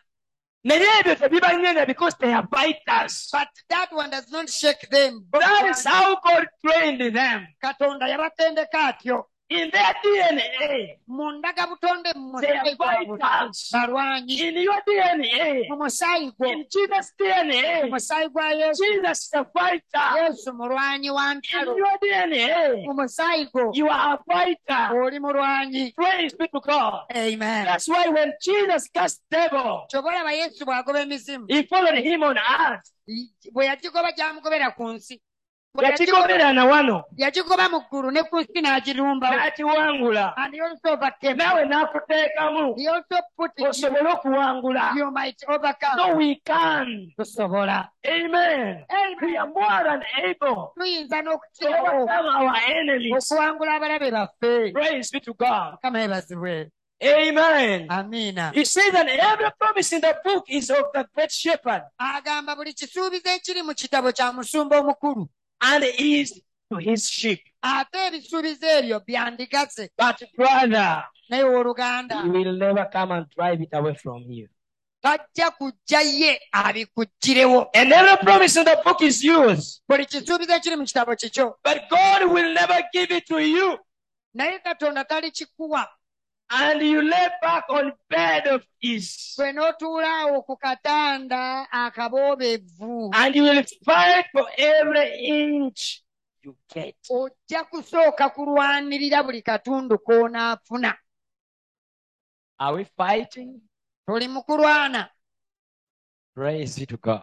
Naye 0.65 0.87
ebyo 0.99 1.15
tebibanyenya 1.15 1.85
because 1.85 2.15
they 2.19 2.33
are 2.33 2.47
fighters. 2.47 3.29
but 3.31 3.47
that 3.69 3.89
one 3.91 4.09
does 4.09 4.29
not 4.31 4.49
shake 4.49 4.89
them. 4.89 5.25
That 5.31 5.69
is 5.69 5.85
how 5.85 6.17
God 6.19 6.47
trained 6.65 7.15
them. 7.15 7.47
katonda 7.61 8.07
yabatendeka 8.09 8.97
atyo 8.97 9.25
In 9.47 9.69
their 9.69 9.93
DNA, 10.03 10.97
mu 11.07 11.31
ndagabutonde 11.37 12.13
mu 12.15 12.41
they 12.41 12.49
are 12.49 12.63
musaayi 12.65 12.75
gwabwe 12.75 13.19
fighters. 13.19 13.69
balwanyi 13.73 14.33
In 14.41 14.55
your 14.57 14.81
DNA, 14.87 15.69
mu 15.69 15.75
musaayi 15.77 16.31
gwo 16.33 16.47
in 16.49 16.65
Jesus' 16.65 17.11
mu 17.19 17.25
DNA, 17.25 17.85
musaayi 17.93 18.27
gwa 18.29 18.49
yesu. 18.51 18.81
Jesus 18.83 19.29
a 19.35 19.45
fighter. 19.45 20.09
yesu 20.17 20.49
mulwanyi 20.53 21.09
wa 21.11 21.31
In 21.31 21.41
your 21.77 21.97
DNA, 22.01 22.85
mu 22.87 22.93
musaayi 22.93 23.45
gwo 23.53 23.69
you 23.75 23.87
are 23.87 24.17
a 24.17 24.23
fighter. 24.33 24.99
oli 25.03 25.19
mulwanyi 25.19 25.93
Praise 25.93 26.33
be 26.33 26.47
to 26.47 26.59
God. 26.59 27.05
amen. 27.15 27.65
That's 27.65 27.87
why 27.87 28.07
when 28.09 28.33
Jesus 28.41 28.89
cast 28.89 29.21
devil, 29.29 29.85
kyoba 29.93 30.09
olaba 30.09 30.31
yesu 30.33 30.65
bw'agoba 30.65 31.01
emizimu 31.05 31.45
he 31.49 31.61
followed 31.69 31.99
him 32.01 32.23
on 32.23 32.37
earth. 32.37 32.89
bwe 33.53 33.65
yagigoba 33.65 34.11
gyamugobera 34.11 34.73
ku 34.75 34.89
nsi 34.89 35.21
yakigobera 35.83 36.53
na 36.53 36.65
wano 36.65 37.03
yagigoba 37.17 37.69
mu 37.69 37.79
ggulu 37.81 38.11
ne 38.11 38.23
ku 38.23 38.39
nsi 38.39 38.59
n'agirumbawo 38.61 39.35
n'akiwangula 39.35 40.33
and 40.37 40.53
he 40.53 40.61
also 40.61 40.93
overcame 40.93 41.37
naawe 41.37 41.65
n'akuteekamu 41.65 42.75
he 42.77 42.87
also 42.87 43.17
put 43.37 43.51
it 43.57 43.67
osobole 43.67 44.09
okuwangula 44.13 44.93
you 44.95 45.11
might 45.11 45.43
overcome 45.47 45.97
so 45.97 46.15
we 46.15 46.41
can. 46.45 47.11
Tusobola 47.17 47.89
amen. 48.05 48.85
We 49.21 49.37
are 49.37 49.47
more 49.47 49.83
than 49.83 50.03
able. 50.23 50.73
Tuyinza 50.77 51.23
to 51.23 51.67
overcome 51.67 52.25
our 52.25 52.55
enemies? 52.67 53.31
Abalabe 53.31 54.11
baffe 54.11 54.71
praise 54.73 55.11
be 55.11 55.19
to 55.19 55.33
god. 55.33 55.77
Mukama 55.83 55.99
yebazibwe 55.99 56.69
amen. 57.03 57.87
Amiina 57.89 58.51
he 58.53 58.65
says 58.65 58.91
that 58.91 59.07
every 59.07 59.51
promise 59.59 59.93
in 59.93 60.01
the 60.01 60.15
book 60.23 60.45
is 60.49 60.69
of 60.69 60.85
the 60.93 61.05
great 61.13 61.31
shepherd 61.31 61.83
agamba 65.65 65.87
buli 65.87 65.91
kisuubizo 65.91 66.35
ekiri 66.35 66.35
mu 66.35 66.35
kitabo 66.35 66.35
kya 66.35 66.35
musumba 66.35 66.35
omukulu 66.35 66.35
and 66.35 66.35
is 66.37 66.41
to 66.69 66.77
his 66.77 67.09
sheep. 67.09 67.39
Ate 67.63 68.07
ebisuubizo 68.07 68.67
ebyo 68.67 68.99
byandigaze. 68.99 69.89
But 69.97 70.23
brother 70.35 71.03
naye 71.29 71.43
he 71.43 72.29
will 72.29 72.57
never 72.57 72.89
come 72.91 73.11
and 73.11 73.25
drive 73.29 73.61
it 73.61 73.73
away 73.73 73.95
from 73.95 74.31
you 74.31 74.47
tajja 75.05 75.51
kujja 75.51 76.01
ye 76.01 76.39
abikuggirewo 76.51 77.69
and 77.73 77.91
every 77.91 78.17
promise 78.23 78.57
in 78.57 78.65
the 78.65 78.81
book 78.83 79.01
is 79.01 79.23
yours. 79.23 79.81
Buli 79.87 80.05
kisuubizo 80.05 80.53
ekiri 80.53 80.75
mu 80.75 80.85
kitabo 80.85 81.15
kikyo. 81.15 81.55
But 81.63 81.89
god 81.89 82.31
will 82.31 82.53
never 82.53 82.83
give 82.93 83.11
it 83.11 83.25
to 83.27 83.39
you. 83.39 83.77
Naye 84.33 84.59
katonda 84.59 85.03
talikikuwa 85.05 85.87
and 86.51 86.81
you 86.81 87.01
lay 87.01 87.27
back 87.41 87.63
on 87.69 87.91
bed 88.09 88.47
of 88.47 88.63
ease. 88.81 89.35
And 89.39 89.57
you 93.35 93.43
will 93.43 93.63
fight 93.83 94.25
for 94.31 94.45
every 94.57 95.25
inch 95.25 96.03
you 96.43 96.55
get. 96.73 96.95
Ojja 97.09 97.63
kusooka 97.63 98.29
kulwanirira 98.29 99.23
buli 99.23 99.41
katundu 99.41 99.97
k'onaafuna 99.97 100.95
are 102.59 102.75
we 102.75 102.85
fighting? 102.97 103.61
Tuli 104.07 104.27
mu 104.27 104.41
kulwana. 104.43 105.09
Praise 106.35 106.79
be 106.79 106.85
to 106.85 106.97
god. 106.97 107.21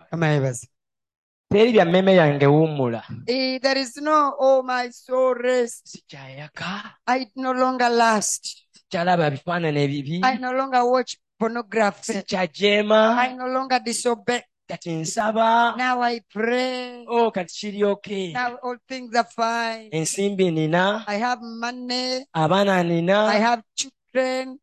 Teri 1.52 1.72
bya 1.72 1.84
mmeme 1.84 2.14
yange 2.14 2.46
wummula. 2.46 3.02
There 3.26 3.78
is 3.78 3.96
no 3.96 4.34
oh 4.38 4.62
my 4.62 4.90
soul 4.90 5.34
rest 5.34 5.86
sikyayaka 5.86 6.94
i 7.06 7.26
no 7.36 7.52
longer 7.52 7.90
last 7.90 8.64
sikyalaba 8.92 9.30
bifaanana 9.30 9.80
ebibi 9.80 10.20
i 10.22 10.36
no 10.38 10.52
longer 10.52 10.84
watch 10.84 11.16
pornography. 11.38 12.12
I 12.12 13.34
no 13.36 13.46
longer 13.48 13.80
disobey. 13.80 14.42
Kati 14.68 14.90
nsaba 14.92 15.74
now 15.76 16.02
i 16.02 16.20
pray. 16.20 17.04
O 17.08 17.30
kati 17.30 17.54
kiri 17.54 17.84
oke 17.84 18.32
now 18.32 18.56
all 18.62 18.76
things 18.86 19.14
are 19.16 19.24
fine. 19.24 19.88
Ensimbi 19.90 20.50
nina 20.52 21.04
i 21.08 21.16
have 21.16 21.40
money. 21.42 22.24
Abaana 22.36 22.80
i 22.80 22.84
nina 22.84 23.32
have 23.32 23.62
children. 23.74 24.58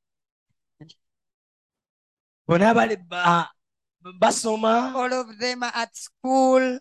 Bonna 2.48 2.74
bali 2.74 2.96
ba- 2.96 3.50
basoma. 4.20 4.94
All 4.96 5.14
of 5.14 5.38
them 5.40 5.64
are 5.64 5.74
at 5.76 5.96
school 5.98 6.80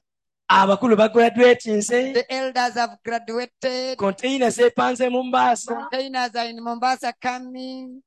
abakulu 0.49 0.97
bagraduatinze 0.97 2.13
the 2.15 2.33
elders 2.33 2.75
have 2.75 2.97
graduated. 3.05 3.99
Konteyina 3.99 4.51
zeepanze 4.51 5.09
mu 5.11 5.23
mbaasa 5.23 5.75
containers 5.91 6.35
are 6.37 6.49
in 6.51 6.63
mombasa 6.63 7.13
coming. 7.21 8.03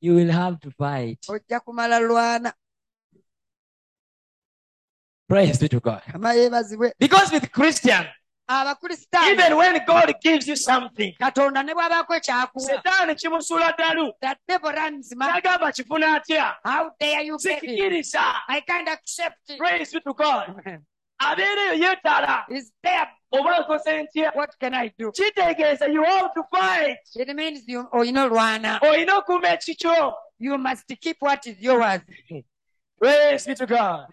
You 0.00 0.14
will 0.14 0.32
have 0.32 0.58
to 0.60 0.70
fight. 0.70 1.20
Ojja 1.28 1.60
kumala 1.60 2.00
lwana. 2.00 2.52
Praise 5.28 5.58
be 5.58 5.68
to 5.68 5.80
God. 5.80 6.02
Because 6.98 7.32
with 7.32 7.50
Christian, 7.52 8.04
even 9.28 9.56
when 9.56 9.80
God 9.86 10.12
gives 10.20 10.46
you 10.46 10.56
something, 10.56 11.14
katonda 11.20 11.64
ne 11.64 11.72
bw'abaako 11.72 12.14
ekyakuwa 12.14 12.66
Setaani 12.66 13.14
kimusula 13.14 13.72
ddalu. 13.72 14.12
that 14.20 14.38
devil 14.46 14.72
runs 14.72 15.14
mad 15.16 15.42
N'agamba 15.42 15.72
kifuna 15.72 16.20
atya? 16.20 16.54
how 16.64 16.90
dare 17.00 17.22
you 17.24 17.36
it? 17.36 17.40
Sikikiriza. 17.40 18.34
i 18.48 18.60
can't 18.60 18.88
accept 18.88 19.38
it. 19.48 19.58
Praise 19.58 19.92
be 19.92 20.00
to 20.00 20.12
God. 20.12 20.82
Is 22.48 22.72
there 22.82 23.08
Oba 23.32 23.60
nkoze 23.60 24.02
ntya? 24.02 24.32
what 24.34 24.50
can 24.60 24.74
i 24.74 24.90
do 24.98 25.10
Kitegeeza 25.12 25.88
you 25.92 26.02
have 26.04 26.32
to 26.34 26.42
fight. 26.50 26.98
it 27.16 27.34
means 27.34 27.62
you 27.66 27.86
olina 27.92 28.24
olwana 28.24 28.78
Olina 28.82 29.16
okuuma 29.18 29.48
ekikyo. 29.48 30.12
you 30.38 30.58
must 30.58 30.86
keep 31.00 31.16
what 31.20 31.46
is 31.46 31.56
yours 31.60 32.00
Praise 33.02 33.46
be 33.46 33.54
to 33.56 33.66
God. 33.66 34.06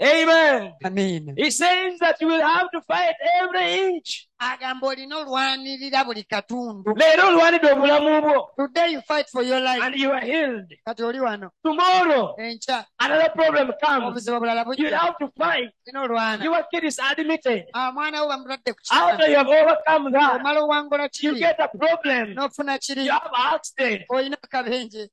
Amen. 0.00 0.72
amin 0.82 1.34
He 1.36 1.50
says 1.50 1.98
that 2.00 2.16
you 2.22 2.28
will 2.28 2.40
have 2.40 2.70
to 2.70 2.80
fight 2.80 3.14
every 3.42 3.66
inch. 3.96 4.28
agamba 4.40 4.86
olina 4.88 5.16
olwanirira 5.18 6.04
buli 6.04 6.22
katundu 6.24 6.94
Leero 6.96 7.28
olwanidde 7.28 7.72
obulamu 7.72 8.22
bwo. 8.22 8.48
today 8.56 8.92
you 8.92 9.02
fight 9.02 9.28
for 9.28 9.42
your 9.42 9.60
life 9.60 9.82
And 9.82 9.94
you 9.96 10.10
are 10.12 10.24
healed. 10.24 10.72
kati 10.86 11.02
oli 11.02 11.20
wano 11.20 11.50
Tomorrow, 11.62 12.36
enkya 12.38 12.86
another 12.98 13.30
problem 13.34 13.72
comes. 13.84 14.04
obuzibu 14.04 14.36
obulala 14.36 14.64
You 14.78 14.94
have 14.94 15.18
to 15.18 15.28
fight. 15.36 15.70
olina 15.86 16.02
olwana 16.02 16.44
Your 16.44 16.64
kid 16.72 16.84
is 16.84 16.98
admitted. 16.98 17.64
Ah, 17.74 17.92
wo 17.94 18.28
bamutadde 18.28 18.72
ku 18.72 18.80
After 18.90 19.28
you 19.28 19.36
have 19.36 19.48
overcome 19.48 20.12
that, 20.12 20.40
omala 20.40 20.60
owangula 20.62 21.08
you 21.22 21.34
get 21.38 21.60
a 21.60 21.68
problem. 21.68 22.34
n'ofuna 22.34 22.78
kiri 22.78 23.04
You 23.04 23.10
have 23.12 23.30
accident. 23.52 24.02
olina 24.10 24.36
akabenje 24.42 25.08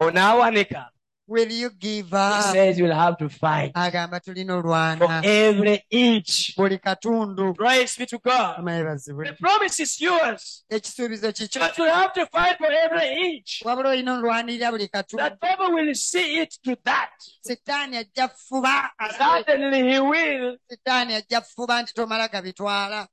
Onaawanika. 0.00 0.88
Will 1.30 1.48
you 1.52 1.70
give 1.70 2.12
up? 2.12 2.44
He 2.44 2.52
says 2.52 2.76
you 2.78 2.84
will 2.84 2.94
have 2.94 3.16
to 3.18 3.28
fight 3.28 3.72
agamba 3.74 4.18
tulina 4.20 4.98
for 4.98 5.20
every 5.24 5.80
inch. 5.90 6.56
buli 6.56 6.78
katundu 6.78 7.54
Praise 7.56 7.96
be 7.96 8.06
to 8.06 8.18
God. 8.18 8.56
The 8.66 9.36
promise 9.40 9.78
is 9.80 10.00
yours. 10.00 10.64
ekisuubizo 10.70 11.32
kikyo 11.32 11.60
But 11.60 11.78
you 11.78 11.84
have 11.84 12.12
to 12.14 12.26
fight 12.26 12.58
for 12.58 12.66
every 12.70 13.08
inch. 13.36 13.62
wabula 13.64 13.90
olina 13.90 14.14
olwanirira 14.18 14.70
buli 14.72 14.88
The 14.88 14.88
katundu 14.88 15.38
devil 15.40 15.72
will 15.74 15.94
see 15.94 16.40
it 16.42 16.50
to 16.64 16.76
that. 16.84 17.10
sitaani 17.46 17.96
ajja 17.96 18.28
fuba 18.28 18.90
Certainly 19.18 19.92
he 19.92 20.00
will. 20.00 20.56
sitaani 20.70 21.14
ajja 21.14 21.40
fuba 21.40 21.82
nti 21.82 21.94
tomala 21.94 22.28
gabitwala 22.28 23.06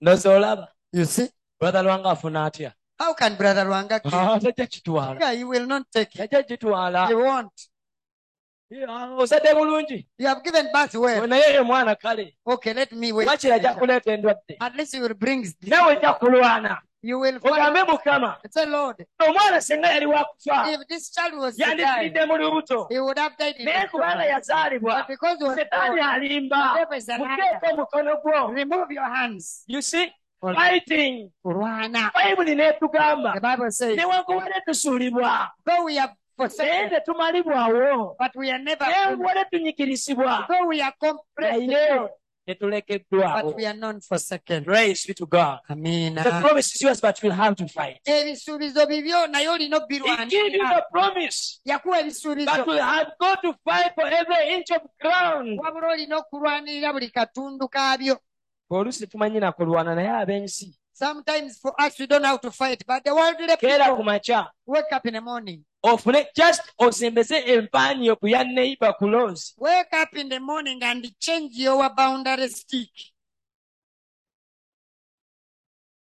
Nozoolaba. 0.00 0.68
you 0.92 1.04
see 1.04 1.28
Brother 1.60 1.82
Lwanga 1.82 2.10
afuna 2.10 2.44
atya? 2.44 2.72
How 2.98 3.14
can 3.14 3.34
brother 3.36 3.64
lwanga 3.64 4.00
give? 4.02 4.14
Ah, 4.14 4.38
Tajja 4.38 4.66
kitwala. 4.66 5.20
Yeah, 5.20 5.32
you 5.32 5.48
will 5.48 5.66
not 5.66 5.84
take 5.92 6.14
it 6.14 6.30
Tajja 6.30 6.42
kitwala. 6.42 7.08
you 7.10 7.18
won't 7.18 7.68
bulungi. 9.54 10.06
you 10.18 10.26
have 10.26 10.42
given 10.42 10.68
birth 10.72 10.94
well 10.94 11.26
Naye 11.26 11.52
ye 11.54 11.60
mwana 11.62 11.94
kale. 11.96 12.34
okay 12.46 12.72
let 12.72 12.92
me 12.92 13.12
wait 13.12 13.28
Wakira 13.28 13.54
ajja 13.56 13.74
kuleeta 13.74 14.12
endwadde. 14.12 14.56
at 14.60 14.74
least 14.76 14.94
you 14.94 15.02
will 15.02 15.14
bring 15.14 15.46
Nawe 15.62 15.96
ojja 15.96 16.12
kulwana. 16.18 16.78
you 17.02 17.18
will 17.20 17.38
Ogambe 17.40 17.84
Mukama. 17.86 18.36
say 18.50 18.66
lord 18.66 18.96
Omwana 19.20 19.60
senga 19.60 19.88
yali 19.88 20.06
wakufa. 20.06 20.72
if 20.74 20.88
this 20.88 21.10
child 21.10 21.34
was 21.38 21.56
to 21.56 21.64
die 21.64 21.76
Yandifiridde 21.76 22.26
mu 22.26 22.34
lubuto. 22.36 22.86
he 22.90 22.98
would 22.98 23.18
have 23.18 23.36
died 23.36 23.54
in 23.58 23.66
Naye 23.66 23.82
the 23.82 23.98
kubanga 23.98 24.80
but 24.82 25.08
because 25.08 25.38
he 25.38 25.44
was 25.44 25.56
Setaani 25.58 25.88
born, 25.88 25.98
alimba. 26.00 26.74
devil 26.74 26.96
is 26.96 27.08
a 27.08 27.18
liar. 27.18 27.36
Muteeko 27.38 27.86
omukono 27.86 28.22
gwo. 28.24 28.54
remove 28.54 28.90
your 28.90 29.04
hands 29.04 29.62
You 29.66 29.82
see? 29.82 30.10
Fighting. 30.52 31.30
kulwana 31.44 32.10
Bayibuli 32.14 32.54
n'etugamba. 32.54 33.34
the 33.34 33.40
bible 33.40 33.70
says 33.70 33.96
Newankubadde 33.98 34.60
tusuulibwa. 34.68 35.48
though 35.64 35.84
we 35.84 35.96
have 35.96 36.10
Naye 36.10 36.16
forsaken 36.36 36.90
tetumalibwawo. 36.90 38.16
but 38.18 38.30
we 38.36 38.50
are 38.50 38.58
never 38.58 38.84
Newankubadde 38.84 39.44
tunyikirizibwa. 39.52 40.46
though 40.48 40.66
we 40.66 40.80
are 40.82 40.92
compressed 41.00 41.62
Naye 41.68 42.08
but 42.46 43.56
we 43.56 43.64
are 43.64 43.72
not 43.72 44.04
forsaken 44.04 44.64
Praise 44.64 45.06
be 45.06 45.14
to 45.14 45.24
God. 45.24 45.60
Amen. 45.70 46.16
The 46.16 46.24
promise 46.42 46.74
is 46.74 46.82
yours, 46.82 47.00
but 47.00 47.22
you'll 47.22 47.32
have 47.32 47.56
to 47.56 47.66
fight. 47.68 48.00
ebisuubizo 48.04 48.86
bibyo 48.86 49.26
naye 49.28 49.48
olina 49.48 49.80
He 49.88 50.26
gave 50.26 50.52
you 50.52 50.58
the 50.68 50.84
promise, 50.92 51.60
but 51.64 51.84
you'll 52.66 52.82
have 52.82 53.12
got 53.18 53.40
to 53.42 53.54
fight 53.64 53.92
for 53.94 54.04
every 54.06 54.52
inch 54.52 54.70
of 54.72 54.82
ground. 55.00 55.58
Oluusi 58.76 59.06
tumanyi 59.06 59.40
nakulwana 59.40 59.94
naye 59.94 60.08
ab'ensi. 60.10 60.74
Sometimes 60.92 61.58
for 61.58 61.74
us 61.80 61.98
we 61.98 62.06
don't 62.06 62.22
know 62.22 62.28
how 62.28 62.36
to 62.36 62.50
fight 62.50 62.84
but 62.86 63.02
the 63.04 63.14
worldly 63.14 63.46
keera 63.56 63.84
ku 63.90 63.96
people. 63.96 64.04
makya 64.04 64.46
wake 64.66 64.92
up 64.92 65.06
in 65.06 65.14
the 65.14 65.20
morning. 65.20 65.64
Ofune 65.84 66.26
just 66.36 66.62
osembeze 66.78 67.40
empaaniyo 67.46 68.16
ku 68.20 68.28
ya 68.28 68.44
neighbor 68.44 68.94
close 68.98 69.54
wake 69.58 69.92
up 69.92 70.14
in 70.16 70.28
the 70.28 70.38
morning 70.40 70.82
and 70.82 71.06
change 71.18 71.52
your 71.56 71.88
boundary 71.94 72.48
stick. 72.48 72.90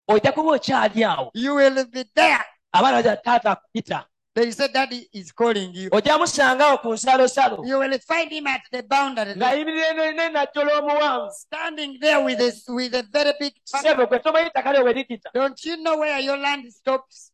Ojja 0.09 0.33
kuba 0.33 0.51
okyali 0.53 1.05
awo 1.05 1.31
you 1.35 1.55
will 1.55 1.85
be 1.87 2.05
there. 2.15 2.45
Abaana 2.75 3.03
baza 3.03 3.17
taata 3.17 3.51
akuyita 3.57 4.07
they 4.37 4.51
said 4.53 4.71
that 4.75 4.93
he 4.93 5.09
is 5.13 5.33
calling 5.33 5.73
you. 5.73 5.89
Ojja 5.91 6.19
musangawo 6.19 6.79
ku 6.83 6.89
nsalosalo 6.93 7.67
you 7.67 7.79
will 7.79 7.99
find 8.01 8.31
him 8.31 8.47
at 8.47 8.61
the 8.71 8.83
boundary. 8.83 9.35
Ng'ayimirire 9.35 10.47
omuwanvu 10.79 11.31
standing 11.33 11.99
there 11.99 12.21
with 12.23 12.41
a, 12.41 12.53
with 12.69 12.95
a 12.95 13.03
very 13.11 13.33
big 13.41 13.55
sebo 13.65 14.07
gwe 14.07 14.19
tomanyi 14.19 14.51
ttaka 14.51 14.85
we 14.85 14.93
likita 14.93 15.31
don't 15.33 15.65
you 15.65 15.77
know 15.79 15.97
where 15.99 16.21
your 16.21 16.37
land 16.37 16.71
stops? 16.71 17.33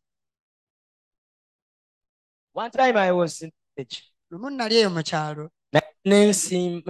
One 2.53 2.71
time 2.71 2.95
i 2.97 3.11
was 3.11 3.41
in 3.41 3.51
village 3.75 4.03
lumu 4.31 4.49
nali 4.49 4.75
eyo 4.75 4.89
mu 4.89 5.03
kyalo. 5.03 5.49
Na- 5.73 5.81
nensim- 6.05 6.83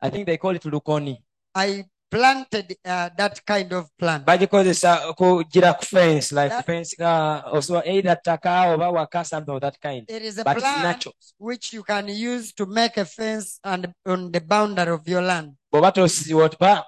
i 0.00 0.10
think 0.10 0.26
they 0.26 0.38
call 0.38 0.56
it 0.56 0.62
lukoni. 0.62 1.22
I 1.54 1.84
planted 2.10 2.76
uh, 2.84 3.10
that 3.16 3.44
kind 3.44 3.72
of 3.72 3.88
plant. 3.98 4.24
Bagikozesa 4.26 5.14
kugira 5.16 5.74
ku 5.78 5.84
fence 5.84 6.32
like 6.32 6.50
That- 6.50 6.66
fence 6.66 6.94
uh, 7.00 7.42
also 7.52 7.82
either 7.84 8.16
ttaka 8.16 8.74
oba 8.74 8.90
waka 8.90 9.24
something 9.24 9.54
of 9.54 9.60
that 9.60 9.80
kind. 9.80 10.04
It 10.08 10.22
is 10.22 10.38
a 10.38 10.44
but 10.44 10.58
plant 10.58 10.82
natural. 10.82 11.14
which 11.38 11.72
you 11.72 11.82
can 11.82 12.08
use 12.08 12.52
to 12.54 12.66
make 12.66 12.96
a 12.96 13.04
fence 13.04 13.58
and 13.64 13.92
on 14.06 14.30
the 14.32 14.40
boundary 14.40 14.92
of 14.92 15.06
your 15.08 15.22
land. 15.22 15.52
Bw'oba 15.72 15.92
tosiwoba 15.92 16.84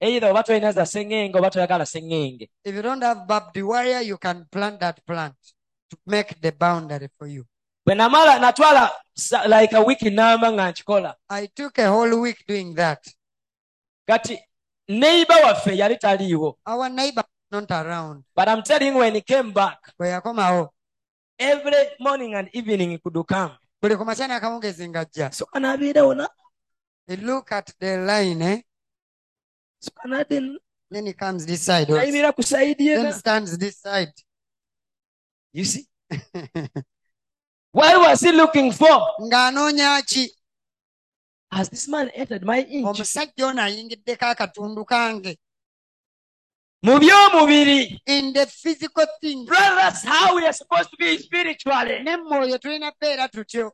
either 0.00 0.30
oba 0.30 0.42
tolina 0.42 0.72
za 0.72 0.86
sengenge 0.86 1.36
oba 1.36 1.50
toyagala 1.50 1.86
sengenge. 1.86 2.48
If 2.64 2.74
you 2.74 2.82
don't 2.82 3.02
have 3.02 3.26
barbed 3.26 3.56
wire 3.62 4.00
you 4.02 4.18
can 4.18 4.46
plant 4.50 4.80
that 4.80 5.04
plant 5.06 5.34
to 5.90 5.96
make 6.06 6.40
the 6.40 6.52
boundary 6.52 7.08
for 7.18 7.26
you. 7.26 7.44
Bwe 7.86 7.94
namala 7.94 8.38
natwala 8.38 8.90
like 9.48 9.72
a 9.72 9.82
week 9.82 10.00
namba 10.00 10.52
nga 10.52 10.72
nkikola. 10.72 11.14
I 11.28 11.46
took 11.54 11.78
a 11.78 11.88
whole 11.88 12.20
week 12.20 12.44
doing 12.46 12.74
that. 12.74 13.02
Kati 14.08 14.38
neighbor 14.88 15.36
waffe 15.44 15.76
yali 15.76 15.96
taliiwo. 15.96 16.58
Our 16.66 16.88
neighbor 16.88 17.24
not 17.50 17.70
around. 17.70 18.24
But 18.34 18.48
I'm 18.48 18.62
telling 18.62 18.94
you 18.94 18.98
when 18.98 19.14
he 19.14 19.20
came 19.20 19.52
back 19.52 19.78
bwe 19.98 20.08
yakomawo 20.08 20.68
every 21.38 21.72
morning 22.00 22.34
and 22.34 22.48
evening 22.52 22.98
could 22.98 23.26
come 23.26 23.52
buli 23.82 23.96
ku 23.96 24.04
akawungezi 24.04 24.88
ng'ajja 24.88 25.34
so 25.34 25.46
anabeerawo 25.52 26.14
na 26.14 26.28
he 27.06 27.16
look 27.16 27.50
at 27.52 27.74
the 27.80 27.96
line 27.98 28.42
eh? 28.42 28.62
so 29.80 29.90
anadin 30.04 30.56
then 30.90 31.06
he 31.06 31.12
comes 31.12 31.44
this 31.46 31.66
side 31.66 31.90
also. 31.90 31.98
nayimirira 31.98 32.32
ku 32.32 32.42
saidi 32.42 32.94
then 32.94 33.12
stands 33.12 33.58
this 33.58 33.80
side. 33.80 34.12
You 35.52 35.64
see? 35.64 35.84
What 37.72 37.96
was 38.00 38.20
he 38.20 38.32
looking 38.32 38.72
for? 38.72 39.00
Ng'anoonya 39.20 40.04
ki 40.06 40.28
has 41.52 41.68
this 41.68 41.88
man 41.88 42.08
entered 42.14 42.44
my 42.44 42.60
inch 42.60 42.86
omusajja 42.86 43.46
ono 43.46 43.62
ayingiddeko 43.62 44.26
akatundu 44.26 44.84
kange. 44.84 45.36
mu 46.82 46.98
by'omubiri. 46.98 48.00
In 48.06 48.32
the 48.32 48.46
physical 48.46 49.06
thing. 49.20 49.46
Brothers 49.46 50.02
how 50.04 50.34
we 50.36 50.46
are 50.46 50.52
supposed 50.52 50.90
to 50.90 50.96
be 50.96 51.18
spiritually? 51.18 52.02
Ne 52.02 52.16
mwoyo 52.16 52.58
tulina 52.58 52.92
tutyo 53.30 53.72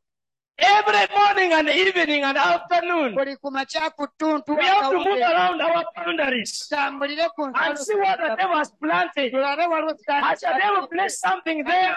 every 0.59 1.07
morning 1.17 1.53
and 1.53 1.69
evening 1.69 2.25
and 2.25 2.37
afternoon 2.37 3.15
buli 3.15 3.37
ku 3.37 3.51
makya 3.51 3.91
ku 3.97 4.07
ttuntu 4.19 4.57
we 4.57 4.65
have 4.67 4.91
to 4.91 4.99
move 4.99 5.23
around 5.23 5.61
our 5.63 5.85
boundaries. 5.97 6.67
And 6.73 7.79
see 7.79 7.95
what 7.95 8.19
the 8.19 8.37
devil 8.37 8.57
has 8.57 8.71
planted. 8.83 9.33
Has 9.33 10.41
the 10.41 10.55
devil 10.59 10.87
placed 10.89 11.21
something 11.21 11.65
there 11.65 11.97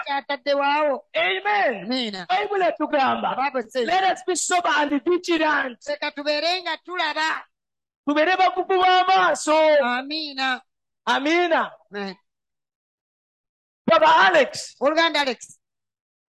amen. 1.16 1.86
Amiina 1.86 2.26
bayibuli 2.28 2.66
etugamba 2.70 3.36
Bible 3.36 3.68
says, 3.68 3.86
let 3.86 4.04
us 4.04 4.22
be 4.26 4.34
sober 4.34 4.72
and 4.76 5.00
vigilant. 5.04 5.78
Leka 5.88 6.10
tubeere 6.10 6.62
nga 6.62 6.76
tulaba 6.86 7.42
tubeere 8.08 8.36
bakugu 8.36 8.74
b'amaaso 8.82 9.54
amiina 9.82 10.60
amiina 11.06 11.70
Amen. 11.90 12.16
brother 13.86 14.06
alex 14.06 14.74
oluganda 14.80 15.20
alex. 15.20 15.58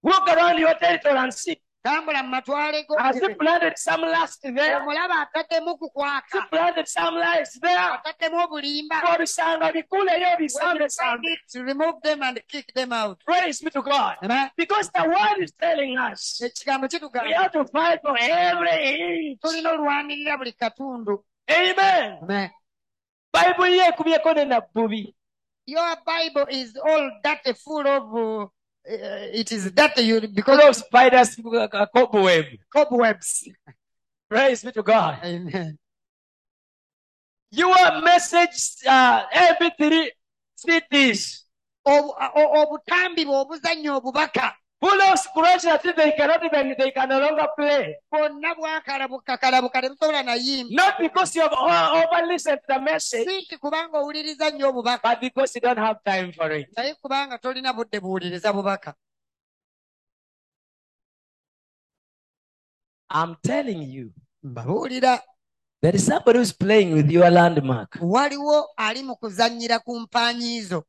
walk 0.02 0.28
around 0.30 0.58
your 0.60 0.74
territory 0.76 1.18
and 1.18 1.34
see 1.34 1.60
tambula 1.88 2.24
mu 2.24 2.30
matwale 2.30 2.84
go 2.88 2.98
Has 2.98 3.20
he 3.20 3.34
planted 3.36 3.78
some 3.78 4.02
lust 4.02 4.42
there? 4.44 4.76
omulaba 4.80 5.16
ataddemu 5.26 5.78
ku 5.80 5.88
Has 6.02 6.24
he 6.32 6.40
kwaka 6.40 6.50
planted 6.50 6.88
some 6.88 7.16
lies 7.16 7.54
there? 7.62 7.78
ataddemu 7.96 8.38
obulimba 8.44 8.96
Obisanga 9.16 9.72
bikuleyo 9.72 10.28
When 10.38 10.44
you 10.44 10.50
find 10.50 10.80
bisambe 10.80 11.28
it, 11.34 11.60
remove 11.64 12.02
them 12.04 12.24
and 12.24 12.42
kick 12.48 12.74
them 12.74 12.92
out 12.94 13.24
Praise 13.26 13.62
be 13.62 13.70
to 13.72 13.82
God. 13.82 14.16
Amen. 14.24 14.50
Because 14.58 14.90
the 14.90 15.04
word 15.04 15.44
is 15.44 15.52
telling 15.60 15.98
us 15.98 16.42
ekigambo 16.44 16.84
we 16.84 16.88
kitugamba 17.00 17.34
have 17.36 17.52
to 17.52 17.66
fight 17.66 18.00
for 18.02 18.18
every 18.20 19.30
inch. 19.32 19.40
tulina 19.42 19.72
olwanirira 19.72 20.38
buli 20.38 20.52
katundu 20.52 21.24
Amen. 21.50 22.20
Amen. 22.24 22.50
Bible 23.34 23.70
ye 23.76 23.88
ekubyeko 23.92 24.34
ne 24.36 24.46
nabbubi. 24.46 25.14
your 25.66 25.96
bible 26.06 26.46
is 26.50 26.76
all 26.78 27.12
dirty 27.24 27.54
full 27.54 27.88
of 27.88 28.04
uh, 28.16 28.48
it 28.90 29.52
is 29.52 29.72
that 29.74 29.98
you 30.04 30.22
because 30.28 30.62
of 30.70 30.76
spiders, 30.76 31.38
uh, 31.40 31.86
cobweb. 31.94 32.46
cobwebs 32.74 33.48
Praise 34.30 34.64
be 34.64 34.72
to 34.72 34.84
God. 34.84 35.20
Amen. 35.24 35.78
Your 37.52 38.02
message, 38.02 38.86
uh, 38.86 39.24
MP3 39.32 40.10
CDs, 40.56 41.44
Obu- 41.88 42.14
o- 42.36 42.62
obutambi 42.62 43.26
bwe 43.26 43.36
obuzannya 43.36 43.92
obubaka 43.92 44.54
full 44.80 45.02
of 45.02 45.18
scratch 45.20 45.64
that 45.64 45.82
they 45.96 46.12
cannot 46.12 46.44
even, 46.46 46.76
they 46.78 46.92
can 46.92 47.10
no 47.10 47.20
longer 47.20 47.48
play. 47.58 47.96
bwonna 48.12 48.56
bwakalabuka 48.56 49.38
kalabuka 49.38 49.82
tebusobola 49.82 50.24
nayimba 50.24 50.70
Not 50.76 50.94
because 51.00 51.36
you 51.36 51.42
have 51.42 51.54
over 51.54 52.26
listened 52.28 52.60
to 52.68 52.74
the 52.74 52.80
message, 52.82 53.28
si 53.50 53.58
kubanga 53.58 53.98
owuliriza 54.00 54.50
nnyo 54.52 54.70
obubaka 54.70 55.10
but 55.10 55.20
because 55.22 55.56
you 55.56 55.62
don't 55.62 55.80
have 55.80 55.98
time 56.06 56.32
for 56.32 56.52
it. 56.52 56.68
naye 56.78 56.96
kubanga 56.96 57.38
tolina 57.38 57.74
budde 57.74 58.00
buwuliriza 58.00 58.54
bubaka 58.54 58.94
I'm 63.10 63.36
telling 63.42 63.82
you, 63.84 64.12
mbabuulira 64.44 65.22
there 65.82 65.96
is 65.96 66.06
somebody 66.06 66.40
who's 66.40 66.52
playing 66.54 66.94
with 66.94 67.10
your 67.12 67.30
landmark. 67.32 67.98
waliwo 68.02 68.68
ali 68.78 69.04
mu 69.04 69.16
kuzannyira 69.16 69.80
ku 69.80 70.00
mpaanyi 70.00 70.62
zo 70.62 70.84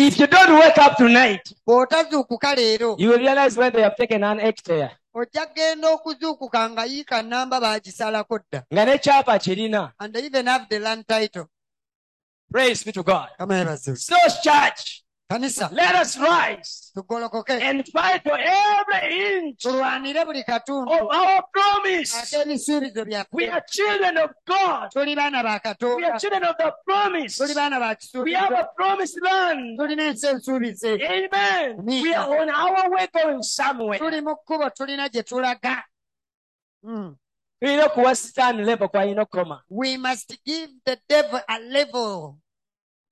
If 0.00 0.18
you 0.18 0.26
don't 0.26 0.58
wake 0.58 0.78
up 0.78 0.96
tonight, 0.96 1.52
bw'otazuukuka 1.66 2.54
leero 2.54 2.96
you 2.98 3.10
will 3.10 3.18
realize 3.18 3.54
when 3.54 3.70
they 3.70 3.82
have 3.82 3.96
taken 3.96 4.24
an 4.24 4.38
hectare. 4.38 4.90
ojja 5.14 5.46
kgenda 5.46 5.88
okuzuukuka 5.88 6.70
nga 6.70 6.84
yiika 6.84 7.22
namba 7.22 7.60
baagisalako 7.60 8.38
dda. 8.38 8.62
Nga 8.72 8.84
nekyapa 8.84 9.38
kirina. 9.38 9.92
And 10.00 10.16
even 10.16 10.46
have 10.46 10.66
the 10.70 10.78
land 10.78 11.04
title. 11.06 11.46
Praise 12.50 12.82
be 12.82 12.92
to 12.92 13.02
god. 13.02 13.28
So 13.76 14.16
church 14.42 15.04
kanisa. 15.30 15.70
Let 15.72 15.94
us 15.94 16.18
rise 16.18 16.90
tugolokoke 16.96 17.50
and 17.50 17.86
fight 17.88 18.22
for 18.22 18.36
every 18.36 19.38
inch 19.38 19.64
of 19.64 19.72
tulwanire 19.72 20.24
buli 20.24 20.42
katundu. 20.42 20.90
our 20.90 21.42
promise. 21.52 22.14
Ak'ebisuubizo 22.14 23.04
we 23.32 23.46
byaffe 23.46 23.52
are 23.52 23.64
children 23.70 24.16
of 24.18 24.30
god. 24.44 24.90
Tuli 24.90 25.14
baana 25.14 25.42
ba 25.42 25.60
we 25.96 26.04
are 26.04 26.18
children 26.18 26.44
of 26.44 26.56
the 26.58 26.72
promise. 26.84 27.36
Tuli 27.36 27.54
baana 27.54 27.78
ba 27.78 27.96
we 28.24 28.32
have 28.32 28.52
a 28.52 28.68
promised 28.76 29.18
land. 29.22 29.78
Tulina 29.78 30.02
ensi 30.10 30.26
ensuubize 30.26 31.00
amen. 31.00 31.76
We 31.84 32.14
are 32.14 32.40
on 32.40 32.50
our 32.50 32.90
way 32.90 33.06
going 33.12 33.42
somewhere. 33.42 33.98
Tuli 33.98 34.20
mu 34.20 34.34
kkubo 34.34 34.70
tulina 34.70 35.08
gye 35.08 35.22
tulaga. 35.22 35.82
Mm. 36.82 37.16
tulina 37.60 37.86
okuwa 37.86 38.14
sitaani 38.14 38.64
level 38.64 38.88
kwalina 38.88 39.22
okukoma 39.22 39.62
we 39.68 39.96
must 39.96 40.38
give 40.46 40.72
the 40.84 40.96
devil 41.08 41.40
a 41.46 41.58
level 41.58 42.38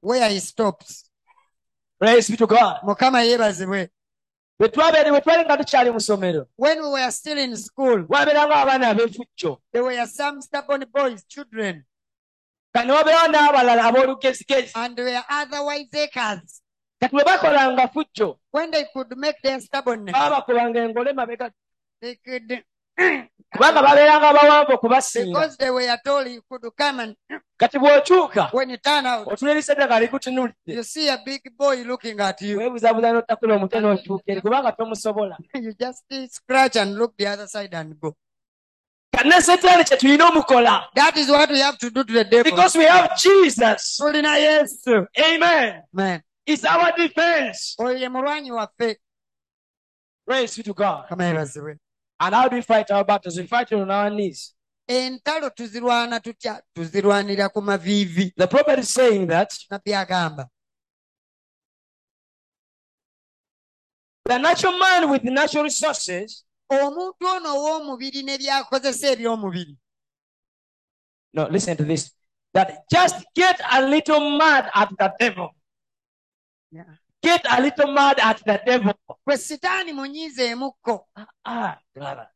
where 0.00 0.28
he 0.30 0.40
stops 0.40 1.07
praise 1.98 2.30
be 2.30 2.36
to 2.36 2.46
god. 2.46 2.76
Mukama 2.82 3.22
yeebazibwe. 3.22 3.88
Bwe 4.60 4.68
twabeere 4.68 5.10
bwe 5.10 5.20
twali 5.20 5.44
nga 5.44 5.56
tukyali 5.56 5.90
mu 5.90 6.00
ssomero 6.00 6.46
when 6.56 6.82
we 6.82 6.88
were 6.90 7.10
still 7.12 7.38
in 7.38 7.56
school 7.56 8.04
wabeeranga 8.08 8.54
abaana 8.56 8.88
ab'efujjo 8.90 9.58
there 9.72 9.84
were 9.84 10.06
some 10.06 10.42
stubborn 10.42 10.84
boys 10.92 11.24
children 11.28 11.84
kane 12.74 12.92
wabeerawo 12.92 13.28
n'abalala 13.28 13.84
ab'olugezigezi 13.88 14.72
and 14.74 14.96
there 14.96 15.06
were 15.06 15.24
otherwise 15.30 15.86
acres 15.94 16.62
kati 17.00 17.14
bwe 17.14 17.24
bakolanga 17.24 17.88
fujjo 17.88 18.38
when 18.52 18.70
they 18.70 18.84
could 18.92 19.16
make 19.16 19.38
their 19.42 19.60
stubbornness 19.60 20.12
baabakubanga 20.12 20.80
engole 20.80 21.12
mabega 21.12 21.50
they 22.00 22.16
could 22.16 22.64
kubanga 23.52 23.82
babeeranga 23.82 24.32
bawanvu 24.32 24.72
okubasinga. 24.72 25.26
Because 25.26 25.56
they 25.56 25.70
were 25.70 25.98
told 26.04 26.26
you 26.28 26.42
could 26.48 26.76
come 26.76 27.00
and 27.00 27.16
kati 27.56 27.78
bw'okyuka 27.78 28.52
when 28.52 28.70
you 28.70 28.76
turn 28.76 29.06
out 29.06 29.26
otulerisa 29.26 29.74
ddala 29.74 30.00
likutunulidde 30.00 30.54
you 30.66 30.82
see 30.82 31.08
a 31.08 31.18
big 31.24 31.42
boy 31.56 31.82
looking 31.84 32.20
at 32.20 32.40
you. 32.42 32.58
N'otakula 32.58 33.54
omutwe 33.54 33.80
n'okyukaeri 33.80 34.40
kubanga 34.40 34.72
tomusobola. 34.72 35.36
You 35.54 35.72
just 35.72 36.04
scratch 36.30 36.76
and 36.76 36.96
look 36.96 37.16
the 37.16 37.26
other 37.26 37.46
side 37.46 37.74
and 37.74 37.98
go. 38.00 38.14
Kanne 39.14 39.40
setaani 39.42 39.84
kye 39.84 39.96
tulina 39.96 40.30
omukola. 40.30 40.84
That 40.94 41.16
is 41.16 41.28
what 41.28 41.50
we 41.50 41.60
have 41.60 41.78
to 41.78 41.90
do 41.90 42.04
to 42.04 42.12
the 42.12 42.24
devil 42.24 42.44
because 42.44 42.76
we 42.76 42.84
have 42.84 43.16
jesus. 43.18 43.98
Tulina 44.00 44.36
yesu. 44.38 45.06
Amen. 45.18 45.82
Man 45.92 46.22
is 46.46 46.64
our 46.64 46.92
defense. 46.96 47.76
Oyo 47.80 47.98
ye 47.98 48.08
mulwanyi 48.08 48.50
waffe. 48.50 48.96
Praise 50.26 50.56
be 50.56 50.62
to 50.62 50.74
god. 50.74 51.08
Kama 51.08 51.24
yebazibwe 51.24 51.78
and 52.20 52.34
how 52.34 52.48
do 52.48 52.56
we 52.56 52.62
fight 52.62 52.90
our 52.90 53.04
battles? 53.04 53.36
We 53.36 53.46
fight 53.46 53.72
on 53.72 53.90
our 53.90 54.10
knees. 54.10 54.54
Entalo 54.88 55.50
tuzirwana 55.50 56.20
tutya? 56.20 56.60
Tuzirwanira 56.74 57.52
ku 57.52 57.60
maviivi 57.60 58.32
the 58.36 58.46
prophet 58.46 58.78
is 58.78 58.88
saying 58.88 59.26
that 59.26 59.50
nabbi 59.70 59.92
agamba. 59.92 60.46
the 64.28 64.38
natural 64.38 64.78
man 64.78 65.10
with 65.10 65.24
natural 65.24 65.64
resources 65.64 66.44
omuntu 66.70 67.24
ono 67.24 67.48
ow'omubiri 67.56 68.22
ne 68.22 68.36
byakozesa 68.38 69.06
eby'omubiri. 69.14 69.74
No 71.32 71.48
listen 71.48 71.76
to 71.76 71.84
this. 71.84 72.12
That 72.52 72.84
just 72.92 73.24
get 73.34 73.60
a 73.72 73.80
little 73.86 74.36
mad 74.38 74.70
at 74.74 74.90
the 74.98 75.12
devil. 75.18 75.50
Yeah. 76.70 76.84
Get 77.22 77.44
a 77.50 77.60
little 77.60 77.92
mad 77.92 78.18
at 78.20 78.38
the 78.44 78.60
devil. 78.66 78.94
Kwe 79.24 79.36
sitaani 79.38 79.92
munyiizeemukko 79.92 81.06
ah 81.44 81.78
brother. 81.94 82.28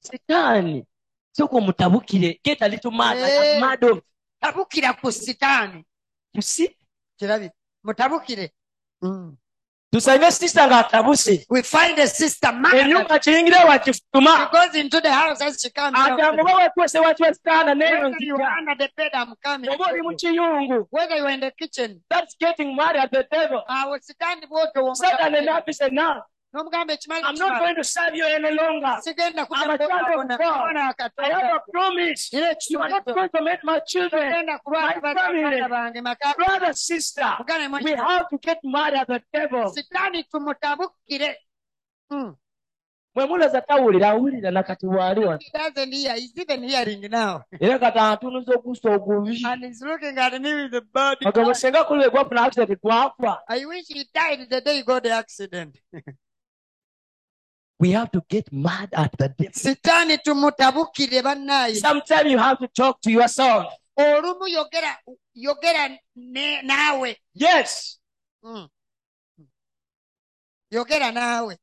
Sitaani 0.00 0.84
soko 1.32 1.60
mutabukire. 1.60 2.40
Get 2.44 2.62
a 2.62 2.68
little 2.68 2.90
mad. 2.90 3.16
Like 3.18 3.32
Eh. 3.32 3.56
a 3.56 3.60
mad 3.60 3.84
of 3.84 4.00
tabukira 4.42 4.92
ku 5.00 5.12
sitaani 5.12 5.84
you 6.32 6.42
see? 6.42 6.76
Kirabye 7.20 7.50
mutabukire. 7.84 8.50
Mm. 9.02 9.36
Tusange 9.92 10.30
sister 10.30 10.66
ng'atabuse 10.68 11.46
we 11.50 11.62
find 11.62 11.98
a 11.98 12.06
sister 12.06 12.52
mad 12.52 12.74
ennyumba 12.74 13.18
kiyingire 13.18 13.58
she 13.58 13.66
wakifutuma 13.66 14.50
goes 14.52 14.74
into 14.74 15.00
the 15.00 15.12
house 15.12 15.40
as 15.40 15.60
she 15.60 15.70
comes 15.70 15.96
amuba 15.98 16.54
wekwese 16.54 16.98
neyo 17.74 18.10
whether 18.10 18.16
you 18.20 18.36
are 18.36 18.58
under 18.58 18.74
the 18.76 18.88
bed 18.96 19.10
I'm 19.14 19.34
coming. 19.42 19.70
Oba 19.70 19.84
oli 19.90 20.02
mu 20.02 20.14
kiyungu 20.16 20.86
whether 20.90 21.16
you're 21.16 21.30
in 21.30 21.40
the 21.40 21.50
kitchen. 21.50 22.02
That's 22.10 22.36
getting 22.40 22.76
mad 22.76 22.96
at 22.96 23.10
the 23.10 23.26
devil 23.30 23.62
awo 23.68 23.98
sitaani 24.00 24.46
bwotyo 24.46 24.94
satan 24.94 25.34
enapise 25.34 25.88
now 25.92 26.22
n'omugamba 26.22 26.24
ekimali 26.24 26.35
i'm 26.56 27.34
not 27.34 27.58
going 27.60 27.76
to 27.76 27.84
serve 27.84 28.14
you 28.14 28.24
any 28.24 28.50
longer. 28.56 28.86
I'm 28.86 29.70
a 29.70 29.78
child 29.78 30.30
of 30.30 30.38
God. 30.38 30.76
i 31.18 31.28
have 31.28 31.54
a 31.56 31.70
promise. 31.72 32.32
You 32.32 32.80
are 32.80 32.88
not 32.88 33.04
going 33.04 33.28
to 33.36 33.42
make 33.42 33.62
my 33.64 33.78
children 33.86 34.46
My 34.66 34.92
family. 35.14 35.60
baana 35.60 35.68
bange 35.68 36.00
maka 36.02 36.34
brother 36.36 36.72
sister. 36.72 37.30
We 37.82 37.92
have 37.92 38.28
to 38.30 38.38
get 38.38 38.58
mad 38.64 38.94
at 38.94 39.06
the 39.08 39.20
devil 39.32 39.70
sitaani 39.76 40.24
tumutabukire 40.24 41.36
Mm. 42.10 42.34
mwe 43.14 43.26
mulaza 43.26 43.60
tawulira 43.60 44.08
awulira 44.10 44.50
nakati 44.50 44.86
bwali 44.86 45.20
He 45.20 45.50
doesn't 45.58 45.94
even 46.38 46.62
hearing 46.68 47.10
now. 47.10 47.42
era 47.60 47.78
kati 47.78 47.98
atunuza 47.98 48.52
okusa 48.54 48.90
ogubi 48.94 49.42
And 49.46 49.64
he's 49.64 49.82
looking 49.82 50.18
at 50.18 50.32
me 50.40 50.54
with 50.54 50.70
the 50.70 50.80
body. 50.80 51.26
agamba 51.26 51.54
senga 51.54 51.84
kulwe 51.84 52.10
gwafuna 52.10 52.42
accident 52.42 52.80
gwafa 52.80 53.38
I 53.48 53.64
wish 53.64 53.86
he 53.88 54.04
died 54.14 54.48
the 54.50 54.60
day 54.60 54.76
he 54.76 54.82
got 54.82 55.02
the 55.02 55.10
accident. 55.10 55.76
We 57.78 57.90
have 57.92 58.10
to 58.10 58.22
get 58.28 58.50
mad 58.52 58.88
at 58.92 59.12
the 59.18 59.28
devil. 59.28 59.52
Sitaani 59.52 60.18
tumutabukire 60.18 61.22
bannaaye 61.22 61.76
sometimes 61.76 62.30
you 62.30 62.38
have 62.38 62.58
to 62.58 62.68
talk 62.68 63.00
to 63.00 63.10
yourself. 63.10 63.72
Olumu 63.98 64.48
yogera 64.48 64.96
yogera 65.36 65.98
naawe. 66.16 67.16
Yes. 67.34 67.98
Mm. 68.44 68.68
yogera 70.72 71.12
naawe. 71.12 71.56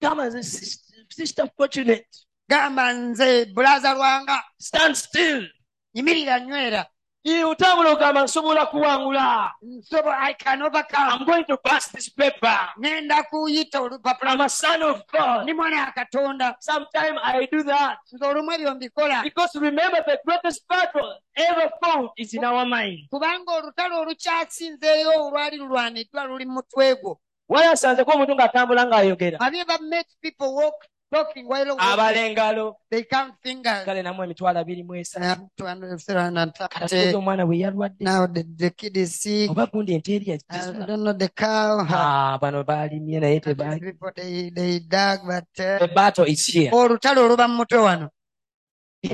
Kama 0.00 0.26
nze 0.26 0.38
sis- 0.42 0.80
sister 1.08 1.48
fortunate. 1.56 2.06
Gamba 2.48 2.92
nze 2.92 3.44
bulaza 3.54 3.94
lwanga. 3.94 4.42
Stand 4.58 4.94
still. 4.96 5.48
Yimirira 5.94 6.40
nywera 6.40 6.86
otambula 7.24 8.22
nsobola 8.24 8.66
kuwangula. 8.66 9.52
Nsobo 9.62 10.10
i 10.10 10.34
can 10.34 10.62
overcome. 10.62 11.10
I'm 11.10 11.24
going 11.24 11.44
to 11.44 11.56
pass 11.56 11.88
this 11.88 12.10
paper. 12.10 12.58
Ngenda 12.78 13.22
kuyita 13.22 13.80
olupapula. 13.80 14.32
I'm 14.32 14.40
a 14.40 14.48
son 14.48 14.82
of 14.82 15.02
god. 15.12 15.42
Ndi 15.42 15.54
mwana 15.54 15.80
wa 15.80 15.92
katonda. 15.92 16.56
Sometimes 16.60 17.20
i 17.22 17.46
do 17.52 17.62
that. 17.64 17.98
Nze 18.12 18.26
olumu 18.26 18.52
ebyo 18.52 18.74
mbikola. 18.74 19.22
Because 19.22 19.58
remember 19.58 20.04
the 20.04 20.18
greatest 20.24 20.68
battle 20.68 21.14
ever 21.36 21.70
fought 21.84 22.12
is 22.16 22.34
in 22.34 22.44
our 22.44 22.66
mind. 22.66 23.08
Kubanga 23.10 23.52
olutalo 23.52 24.00
olukyasinzeeyo 24.00 25.24
olwali 25.26 25.56
lulwaniddwa 25.56 26.24
luli 26.24 26.44
mu 26.46 26.52
mutwe 26.52 26.94
gwo. 26.94 27.20
Wayasanzeko 27.48 28.10
omuntu 28.10 28.34
ng'atambula 28.34 28.86
ng'ayogera? 28.86 29.38
Have 29.38 29.56
you 29.56 29.62
ever 29.62 29.78
met 29.82 30.06
people 30.22 30.54
walk 30.54 30.74
talking 31.12 31.46
while 31.48 31.76
abala 31.78 32.16
engalo 32.16 32.74
they 32.90 33.02
count 33.04 33.34
fingers. 33.42 33.84
kale 33.84 34.02
namu 34.02 34.22
emitwalo 34.24 34.58
abiri 34.60 34.82
mu 34.84 34.94
I 34.94 35.00
esatu 35.00 35.24
have 35.24 35.42
230. 35.58 36.68
katuuza 36.68 37.18
omwana 37.18 37.46
bwe 37.46 37.58
yalwadde 37.58 38.04
Now 38.04 38.26
the, 38.26 38.42
the 38.42 38.70
kid 38.70 38.96
is 38.96 39.20
sick. 39.20 39.50
oba 39.50 39.66
gundi 39.66 39.94
ente 39.94 40.14
eri 40.14 40.32
I 40.50 40.86
don't 40.86 41.02
know 41.02 41.12
the 41.12 41.28
cow. 41.28 41.86
Ah, 41.88 42.38
bano 42.40 42.64
baalimye 42.64 43.20
naye 43.20 43.40
These 43.40 43.54
tebaali 43.54 43.80
people 43.80 44.10
they 44.16 44.50
they 44.50 44.78
dug, 44.80 45.20
but 45.26 45.44
the 45.56 45.84
uh, 45.84 45.94
battle 45.94 46.24
is 46.26 46.46
here 46.46 46.70
olutalo 46.72 47.24
oluba 47.24 47.48
mu 47.48 47.56
mutwe 47.64 47.78
wano. 47.78 48.08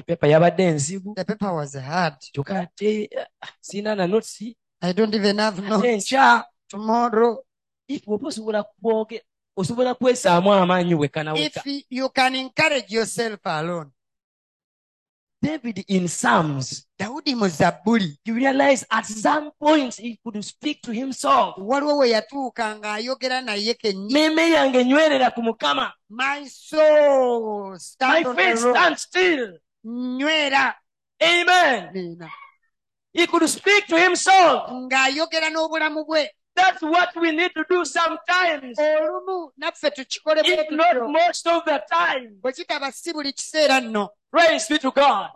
pepa 0.07 0.27
yabadde 0.27 0.65
enzibu 0.65 1.15
The 1.15 1.25
paper 1.25 1.53
was 1.53 1.75
hard. 1.75 2.15
kyokka 2.33 2.61
ate 2.61 3.11
ah, 3.43 3.49
sirina 3.61 3.95
na 3.95 4.07
notisi 4.07 4.57
I 4.83 4.93
don't 4.93 5.15
even 5.15 5.39
have 5.39 5.59
ate 5.59 5.69
no 5.69 5.81
enkya 5.83 6.45
tomorrow. 6.69 7.43
if 7.89 8.09
oba 8.09 8.29
osobola 8.29 8.63
kwoge 8.83 9.23
osobola 9.61 9.95
kwesaamu 9.95 10.53
amaanyi 10.53 10.95
wekka 10.95 11.25
na 11.25 11.33
wekka 11.33 11.63
If 11.65 11.85
you 11.91 12.09
can 12.09 12.35
encourage 12.35 12.89
yourself 12.95 13.41
alone. 13.45 13.91
david 15.43 15.85
in 15.89 16.09
psalms 16.09 16.87
Dawudi 16.99 17.35
mu 17.35 17.49
Zabbuli 17.49 18.17
you 18.25 18.35
realize 18.35 18.85
at 18.91 19.07
some 19.07 19.51
point 19.59 19.95
he 19.97 20.19
could 20.23 20.45
speak 20.45 20.83
to 20.83 20.93
himself. 20.93 21.57
Waliwo 21.57 21.99
we 21.99 22.11
yatuuka 22.11 22.77
ng'ayogera 22.77 23.41
naye 23.41 23.75
kennyini. 23.75 24.09
mmeeme 24.13 24.51
yange 24.51 24.85
nywerera 24.85 25.31
ku 25.31 25.43
mukama. 25.43 25.93
My 26.11 26.45
soul 26.49 27.71
my 27.73 27.79
stand 27.79 28.27
on 28.27 28.37
faith 28.37 28.59
stand 28.59 28.99
still. 28.99 29.59
Nywera. 29.85 30.75
amen. 31.23 31.89
Nina. 31.95 32.29
he 33.13 33.27
could 33.27 33.49
speak 33.49 33.87
to 33.87 33.97
himself. 33.97 34.71
Ng'ayogera 34.71 35.49
n'obulamu 35.51 36.05
bwe 36.05 36.29
that's 36.55 36.83
what 36.83 37.15
we 37.17 37.33
need 37.33 37.53
to 37.55 37.65
do 37.69 37.85
sometimes. 37.85 38.79
Olumu 38.79 39.53
naffe 39.59 39.91
tukikole 39.91 40.43
bwe 40.43 40.59
if 40.59 40.71
not 40.71 40.97
most 41.11 41.47
of 41.47 41.65
the 41.65 41.83
time. 41.91 42.37
Bwe 42.43 42.53
kitaba 42.53 42.93
si 42.93 43.13
buli 43.13 43.33
kiseera 43.33 43.81
nno. 43.81 44.09
Praise 44.31 44.69
be 44.69 44.79
to 44.79 44.91
god. 44.91 45.31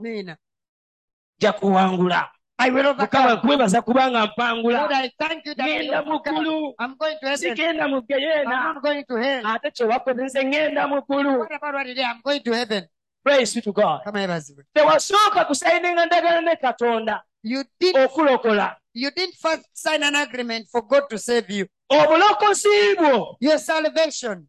I 2.57 2.71
will 2.71 2.95
mukama 2.95 3.35
nkwebaza 3.35 3.83
kubanga 3.83 4.27
mpangula. 4.27 4.89
I 4.91 5.11
thank 5.19 5.47
you 5.47 5.55
that 5.55 5.67
I 5.67 5.79
will 5.79 5.87
ngenda 5.87 6.05
mu 6.05 6.15
overcome. 6.15 6.75
I'm 6.79 6.97
going 6.97 7.17
to 7.21 7.27
heaven. 7.27 7.57
sigenda 7.57 7.89
mu 7.89 7.97
I'm 7.97 8.07
geyeena 8.07 8.81
going 8.83 9.05
to 9.05 9.17
hell. 9.17 9.47
ate 9.47 9.71
kyewakozese 9.71 10.45
ngenda 10.45 10.89
mu 10.89 11.03
ggulu 11.03 11.39
What 11.39 11.53
about 11.53 11.75
what 11.75 11.87
it 11.87 11.99
is? 11.99 12.05
I'm 12.05 12.21
going 12.23 12.43
to 12.43 12.53
heaven. 12.53 12.87
praise 13.25 13.55
be 13.55 13.61
to 13.61 13.73
god. 13.73 14.05
Kama 14.05 14.21
yebazibwe. 14.21 14.65
tewasooka 14.75 15.45
kusayininga 15.45 16.07
ndagala 16.07 16.41
ne 16.41 16.57
katonda 16.57 17.23
You 17.45 17.65
did 17.81 17.95
okulokola 17.97 18.77
you 18.95 19.11
didn't 19.11 19.35
first 19.37 19.67
sign 19.75 20.03
an 20.03 20.15
agreement 20.17 20.67
for 20.73 20.81
God 20.83 21.09
to 21.11 21.19
save 21.19 21.51
you. 21.51 21.67
obulokozi 21.91 22.95
bwo 22.99 23.37
Your 23.41 23.59
salvation. 23.59 24.47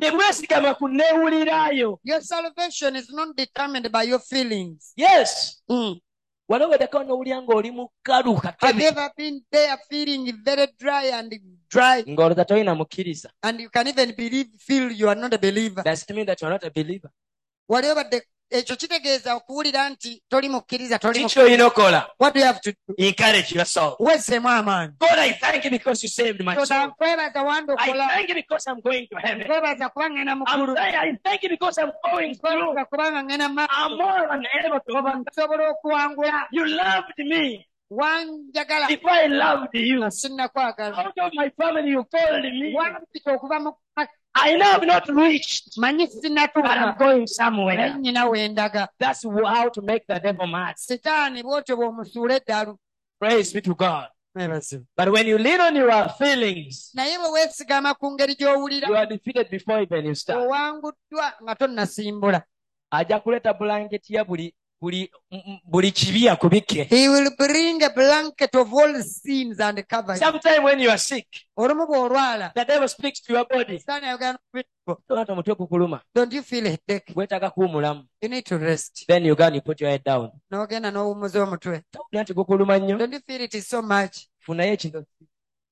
tebwesigama 0.00 0.74
ku 0.74 0.88
neewuliraayo 0.88 1.98
Your 2.04 2.20
salvation 2.22 2.96
is 2.96 3.10
not 3.10 3.36
determined 3.36 3.88
by 3.92 4.02
your 4.02 4.18
feelings. 4.20 4.92
yes 4.96 5.62
Mm. 5.68 6.00
waliwo 6.48 6.70
weddako 6.70 6.98
n'owulira 7.04 7.42
ng'oli 7.42 7.70
mu 7.70 7.88
kkalu 7.88 8.34
Have 8.58 8.80
you 8.82 8.88
ever 8.88 9.10
been 9.16 9.40
there 9.50 9.76
feeling 9.88 10.32
very 10.44 10.66
dry 10.78 11.04
and 11.12 11.30
dry 11.70 12.02
ng'olowooza 12.02 12.44
tolina 12.44 12.74
mukkiriza 12.74 13.30
and 13.42 13.60
you 13.60 13.70
can 13.70 13.86
even 13.88 14.12
believe 14.12 14.48
feel 14.58 14.90
you 14.92 15.08
are 15.08 15.20
not 15.20 15.32
a 15.34 15.38
believer? 15.38 15.82
does 15.84 16.02
it 16.02 16.10
mean 16.10 16.26
that 16.26 16.40
you 16.42 16.46
are 16.48 16.54
not 16.54 16.64
a 16.64 16.70
believer 16.70 17.10
wali 17.68 17.88
obadde 17.90 18.22
ekyo 18.50 18.76
kitegeeza 18.76 19.34
okuwulira 19.34 19.90
nti 19.90 20.22
toli 20.28 20.48
mukkiriza 20.48 20.98
toli 20.98 21.24
kiki 21.24 21.38
mukkiriza. 21.38 22.06
what 22.18 22.34
do 22.34 22.40
you 22.40 22.46
have 22.46 22.60
to 22.60 22.72
do? 22.72 22.94
Encourage 22.98 23.54
yourself. 23.54 23.94
Weesemu 24.00 24.48
amaanyi. 24.48 24.92
God 24.98 25.18
i 25.18 25.32
thank 25.32 25.64
you 25.64 25.70
because 25.70 26.02
you 26.02 26.08
saved 26.08 26.40
my 26.44 26.54
Toda 26.54 26.66
soul. 26.66 26.88
nkwebaza 26.88 27.42
wandi 27.42 27.72
i 27.72 27.74
okola 27.74 28.08
thank 28.08 28.28
you 28.28 28.34
because 28.34 28.70
i'm 28.70 28.80
going 28.80 29.06
to 29.08 29.16
heaven. 29.16 29.42
Nkwebaza 29.42 29.88
kubanga 29.88 30.14
ngenda 30.14 30.32
I'm 30.32 30.38
mukulu 30.38 30.78
I 30.78 31.16
thank 31.24 31.42
you 31.42 31.48
because 31.50 31.78
I'm 31.80 31.92
going 32.12 32.34
through. 32.34 32.62
nkwebaza 32.62 32.84
kubanga 32.84 33.24
ngenda 33.24 33.46
I'm 33.46 33.96
more 33.96 34.28
than 34.28 34.46
able 34.64 34.80
to 34.80 35.70
okuwangula. 35.70 36.46
You 36.52 36.66
loved 36.66 37.18
me. 37.18 37.66
Wanjagala. 37.90 38.88
Before 38.88 39.12
I 39.12 39.26
loved 39.26 39.74
you. 39.74 39.98
nga 39.98 40.10
sinnakwagala 40.10 40.96
Out 40.98 41.18
of 41.18 41.32
my 41.34 41.50
family, 41.50 41.90
you 41.90 42.04
called 42.04 42.42
me. 42.42 42.74
wampita 42.74 43.32
okuva 43.32 43.60
mu 43.60 43.72
I 44.36 44.56
know 44.56 44.72
I've 44.72 44.86
not 44.86 45.08
reached, 45.08 45.78
manyi 45.78 46.08
but 46.54 46.66
I'm 46.66 46.98
going 46.98 47.26
somewhere. 47.26 47.96
That's 48.98 49.22
how 49.24 49.68
to 49.68 49.82
make 49.82 50.06
the 50.06 50.18
devil 50.18 50.46
mad. 50.46 50.74
sitaani 50.76 51.42
bwotyo 51.42 51.76
bw'omusuula 51.76 52.34
eddalu 52.40 52.76
Praise 53.20 53.52
be 53.52 53.60
to 53.60 53.74
God. 53.74 54.08
But 54.96 55.12
when 55.12 55.26
you 55.28 55.38
lean 55.38 55.60
on 55.60 55.76
your 55.76 56.08
feelings, 56.18 56.90
naye 56.94 57.18
bwe 57.18 57.30
weesigama 57.30 57.94
ku 57.94 58.10
ngeri 58.10 58.34
gy'owulira 58.34 58.88
you 58.88 58.96
are 58.96 59.06
defeated 59.06 59.48
before 59.50 59.80
even 59.82 60.06
you 60.06 60.14
start. 60.14 60.38
owanguddwa 60.42 61.32
nga 61.42 61.54
tonnasimbula 61.54 62.42
ajja 62.90 63.20
kuleeta 63.20 63.54
blanketi 63.54 64.14
ya 64.14 64.24
buli 64.24 64.54
buli 64.84 65.10
m- 65.32 65.40
m- 65.46 65.60
buli 65.64 65.90
kibi 65.92 66.28
akubikke. 66.28 66.84
he 66.84 67.08
will 67.08 67.30
bring 67.38 67.82
a 67.82 67.88
blanket 67.90 68.54
of 68.54 68.72
all 68.72 69.02
sins 69.02 69.58
and 69.60 69.82
cover 69.88 70.12
you. 70.14 70.18
Sometime 70.18 70.62
when 70.62 70.78
you 70.80 70.90
are 70.90 70.98
sick, 70.98 71.26
olumu 71.56 71.86
bw'olwala 71.86 72.52
the 72.54 72.64
devil 72.64 72.88
speaks 72.88 73.20
to 73.22 73.32
your 73.32 73.46
body. 73.48 73.78
sitaani 73.78 74.06
ayogera 74.06 74.32
n'omubiri 74.32 74.68
Tonata 75.08 75.32
omutwe 75.32 75.54
kukuluma. 75.54 76.00
don't 76.14 76.32
you 76.32 76.42
feel 76.42 76.66
a 76.66 76.70
headache 76.70 77.14
Gwetaaga 77.14 77.50
kuwumulamu. 77.50 78.04
you 78.22 78.28
need 78.28 78.44
to 78.44 78.58
rest 78.58 79.06
Then 79.08 79.24
you 79.24 79.34
go 79.34 79.44
and 79.44 79.54
you 79.54 79.62
put 79.62 79.80
your 79.80 79.90
head 79.90 80.04
down. 80.04 80.30
n'ogenda 80.50 80.90
n'owummuza 80.90 81.42
omutwe 81.42 81.82
Tawulira 81.90 82.22
nti 82.22 82.34
gukuluma 82.34 82.78
nnyo. 82.78 82.98
don't 82.98 83.14
you 83.14 83.20
feel 83.26 83.40
it 83.40 83.54
is 83.54 83.66
so 83.68 83.82
much 83.82 84.28
Funayo 84.46 84.76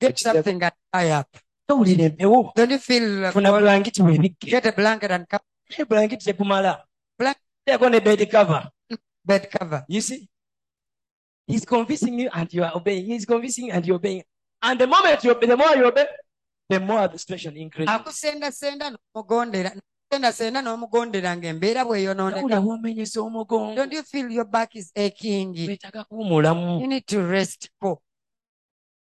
get 0.01 0.17
something 0.19 0.63
and 0.63 0.73
tie 0.91 1.11
up 1.19 1.27
empewo. 1.69 2.51
don't 2.55 2.71
you 2.71 2.79
feel 2.79 3.25
uh, 3.25 3.31
Funa 3.31 3.51
get 4.39 4.65
a 4.65 4.71
blanket 4.71 5.11
and 5.11 5.27
cover 5.29 5.85
bulangiti 5.87 6.25
tekumala. 6.25 6.83
Teeko 7.65 7.89
ne 7.89 7.99
bed 7.99 8.29
cover. 8.29 8.69
Bed 9.25 9.49
cover 9.51 9.83
You 9.87 10.01
see? 10.01 10.29
He's 11.47 11.65
convincing 11.65 12.19
you 12.19 12.29
and 12.33 12.51
you 12.53 12.63
are 12.63 12.71
obeying. 12.75 13.05
He's 13.05 13.25
convincing 13.25 13.67
you 13.67 13.73
and 13.73 13.85
you're 13.85 13.97
obeying. 13.97 14.23
And 14.61 14.79
the 14.79 14.87
moment 14.87 15.23
you 15.23 15.31
obey, 15.31 15.47
the 15.47 15.57
more 15.57 15.75
you 15.75 15.85
obey, 15.85 16.05
the 16.69 16.79
more 16.79 17.07
the 17.07 17.19
situation 17.19 17.57
increases. 17.57 17.93
akusendasenda 17.93 18.89
n'omugondera 18.89 19.71
sendasenda 20.11 20.61
n'omugondera 20.61 21.35
ng'embeera 21.35 21.83
bw'eyonooneka 21.83 22.39
Tawulira 22.39 22.61
bw'omenyesa 22.61 23.19
omugongo. 23.21 23.75
don't 23.75 23.91
you 23.93 24.03
feel 24.03 24.31
your 24.31 24.45
back 24.45 24.75
is 24.75 24.91
aching 24.95 25.53
you 25.55 26.87
need 26.87 27.05
to 27.07 27.19
rest 27.27 27.69
po 27.81 28.01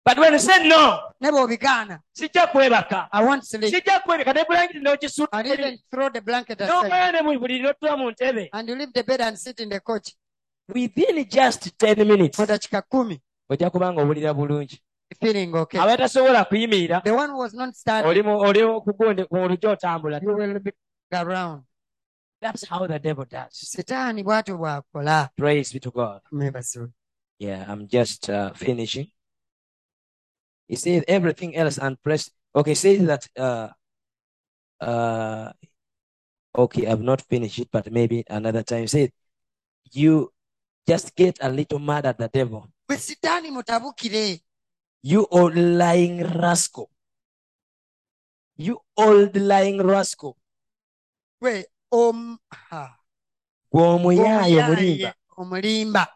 But 0.03 0.17
when 0.17 0.33
you 0.33 0.39
say 0.39 0.67
no, 0.67 0.99
ne 1.19 1.29
bw'obigaana 1.29 1.99
sijja 2.11 2.47
kwebaka. 2.47 3.07
i 3.11 3.23
want 3.23 3.43
sleep. 3.43 3.73
Sijja 3.73 3.99
kwebaka 3.99 4.33
ne 4.33 4.43
bulangiti 4.43 4.79
n'okisuula. 4.79 5.77
throw 5.91 6.09
the 6.09 6.21
blanket 6.21 6.59
ne 6.59 7.21
mu 7.21 7.39
buli 7.39 7.61
n'otula 7.61 7.97
mu 7.97 8.11
ntebe. 8.11 8.49
and 8.51 8.69
you 8.69 8.75
leave 8.75 8.93
the 8.93 9.03
bed 9.03 9.21
and 9.21 9.37
sit 9.37 9.59
in 9.59 9.69
the 9.69 9.79
coach. 9.79 10.15
Within 10.73 11.23
just 11.29 11.77
10 11.77 12.07
minutes. 12.07 12.39
mu 12.39 12.81
kumi 12.89 13.21
ojja 13.49 13.69
kuba 13.69 13.93
nga 13.93 14.33
bulungi. 14.33 14.79
feeling 15.19 15.53
okay. 15.55 15.79
Abatasobola 15.79 16.45
kuyimirira 16.45 17.03
the 17.03 17.13
one 17.13 17.35
was 17.35 17.53
not 17.53 17.75
starting 17.75 18.09
oli 18.09 18.23
mu- 18.23 18.39
oli 18.39 18.59
kugundi 18.59 19.25
ku 19.29 19.35
lujja 19.35 19.69
otambula. 19.69 20.19
You 20.21 20.33
will 20.33 20.59
be 20.59 20.71
around. 21.13 21.63
That's 22.41 22.65
how 22.65 22.87
the 22.87 22.97
devil 22.97 23.25
does. 23.25 23.53
Sitaani 23.53 24.23
bw'atyo 24.23 24.57
bw'akola. 24.57 25.29
Praise 25.37 25.71
be 25.71 25.79
to 25.79 25.91
god. 25.91 26.21
Yeah 27.37 27.65
i'm 27.67 27.87
just 27.87 28.29
uh, 28.29 28.53
finishing 28.53 29.07
he 30.71 30.77
says 30.77 31.03
everything 31.07 31.51
else 31.53 31.77
unpressed 31.77 32.31
okay 32.55 32.73
says 32.73 33.03
that 33.03 33.27
uh 33.35 33.67
uh 34.79 35.51
okay 36.55 36.87
i've 36.87 37.03
not 37.03 37.19
finished 37.27 37.59
it 37.59 37.67
but 37.71 37.91
maybe 37.91 38.23
another 38.29 38.63
time. 38.63 38.87
Say 38.87 39.11
you 39.91 40.31
just 40.87 41.13
get 41.15 41.37
a 41.41 41.49
little 41.49 41.79
mad 41.79 42.05
at 42.05 42.17
the 42.17 42.29
devil. 42.31 42.71
Bwe 42.87 42.97
sitaani 42.97 43.51
mutabukire 43.51 44.39
you 45.03 45.27
old 45.29 45.55
lying 45.55 46.23
rascal. 46.23 46.89
You 48.55 48.79
old 48.95 49.35
lying 49.35 49.81
rascal. 49.83 50.37
Wait, 51.41 51.65
um, 51.91 52.39
ha, 52.49 52.95
omuyaaye, 53.73 55.13
omulimba 55.37 56.07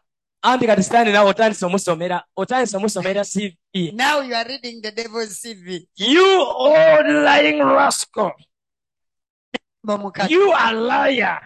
anti 0.46 0.68
kati 0.68 0.84
sitaani 0.84 1.12
nawe 1.12 1.30
otandise 1.30 1.66
omusomera 1.66 2.18
otandise 2.36 2.78
omusomera 2.78 3.24
cv 3.32 3.54
now 3.94 4.22
you 4.22 4.36
are 4.36 4.48
reading 4.50 4.82
the 4.82 4.92
devil's 4.92 5.42
cv 5.42 5.88
you 5.96 6.28
old 6.42 7.08
lying 7.08 7.60
rascal. 7.64 8.32
You 10.30 10.52
are 10.52 10.74
liar. 10.74 11.42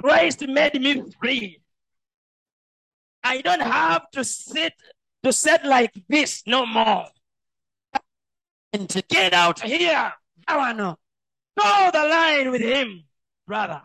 Christ 0.00 0.40
made 0.48 0.80
me 0.80 1.02
free. 1.20 1.60
I 3.22 3.42
don't 3.42 3.60
have 3.60 4.10
to 4.12 4.24
sit 4.24 4.72
to 5.22 5.32
sit 5.32 5.64
like 5.64 5.92
this 6.08 6.42
no 6.46 6.64
more. 6.64 7.08
Nti 8.74 9.06
get 9.08 9.34
out 9.34 9.60
here. 9.60 10.12
"Ga 10.46 10.56
wano 10.56 10.96
toe 11.58 11.90
the 11.92 12.04
line 12.08 12.50
with 12.50 12.62
him 12.62 13.04
brother. 13.46 13.82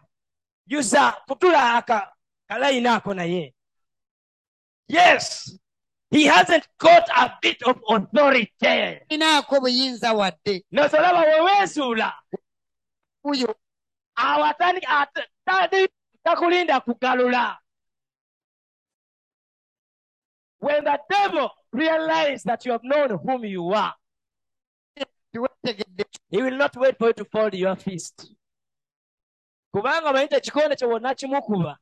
Yuza 0.72 1.14
kutula 1.28 1.78
aka 1.78 2.15
naye 2.50 3.54
yes 4.88 5.60
He 6.12 6.26
hasn't 6.28 6.68
got 6.78 7.10
a 7.10 7.38
bit 7.42 7.62
of 7.64 7.78
authority. 7.90 9.02
inaako 9.10 9.60
buyinza 9.60 10.14
wadde. 10.14 10.64
Nosolaba 10.72 11.20
weweesuula 11.20 12.14
uyo. 13.24 13.56
Awatani 14.16 14.80
ate- 14.88 15.28
tali 15.46 15.88
takulinda 16.24 16.80
kugalula. 16.80 17.58
When 20.60 20.84
the 20.84 21.00
devil 21.10 21.50
realizes 21.74 22.44
that 22.44 22.66
you 22.66 22.72
have 22.72 22.84
known 22.84 23.10
whom 23.18 23.44
you 23.46 23.74
are 23.74 23.94
he 25.34 26.42
will 26.42 26.58
not 26.58 26.76
wait 26.78 26.98
for 26.98 27.08
you 27.08 27.14
to 27.14 27.26
fold 27.26 27.54
your 27.56 27.76
fist 27.76 28.32
kubanga 29.74 30.10
omanyi 30.10 30.28
ekikonde 30.32 30.76
kyo 30.76 30.88
bonna 30.90 31.16
kimukuba 31.16 31.78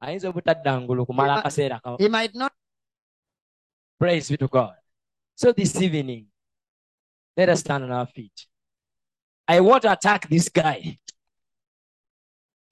ayinza 0.00 0.28
obutadda 0.28 0.80
ngulu 0.80 1.06
kumala 1.06 1.34
akaseera 1.36 1.80
he 1.98 2.08
might 2.08 2.34
not 2.34 2.52
Praise 4.00 4.30
be 4.30 4.38
to 4.38 4.48
God. 4.48 4.72
So 5.34 5.52
this 5.52 5.76
evening, 5.76 6.24
let 7.36 7.50
us 7.50 7.60
stand 7.60 7.84
on 7.84 7.92
our 7.92 8.06
feet. 8.06 8.46
I 9.46 9.60
want 9.60 9.82
to 9.82 9.92
attack 9.92 10.26
this 10.26 10.48
guy, 10.48 10.98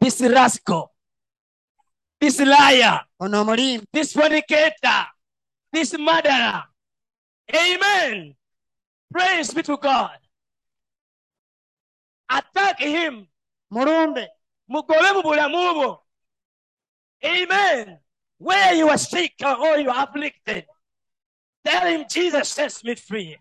this 0.01 0.23
rascal, 0.23 0.91
this 2.19 2.41
liar, 2.41 3.01
ono 3.21 3.45
omulimbi 3.45 3.85
this 3.93 4.15
fornicator, 4.15 5.05
this 5.71 5.93
murderer. 5.99 6.65
Amen. 7.55 8.35
Praise 9.13 9.53
be 9.53 9.63
to 9.65 9.77
God. 9.77 10.17
Attack 12.31 12.81
him. 12.81 13.29
mulumbe 13.71 14.29
mu 14.67 14.83
bulamu 14.83 15.75
bwo. 15.77 16.01
Amen. 17.25 17.99
Where 18.39 18.75
you 18.75 18.89
are 18.89 18.99
sick 18.99 19.35
or 19.45 19.79
you 19.79 19.91
are 19.91 20.05
afflicted, 20.05 20.67
tell 21.65 21.87
him 21.87 22.05
Jesus 22.09 22.49
sets 22.49 22.85
me 22.85 22.95
free. 22.95 23.37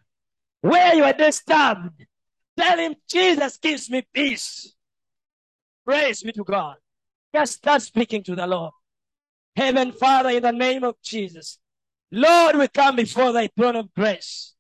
Where 0.62 0.96
you 0.96 1.04
are 1.04 1.14
disturbed, 1.14 2.06
tell 2.58 2.78
him 2.78 2.96
Jesus 3.08 3.58
gives 3.58 3.90
me 3.90 4.04
peace. 4.12 4.74
Praise 5.86 6.24
be 6.24 6.32
to 6.32 6.44
God. 6.44 6.78
Just 7.34 7.54
start 7.54 7.82
speaking 7.82 8.24
to 8.24 8.36
the 8.36 8.48
Lord. 8.48 8.74
Heaven, 9.56 9.92
Father, 9.92 10.30
in 10.30 10.44
the 10.44 10.52
name 10.52 10.84
of 10.84 10.96
Jesus. 11.04 11.60
Lord, 12.12 12.56
we 12.56 12.68
come 12.68 12.96
before 12.96 13.32
thy 13.32 13.48
throne 13.48 13.76
of 13.76 13.94
grace. 13.94 14.54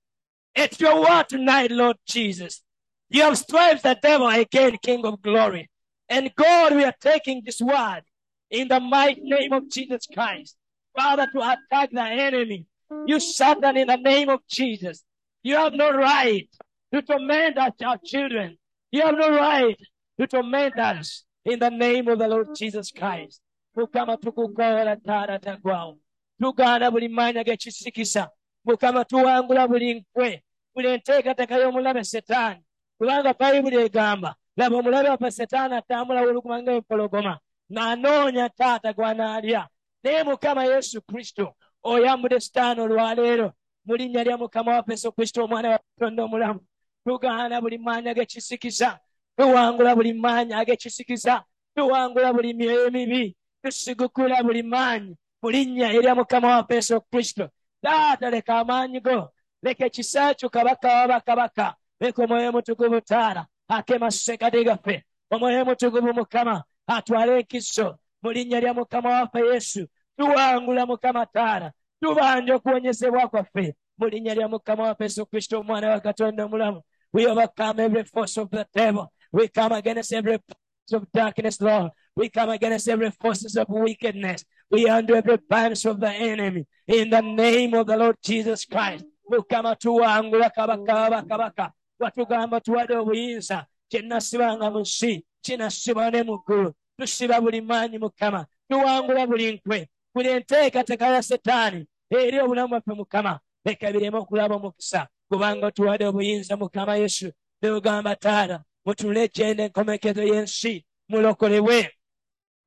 It's 0.53 0.79
your 0.79 1.01
word 1.01 1.29
tonight, 1.29 1.71
Lord 1.71 1.97
Jesus. 2.05 2.61
You 3.09 3.23
have 3.23 3.37
striped 3.37 3.83
the 3.83 3.97
devil 4.01 4.27
again, 4.27 4.77
King 4.81 5.05
of 5.05 5.21
glory. 5.21 5.69
And 6.09 6.31
God, 6.35 6.75
we 6.75 6.83
are 6.83 6.95
taking 6.99 7.41
this 7.43 7.61
word 7.61 8.01
in 8.49 8.67
the 8.67 8.79
mighty 8.79 9.21
name 9.21 9.53
of 9.53 9.69
Jesus 9.69 10.07
Christ. 10.13 10.55
Father, 10.95 11.27
to 11.33 11.39
attack 11.39 11.91
the 11.91 12.01
enemy. 12.01 12.65
You 13.05 13.19
Satan 13.19 13.77
in 13.77 13.87
the 13.87 13.97
name 13.97 14.29
of 14.29 14.39
Jesus. 14.47 15.03
You 15.43 15.55
have 15.55 15.73
no 15.73 15.91
right 15.91 16.47
to 16.93 17.01
torment 17.01 17.57
us, 17.57 17.73
our 17.85 17.97
children. 18.03 18.57
You 18.91 19.01
have 19.01 19.15
no 19.15 19.29
right 19.29 19.77
to 20.19 20.27
torment 20.27 20.79
us 20.79 21.23
in 21.45 21.59
the 21.59 21.69
name 21.69 22.07
of 22.07 22.19
the 22.19 22.27
Lord 22.27 22.55
Jesus 22.55 22.91
Christ. 22.91 23.41
Mukama 23.75 24.17
tukukola 24.17 24.95
tara 25.05 25.39
tagwawo. 25.39 25.97
Tugaana 26.41 26.91
buli 26.91 27.07
maanya 27.07 27.43
g'ekisikisa. 27.43 28.29
Mukama 28.65 29.05
tuwangula 29.05 29.67
buli 29.67 29.93
nkwe. 29.93 30.43
Buli 30.75 30.87
enteekateeka 30.87 31.57
y'omulabe 31.57 32.03
Setaani. 32.03 32.63
Kubanga 32.99 33.33
Bayibuli 33.33 33.75
egamba, 33.75 34.35
laba 34.57 34.77
omulabe 34.77 35.09
waffe 35.09 35.31
Setaani 35.31 35.75
atambula 35.75 36.21
wuluguma 36.21 36.61
ng'empologoma. 36.61 37.39
N'anoonya 37.69 38.49
taata 38.49 38.93
gw'anaalya. 38.93 39.67
Naye 40.03 40.23
Mukama 40.23 40.63
Yesu 40.65 41.01
Kristo, 41.01 41.55
oyambudde 41.83 42.39
Setaani 42.39 42.81
olwaleero. 42.81 43.51
Mu 43.85 43.95
linnya 43.95 44.23
lya 44.23 44.37
Mukama 44.37 44.71
waffe 44.71 44.91
Yesu 44.91 45.11
Kristo 45.11 45.43
omwana 45.43 45.69
wa 45.69 45.79
Katonda 45.79 46.23
omulamu. 46.23 46.59
Tugaana 47.05 47.61
buli 47.61 47.77
maanya 47.77 48.13
g'ekisikisa. 48.13 48.99
Tuwangula 49.37 49.95
buli 49.95 50.13
maanya 50.13 50.57
ag'ekisikisa. 50.57 51.43
Tuwangula 51.75 52.33
buli 52.33 52.53
myoyo 52.53 52.87
emibi. 52.87 53.35
Tusigukula 53.63 54.43
buli 54.43 54.63
maanyi. 54.63 55.15
Mu 55.43 55.49
linnya 55.49 55.93
erya 55.93 56.15
Mukama 56.15 56.47
waffe 56.47 56.75
Yesu 56.75 57.01
Kristo. 57.01 57.49
Taata 57.81 58.29
leka 58.29 58.59
amaanyi 58.59 58.99
go. 58.99 59.29
Leka 59.63 59.85
ekisa 59.85 60.33
kyo 60.33 60.49
kabaka 60.49 60.87
wa 60.87 61.07
bakabaka. 61.07 61.75
Leka 61.99 62.23
omwoyo 62.23 62.51
mutukuvu 62.51 63.01
taala. 63.01 63.47
Akema 63.67 64.11
ssekati 64.11 64.63
gaffe. 64.63 65.03
Omwoyo 65.31 65.65
mutukuvu 65.65 66.13
Mukama. 66.13 66.63
Atwale 66.87 67.39
enkiso. 67.39 67.97
Mu 68.21 68.31
linnya 68.31 68.59
lya 68.59 68.73
Mukama 68.73 69.09
waffe 69.09 69.39
Yesu. 69.39 69.87
Tuwangula 70.17 70.85
Mukama 70.85 71.25
taala. 71.25 71.71
Tubanja 72.01 72.55
okuwonyezebwa 72.55 73.27
kwaffe. 73.27 73.75
Mu 73.97 74.07
linnya 74.07 74.35
lya 74.35 74.47
Mukama 74.47 74.83
waffe 74.83 75.03
Yesu 75.03 75.25
Kristo 75.25 75.59
omwana 75.59 75.89
wa 75.89 75.99
Katonda 75.99 76.45
omulamu. 76.45 76.81
We 77.13 77.27
overcome 77.27 77.79
every 77.79 78.03
force 78.03 78.37
of 78.37 78.49
the 78.49 78.65
devil. 78.73 79.11
We 79.31 79.47
come 79.47 79.71
against 79.73 80.13
every 80.13 80.37
force 80.37 80.93
of 80.93 81.11
darkness, 81.11 81.61
Lord. 81.61 81.91
We 82.15 82.29
come 82.29 82.49
against 82.49 82.87
every 82.89 83.11
forces 83.11 83.55
of 83.57 83.67
wickedness. 83.69 84.43
We 84.69 84.87
undo 84.87 85.15
every 85.15 85.37
bands 85.37 85.85
of 85.85 85.99
the 85.99 86.09
enemy. 86.09 86.65
In 86.87 87.09
the 87.09 87.21
name 87.21 87.73
of 87.73 87.87
the 87.87 87.97
Lord 87.97 88.17
Jesus 88.23 88.65
Christ. 88.65 89.05
Mukama 89.31 89.75
tuwangula 89.75 90.49
kabaka 90.49 90.93
wa 90.95 91.09
bakabaka. 91.09 91.71
Watugamba 91.99 92.61
tuwadde 92.61 92.95
obuyinza. 92.95 93.65
Kyenasibanga 93.89 94.71
mu 94.71 94.79
nsi. 94.79 95.25
Kinasibwa 95.47 96.11
ne 96.11 96.23
mu 96.23 96.37
ggulu. 96.43 96.73
Tusiba 96.99 97.41
buli 97.41 97.61
maanyi 97.61 97.97
Mukama. 97.97 98.45
Tuwangula 98.69 99.27
buli 99.27 99.51
nkwe. 99.51 99.89
Buli 100.13 100.29
enteekateeka 100.29 101.07
ya 101.07 101.23
Setaani. 101.23 101.87
Eri 102.09 102.39
obulamu 102.39 102.67
bwaffe 102.67 102.93
Mukama. 102.93 103.39
Leka 103.65 103.91
bireme 103.91 104.17
okulaba 104.17 104.55
omukisa. 104.55 105.07
Kubanga 105.31 105.71
tuwadde 105.71 106.05
obuyinza 106.05 106.57
Mukama 106.57 106.95
Yesu. 106.97 107.31
Neogamba 107.61 108.15
taata. 108.15 108.63
Mutunule 108.85 109.27
gyenda 109.27 109.63
enkomekezo 109.63 110.23
y'ensi. 110.23 110.85
Mulokolebwe. 111.09 111.91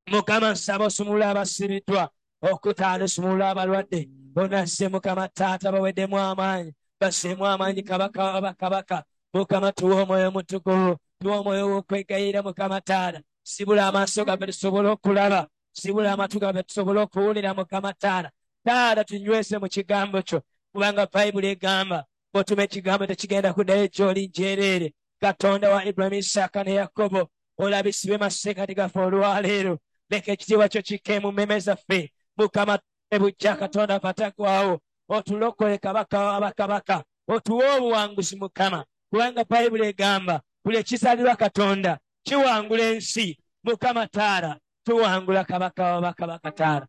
Mukama 0.07 0.51
nsaba 0.53 0.85
osumulula 0.85 1.31
abasibiddwa 1.31 2.11
okutaala 2.43 3.05
osumulula 3.05 3.51
abalwadde 3.51 4.09
bonasse 4.35 4.89
Mukama 4.89 5.29
taata 5.29 5.73
baweddemu 5.73 6.19
amaanyi 6.19 6.73
basseemu 7.01 7.47
amaanyi 7.47 7.83
kabaka 7.83 8.25
wa 8.25 8.41
bakabaka 8.41 9.05
Mukama 9.35 9.73
tuwa 9.73 10.03
omwoyo 10.03 10.31
mutukuvu 10.31 10.97
tuwa 11.23 11.39
omwoyo 11.39 11.67
w'okwegayirira 11.71 12.43
Mukama 12.43 12.81
taata 12.81 13.21
sibula 13.43 13.87
amaaso 13.87 14.25
gaffe 14.25 14.47
tusobole 14.47 14.89
okulaba. 14.89 15.49
Sibula 15.73 16.13
amatu 16.13 16.39
gaffe 16.41 16.63
tusobole 16.63 17.01
okuwulira 17.01 17.55
Mukama 17.55 17.93
taata 17.93 18.31
taata 18.65 19.05
tunywese 19.05 19.59
mu 19.59 19.69
kigambo 19.69 20.23
kyo 20.23 20.41
kubanga 20.73 21.07
bayibuli 21.13 21.49
egamba 21.49 22.05
bw'otuma 22.33 22.63
ekigambo 22.63 23.07
tekigenda 23.07 23.53
kuddayo 23.53 23.87
gy'oli 23.89 24.29
njereere 24.29 24.95
katonda 25.21 25.71
wa 25.71 25.85
ibulayimu 25.85 26.19
isaaka 26.19 26.65
ne 26.65 26.75
yakobo 26.81 27.29
olabisibe 27.59 28.17
masekati 28.19 28.75
gaffe 28.75 28.99
olwaleero. 28.99 29.79
Leka 30.11 30.33
ekitiibwa 30.33 30.69
kyo 30.69 30.83
kikke 30.83 31.21
mu 31.21 31.33
mmeme 31.33 31.59
zaffe. 31.61 32.13
Mukama 32.37 32.79
ebujja 33.11 33.57
katonda 33.57 34.01
patagwawo 34.01 34.81
otulokole 35.09 35.79
kabaka 35.79 36.19
wa 36.21 36.41
bakabaka. 36.41 37.05
Otuwe 37.29 37.77
obuwanguzi 37.77 38.37
mukama. 38.37 38.85
Kubanga 39.11 39.45
bayibuli 39.45 39.85
egamba 39.87 40.41
buli 40.65 40.77
ekizalirwa 40.77 41.37
katonda 41.37 41.99
kiwangula 42.23 42.85
ensi. 42.85 43.39
Mukama 43.65 44.07
taala 44.07 44.59
tuwangula 44.85 45.45
kabaka 45.45 45.85
wa 45.85 46.01
bakabaka 46.01 46.51
taala. 46.53 46.87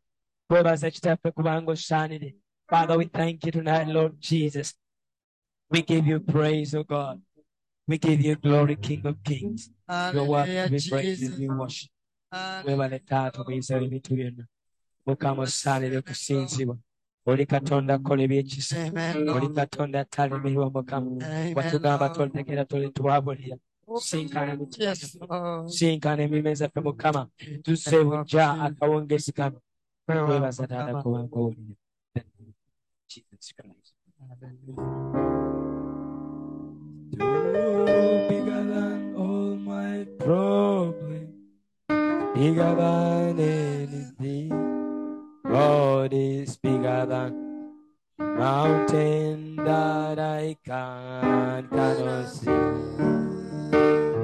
Twebaza 0.47 0.91
kitaffe 0.91 1.31
kubanga 1.31 1.71
osaanire. 1.71 2.35
Father 2.69 2.97
we 2.97 3.05
thank 3.05 3.45
you 3.45 3.51
tonight 3.51 3.87
lord 3.87 4.19
jesus. 4.19 4.75
We 5.69 5.81
give 5.81 6.07
you 6.07 6.19
praise 6.19 6.77
o 6.77 6.83
god. 6.83 7.21
We 7.87 7.97
give 7.97 8.21
you 8.21 8.35
glory 8.35 8.75
king 8.75 9.05
of 9.05 9.23
kings. 9.23 9.69
Your 10.13 10.25
word 10.25 10.47
Hallelujah, 10.47 10.63
to 10.63 10.69
be 10.71 10.89
praised 10.89 11.19
Jesus. 11.21 11.29
and 11.29 11.39
be 11.39 11.47
worshipped. 11.49 11.93
Webale 12.65 12.99
taata 12.99 13.41
obuyinza 13.41 13.75
ebintu 13.77 14.15
byonna 14.15 14.45
mukama 15.05 15.41
osaanire 15.43 15.97
okusinzibwa 15.97 16.77
oli 17.25 17.45
katonda 17.45 17.99
kola 17.99 18.21
ebyekisa 18.23 18.75
oli 19.35 19.47
katonda 19.55 19.99
atalemerwa 19.99 20.69
mukama 20.69 21.11
watugamba 21.55 22.05
Lord. 22.05 22.15
toletegera 22.15 22.65
tolitwabulira 22.65 23.57
sinkana 23.99 24.57
sinkana 25.67 26.23
emime 26.23 26.55
zaffe 26.55 26.79
mukama 26.81 27.27
tuzze 27.63 28.03
bujja 28.03 28.51
akawongezi 28.65 29.31
kano 29.31 29.59
twebaza 30.07 30.67
taata 30.67 31.01
kubankowulira 31.03 31.75
Jesus 33.07 33.53
Christ. 33.57 33.93
You're 37.11 38.27
bigger 38.29 38.63
than 38.73 39.15
all 39.17 39.55
my 39.57 40.05
problems, 40.19 41.33
bigger 42.33 42.75
than 42.75 43.39
anything. 43.39 44.70
God 45.51 46.13
is 46.13 46.55
bigger 46.55 47.05
than 47.05 47.75
mountain 48.17 49.57
that 49.57 50.17
I 50.17 50.55
can 50.65 51.67
cannot 51.67 52.29
see. 52.29 52.49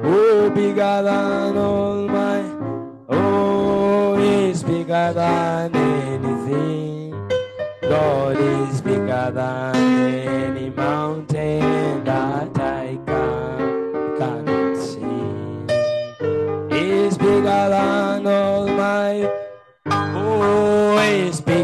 Oh, 0.03 0.49
bigger 0.55 1.01
than 1.03 1.57
all 1.57 2.07
my, 2.07 2.39
oh, 3.09 4.17
is 4.17 4.63
bigger 4.63 5.11
than 5.13 5.75
anything. 5.75 7.11
God 7.81 8.37
is 8.37 8.81
bigger 8.81 9.31
than 9.33 9.75
any 9.75 10.69
mountain 10.69 11.36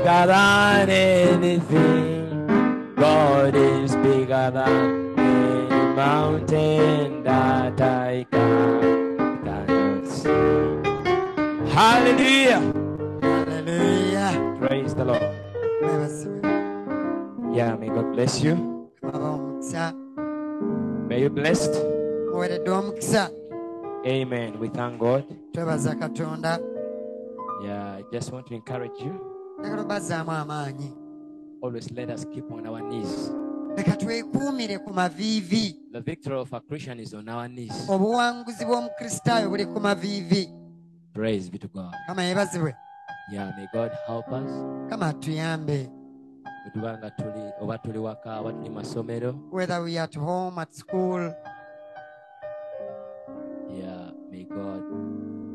bigger 0.04 0.28
than 0.28 0.90
anything. 0.90 2.46
God 2.98 3.56
is 3.56 3.96
bigger 3.96 4.52
than 4.52 5.18
any 5.18 5.96
mountain 5.96 7.24
that 7.24 7.80
I 7.80 8.26
can, 8.30 9.08
cannot 9.46 10.06
see. 10.06 10.30
Hallelujah. 11.72 12.60
haleluya 13.24 14.60
Praise 14.60 14.94
the 14.94 15.06
Lord. 15.06 15.24
Yeah, 17.56 17.76
may 17.76 17.88
God 17.88 18.12
bless 18.12 18.42
you. 18.44 18.90
May 21.08 21.22
you 21.22 21.30
blessed. 21.30 21.72
Amen. 24.06 24.60
We 24.60 24.68
thank 24.68 25.00
God. 25.00 25.24
Yeah, 27.64 27.96
I 27.96 28.04
just 28.12 28.34
want 28.34 28.48
to 28.48 28.54
encourage 28.56 29.00
you. 29.00 29.33
Njagala 29.64 29.82
obazzaamu 29.82 30.32
amaanyi 30.32 30.92
Always 31.64 31.92
let 31.92 32.10
us 32.10 32.26
keep 32.26 32.52
on 32.52 32.68
our 32.68 32.82
knees. 32.82 33.32
leka 33.78 33.96
twekuumire 33.96 34.78
ku 34.80 34.94
maviivi 34.94 35.80
The 35.94 36.02
victory 36.02 36.36
of 36.36 36.54
a 36.54 36.60
Christian 36.60 37.00
is 37.00 37.14
on 37.14 37.30
our 37.30 37.48
knees. 37.48 37.88
obuwanguzi 37.90 38.66
bw'omukristaayo 38.66 39.50
buli 39.50 39.66
ku 39.66 39.80
maviivi 39.80 40.50
Praise 41.14 41.50
be 41.50 41.58
to 41.58 41.68
God. 41.68 41.94
kama 42.08 42.24
yeebazibwe 42.24 42.76
Yeah, 43.32 43.56
may 43.58 43.68
God 43.74 43.92
help 44.08 44.28
us. 44.28 44.52
kama 44.90 45.08
atuyambe 45.08 45.90
Bwe 46.64 46.72
tuba 46.74 46.98
nga 46.98 47.12
tuli 47.12 47.44
oba 47.62 47.78
tuli 47.78 48.00
waka 48.00 48.40
oba 48.40 48.52
tuli 48.54 48.70
masomero. 48.70 49.32
whether 49.52 49.82
we 49.84 49.98
are 49.98 50.04
at 50.04 50.16
home 50.16 50.60
at 50.60 50.74
school 50.76 51.32
Yeah, 53.74 54.12
may 54.30 54.44
God. 54.44 54.84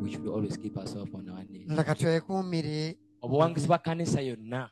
We 0.02 0.10
should 0.10 0.26
always 0.26 0.56
keep 0.56 0.76
ourselves 0.78 1.12
on 1.14 1.28
our 1.28 1.44
knees. 1.44 1.68
leka 1.68 1.94
twekuumire 1.94 2.96
Obuwanguzi 3.22 3.66
bwa 3.66 3.78
kanisa 3.78 4.20
yonna. 4.20 4.70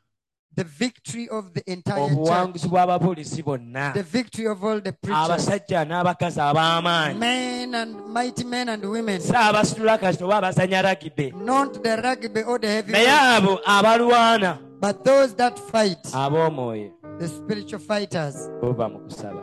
the 0.57 0.65
victory 0.65 1.29
of 1.29 1.53
the 1.53 1.63
entire 1.71 2.09
church. 2.09 2.19
Obuwanguzi 2.19 2.69
bw'ababuulizi 2.69 3.43
bonna. 3.45 3.93
the 3.93 4.03
victory 4.03 4.47
of 4.47 4.65
all 4.65 4.81
the 4.81 4.93
preachers. 4.93 5.31
Abasajja 5.31 5.85
n'abakazi 5.85 6.41
ab'amaanyi. 6.41 7.19
men 7.19 7.75
and 7.75 8.07
mighty 8.07 8.45
men 8.45 8.69
and 8.71 8.83
women. 8.85 9.21
Si 9.21 9.33
abasitula 9.33 9.99
kasita 9.99 10.25
oba 10.25 10.41
abazanya 10.41 11.35
not 11.45 11.83
the 11.83 11.97
rugby 12.03 12.43
or 12.43 12.59
the 12.59 12.69
heavy 12.69 12.93
naye 12.93 13.07
abo 13.07 13.61
abalwana. 13.65 14.59
But 14.81 15.05
those 15.05 15.35
that 15.35 15.59
fight. 15.59 16.03
Ab'omwoyo. 16.05 16.93
The 17.19 17.29
spiritual 17.29 17.81
fighters. 17.81 18.49
Buva 18.63 18.91
mu 18.91 19.01
kusaba. 19.01 19.43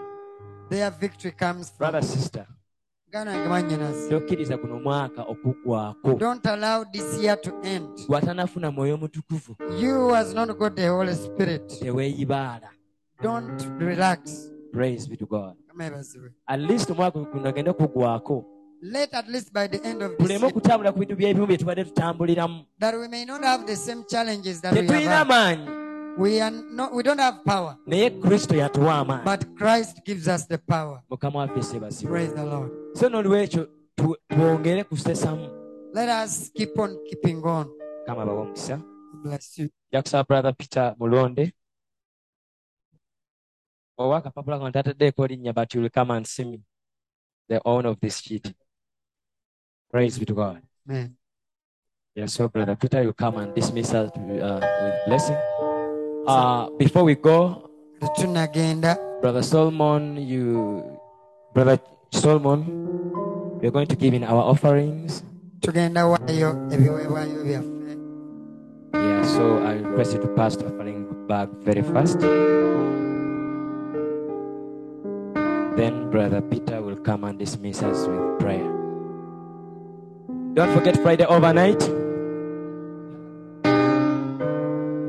Their 0.70 0.90
victory 0.90 1.32
comes 1.32 1.70
from 1.70 1.92
brother 1.92 2.02
sister 2.02 2.48
tokkiriza 4.10 4.58
guno 4.58 4.80
mwaka 4.80 5.24
okuggwako 5.24 6.14
don't 6.14 6.48
allow 6.48 6.86
this 6.92 7.22
year 7.22 7.42
to 7.42 7.52
end. 7.64 7.88
Mwoyo 8.72 8.98
mutukuvu. 8.98 9.56
You 9.80 10.10
has 10.10 10.34
not 10.34 10.58
got 10.58 10.76
the 10.76 10.88
holy 10.88 11.16
spirit. 11.16 11.80
Teweeyibaala 11.80 12.70
don't 13.22 13.62
relax. 13.80 14.50
Praise 14.72 15.08
be 15.08 15.16
to 15.16 15.26
god. 15.26 15.56
At 16.48 16.60
least 16.60 16.90
omwaka 16.90 17.20
guno 17.20 17.50
agende 17.50 17.74
kuggwako 17.74 18.46
let 18.82 19.14
at 19.14 19.30
least 19.30 19.54
by 19.54 19.68
the 19.68 19.82
end 19.86 20.02
of 20.02 20.18
this 20.18 20.30
year, 20.30 20.40
ku 20.52 21.00
bintu 21.00 21.16
by'ebimu 21.16 21.48
bye 21.48 21.58
tubadde 21.58 21.86
tutambuliramu. 21.86 22.66
That 22.80 22.96
we 22.96 23.08
may 23.08 23.26
not 23.26 23.44
have 23.44 23.66
the 23.66 23.76
same 23.76 24.04
challenges 24.10 24.60
that 24.62 24.74
we 24.74 24.88
have 24.88 25.28
had. 25.28 25.28
maanyi. 25.28 26.18
We 26.18 26.42
are 26.42 26.52
not 26.52 26.94
we 26.94 27.04
don't 27.04 27.20
have 27.20 27.46
power. 27.46 27.78
Naye 27.88 28.10
kristo 28.10 28.56
yatuwa 28.56 28.96
amaanyi. 28.96 29.24
But 29.24 29.56
christ 29.56 30.04
gives 30.04 30.28
us 30.28 30.48
the 30.48 30.58
power. 30.58 31.02
Mukama 31.10 31.40
waffe 31.40 31.64
sebazibwa 31.64 32.12
praise 32.12 32.34
the 32.34 32.44
lord 32.44 32.83
so 32.94 33.10
nolwekyo 33.10 33.68
twongere 34.30 34.84
kusesamu 34.84 35.50
let 35.94 36.10
us 36.10 36.52
keep 36.54 36.80
on 36.80 36.98
keeping 37.06 37.46
on. 37.46 37.70
Kama 38.06 38.26
bawa 38.26 38.42
omukisa 38.42 38.82
bless 39.24 39.60
you. 39.60 39.70
Nja 39.92 40.02
kusaba 40.02 40.24
brother 40.24 40.54
peter 40.54 40.96
mulonde. 41.00 41.54
Owa 43.98 44.18
akapapula 44.18 44.60
kano 44.60 44.72
tataddeeko 44.72 45.28
linnya 45.28 45.54
but 45.54 45.74
you'll 45.74 45.90
come 45.90 46.12
and 46.12 46.26
see 46.28 46.44
me. 46.46 46.62
The 47.50 47.62
owner 47.66 47.90
of 47.90 48.00
this 48.00 48.22
sheet 48.22 48.54
praise 49.92 50.20
be 50.20 50.26
to 50.26 50.34
god. 50.34 50.62
Amen. 50.90 51.16
Yeah 52.16 52.28
so 52.28 52.48
brother 52.48 52.76
peter 52.76 53.04
you 53.04 53.14
come 53.14 53.38
and 53.38 53.54
dismiss 53.54 53.94
us 53.94 54.10
uh, 54.10 54.60
with 54.84 55.06
blessing. 55.06 55.38
Uh, 56.26 56.70
before 56.78 57.04
we 57.04 57.16
go 57.16 57.70
brother 59.22 59.44
solomon 59.44 60.18
you 60.18 60.84
brother 61.54 61.80
solomon 62.14 62.64
we're 63.62 63.72
going 63.72 63.88
to 63.88 63.96
give 63.96 64.14
in 64.16 64.24
our 64.24 64.44
offerings 64.54 65.24
tugenda 65.60 66.06
waayo 66.06 66.50
ebiweebwayo 66.72 67.44
byaffe 67.44 67.70
yeah 68.94 69.24
so 69.26 69.44
i 69.68 69.78
request 69.78 70.14
you 70.14 70.20
to 70.22 70.28
pass 70.28 70.58
the 70.58 70.66
offering 70.66 71.06
bag 71.28 71.50
very 71.66 71.84
fast 71.84 72.20
Then 75.76 76.12
Brother 76.12 76.42
Peter 76.42 76.82
will 76.86 76.98
come 77.02 77.24
and 77.24 77.40
dismiss 77.40 77.82
us 77.82 78.06
with 78.06 78.40
prayer. 78.40 78.70
Don't 80.54 80.72
forget 80.72 81.02
Friday 81.02 81.26
overnight. 81.26 81.82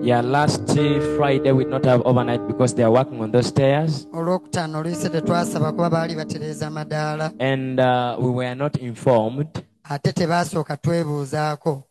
Yeah, 0.04 0.20
last 0.20 0.68
Friday 1.16 1.52
we 1.52 1.64
did 1.64 1.70
not 1.70 1.84
have 1.86 2.02
overnight 2.04 2.46
because 2.46 2.74
they 2.74 2.82
are 2.82 2.90
working 2.90 3.20
on 3.22 3.30
those 3.32 3.48
stairs 3.48 4.06
olwokutaano 4.12 4.78
oluyise 4.78 5.08
tetwasaba 5.08 5.72
kuba 5.72 5.90
baali 5.90 6.14
batereeza 6.14 6.66
amadaala 6.66 7.32
and 7.38 7.80
uh, 7.80 8.16
we 8.18 8.30
were 8.30 8.54
not 8.54 8.76
informed. 8.76 9.48
ate 9.84 10.12
tebaasooka 10.12 10.76
twebuuzaako 10.76 11.82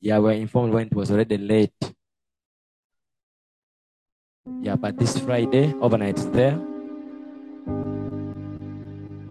Yeah, 0.00 0.18
we 0.18 0.24
were 0.24 0.40
informed 0.40 0.74
when 0.74 0.86
it 0.86 0.94
was 0.94 1.10
already 1.10 1.38
late. 1.38 1.94
Yeah, 4.62 4.76
but 4.76 4.98
this 4.98 5.18
Friday 5.18 5.72
overnight 5.80 6.18
is 6.18 6.26
there. 6.30 6.58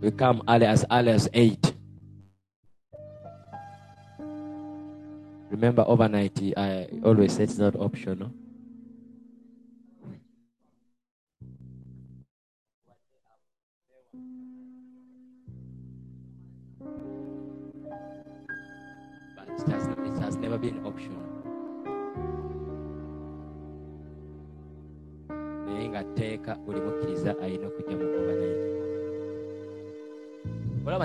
We 0.02 0.10
come 0.12 0.42
early 0.50 0.66
as 0.66 0.84
early 0.90 1.12
as 1.12 1.30
8. 1.32 1.73
Remember, 5.54 5.86
overnight, 5.88 6.34
I 6.58 6.88
always 7.06 7.34
say 7.34 7.44
it's 7.44 7.60
not 7.60 7.76
optional. 7.76 8.32
But 19.38 19.48
it 19.48 19.62
has, 19.70 19.86
it 19.86 20.18
has 20.24 20.36
never 20.38 20.58
been 20.58 20.84
optional. 20.84 21.22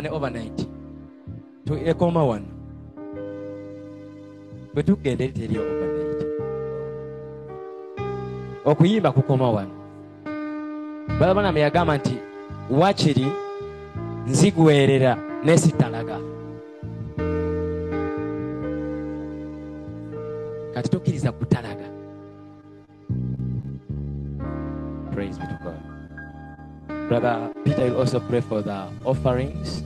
overnight 0.09 0.13
overnight 0.13 0.67
ekoma 1.91 2.25
bwe 4.79 4.83
tugenda 4.83 5.25
eri 5.25 5.33
teri 5.33 5.59
overnight 5.59 6.21
okuyimba 8.65 9.13
kukoma 9.13 9.51
wano. 9.51 9.75
Balabanamu 11.21 11.59
yagamba 11.59 11.97
nti 11.97 12.17
wakiri 12.71 13.27
nzigwerera 14.27 15.19
nesitalaga 15.45 16.19
kati 20.75 20.89
tokkiriza 20.91 21.33
kutalaga. 21.33 21.89
Praise 25.11 25.39
be 25.39 25.47
to 25.47 25.59
god. 25.65 25.81
Brother 27.09 27.51
peter 27.65 27.85
will 27.85 28.01
also 28.01 28.21
pray 28.21 28.41
for 28.41 28.63
the 28.63 28.87
offerings. 29.05 29.83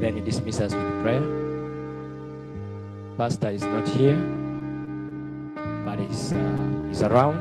Then 0.00 0.14
he 0.14 0.20
dismisses 0.20 0.74
with 0.74 1.02
prayer 1.02 1.39
pastor 3.20 3.50
is 3.50 3.60
not 3.60 3.86
here 3.86 4.16
but 5.84 5.98
he's, 6.00 6.32
uh, 6.32 6.84
he's 6.88 7.02
around. 7.02 7.36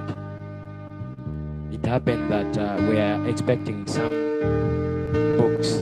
It 1.71 1.85
happened 1.85 2.29
that 2.29 2.51
uh, 2.57 2.75
we 2.83 2.99
are 2.99 3.25
expecting 3.25 3.87
some 3.87 4.11
books. 5.39 5.79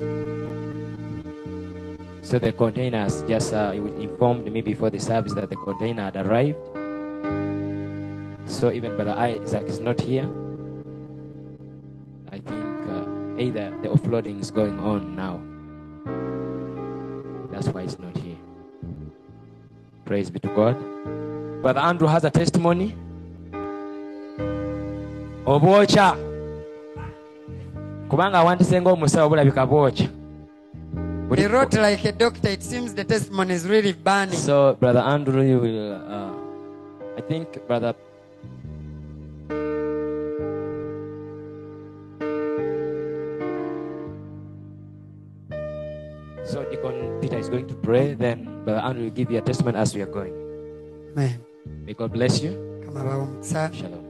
So 2.22 2.38
the 2.38 2.54
containers 2.54 3.24
just 3.24 3.56
uh, 3.56 3.74
informed 3.74 4.46
me 4.54 4.62
before 4.62 4.92
the 4.92 5.00
service 5.00 5.34
that 5.34 5.50
the 5.50 5.56
container 5.56 6.04
had 6.04 6.18
arrived. 6.18 6.62
So 8.46 8.70
even 8.72 8.96
brother 8.98 9.18
isaac 9.18 9.66
is 9.66 9.80
not 9.80 10.00
here. 10.00 10.30
I 12.32 12.38
think 12.38 12.70
uh, 12.86 13.42
either 13.42 13.74
the 13.82 13.90
offloading 13.90 14.42
is 14.42 14.52
going 14.52 14.78
on 14.78 15.16
now. 15.16 15.42
That's 17.50 17.70
why 17.70 17.82
it's 17.82 17.98
not 17.98 18.07
praise 20.08 20.30
be 20.32 20.40
to 20.40 20.50
god 20.56 20.76
Brother 21.62 21.80
Andrew 21.82 22.08
has 22.08 22.24
a 22.24 22.30
testimony. 22.30 22.96
obwokya 25.46 26.08
kubanga 28.10 28.38
awandise 28.40 28.76
ng'omusawo 28.82 29.30
bulabika 29.30 29.66
bwokya 29.66 30.08
Buli- 31.28 31.42
He 31.42 31.48
wrote 31.48 31.74
like 31.76 32.06
a 32.06 32.12
doctor. 32.14 32.50
It 32.50 32.64
seems 32.64 32.94
the 32.94 33.04
testimony 33.04 33.54
is 33.54 33.66
really 33.68 33.92
burning. 33.94 34.36
so 34.36 34.76
brother 34.80 35.00
andrew 35.04 35.44
you 35.44 35.60
will 35.60 35.92
uh, 35.96 36.32
i 37.20 37.22
think 37.22 37.48
brother 37.68 37.94
so 46.46 46.64
deacon 46.72 47.20
peter 47.22 47.38
is 47.38 47.50
going 47.50 47.68
to 47.68 47.76
pray 47.76 48.14
then 48.14 48.47
brother 48.78 48.90
andrew 48.90 49.04
will 49.06 49.16
give 49.16 49.32
you 49.32 49.38
a 49.38 49.42
testimony 49.42 49.78
as 49.78 49.96
we 49.96 50.02
are 50.02 50.12
going. 50.12 50.34
Amen. 51.14 51.40
may 51.86 51.94
god 51.94 52.14
bless 52.14 52.42
you. 52.42 52.54
Kama 52.86 53.04
bawa 53.04 53.26
omukisa 53.26 53.74
shalom 53.74 54.06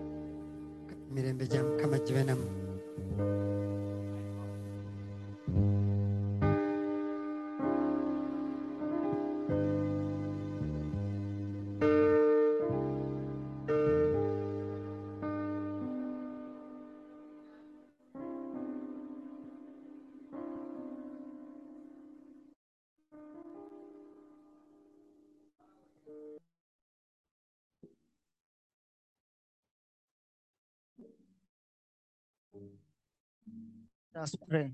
Let 34.18 34.24
us 34.24 34.36
pray. 34.50 34.72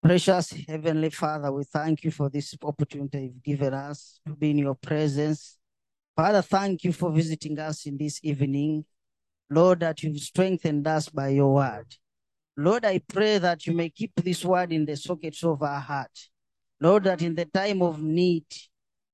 Precious 0.00 0.54
Heavenly 0.68 1.10
Father, 1.10 1.50
we 1.50 1.64
thank 1.64 2.04
you 2.04 2.12
for 2.12 2.30
this 2.30 2.54
opportunity 2.62 3.32
you've 3.34 3.42
given 3.42 3.74
us 3.74 4.20
to 4.24 4.32
be 4.32 4.52
in 4.52 4.58
your 4.58 4.76
presence. 4.76 5.58
Father, 6.14 6.40
thank 6.40 6.84
you 6.84 6.92
for 6.92 7.10
visiting 7.10 7.58
us 7.58 7.84
in 7.84 7.96
this 7.96 8.20
evening. 8.22 8.84
Lord, 9.50 9.80
that 9.80 10.04
you've 10.04 10.20
strengthened 10.20 10.86
us 10.86 11.08
by 11.08 11.30
your 11.30 11.52
word. 11.54 11.96
Lord, 12.56 12.84
I 12.84 13.00
pray 13.00 13.38
that 13.38 13.66
you 13.66 13.74
may 13.74 13.90
keep 13.90 14.12
this 14.14 14.44
word 14.44 14.70
in 14.70 14.84
the 14.84 14.96
sockets 14.96 15.42
of 15.42 15.60
our 15.64 15.80
heart. 15.80 16.16
Lord, 16.80 17.02
that 17.04 17.22
in 17.22 17.34
the 17.34 17.46
time 17.46 17.82
of 17.82 18.00
need, 18.00 18.46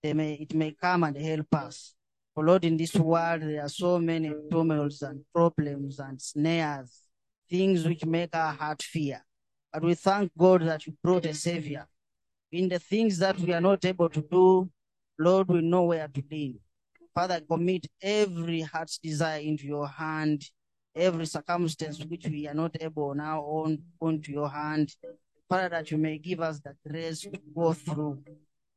may, 0.05 0.35
it 0.35 0.53
may 0.53 0.73
come 0.73 1.05
and 1.05 1.17
help 1.17 1.55
us. 1.55 1.95
For 2.35 2.45
Lord, 2.45 2.67
in 2.67 2.77
this 2.77 2.95
world, 2.95 3.41
there 3.41 3.63
are 3.63 3.71
so 3.71 3.99
many 3.99 4.35
turmoils 4.51 5.01
and 5.01 5.25
problems 5.35 5.99
and 5.99 6.21
snares 6.21 7.07
things 7.51 7.87
which 7.87 8.05
make 8.05 8.35
our 8.35 8.53
heart 8.53 8.83
fear. 8.83 9.25
But 9.73 9.83
we 9.83 9.95
thank 9.95 10.31
God 10.37 10.63
that 10.63 10.87
you 10.87 10.95
brought 11.03 11.27
a 11.27 11.35
Savior. 11.35 11.87
In 12.51 12.69
the 12.69 12.79
things 12.79 13.19
that 13.19 13.39
we 13.39 13.53
are 13.53 13.61
not 13.61 13.85
able 13.85 14.09
to 14.11 14.21
do, 14.21 14.71
Lord, 15.19 15.49
we 15.49 15.63
know 15.63 15.85
where 15.85 16.09
to 16.09 16.23
lean. 16.31 16.59
Father, 17.15 17.41
commit 17.41 17.87
every 18.01 18.63
heart's 18.63 18.99
desire 18.99 19.41
into 19.41 19.67
your 19.67 19.87
hand, 19.87 20.45
every 20.95 21.27
circumstance 21.27 22.05
which 22.05 22.27
we 22.27 22.47
are 22.49 22.55
not 22.55 22.77
able 22.81 23.15
now 23.15 23.41
on 23.41 23.79
onto 24.01 24.33
your 24.33 24.49
hand. 24.49 24.95
Father, 25.49 25.69
that 25.69 25.91
you 25.91 25.99
may 25.99 26.19
give 26.19 26.41
us 26.41 26.61
the 26.61 26.75
grace 26.89 27.21
to 27.21 27.33
go 27.55 27.73
through. 27.73 28.23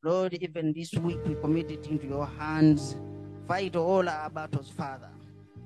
Lord, 0.03 0.33
even 0.33 0.73
this 0.73 0.93
week 0.93 1.19
we 1.25 1.35
commit 1.35 1.71
it 1.71 1.87
into 1.87 2.07
your 2.07 2.27
hands. 2.27 2.97
Fight 3.47 3.75
all 3.75 4.07
our 4.07 4.29
battles, 4.29 4.69
Father. 4.69 5.09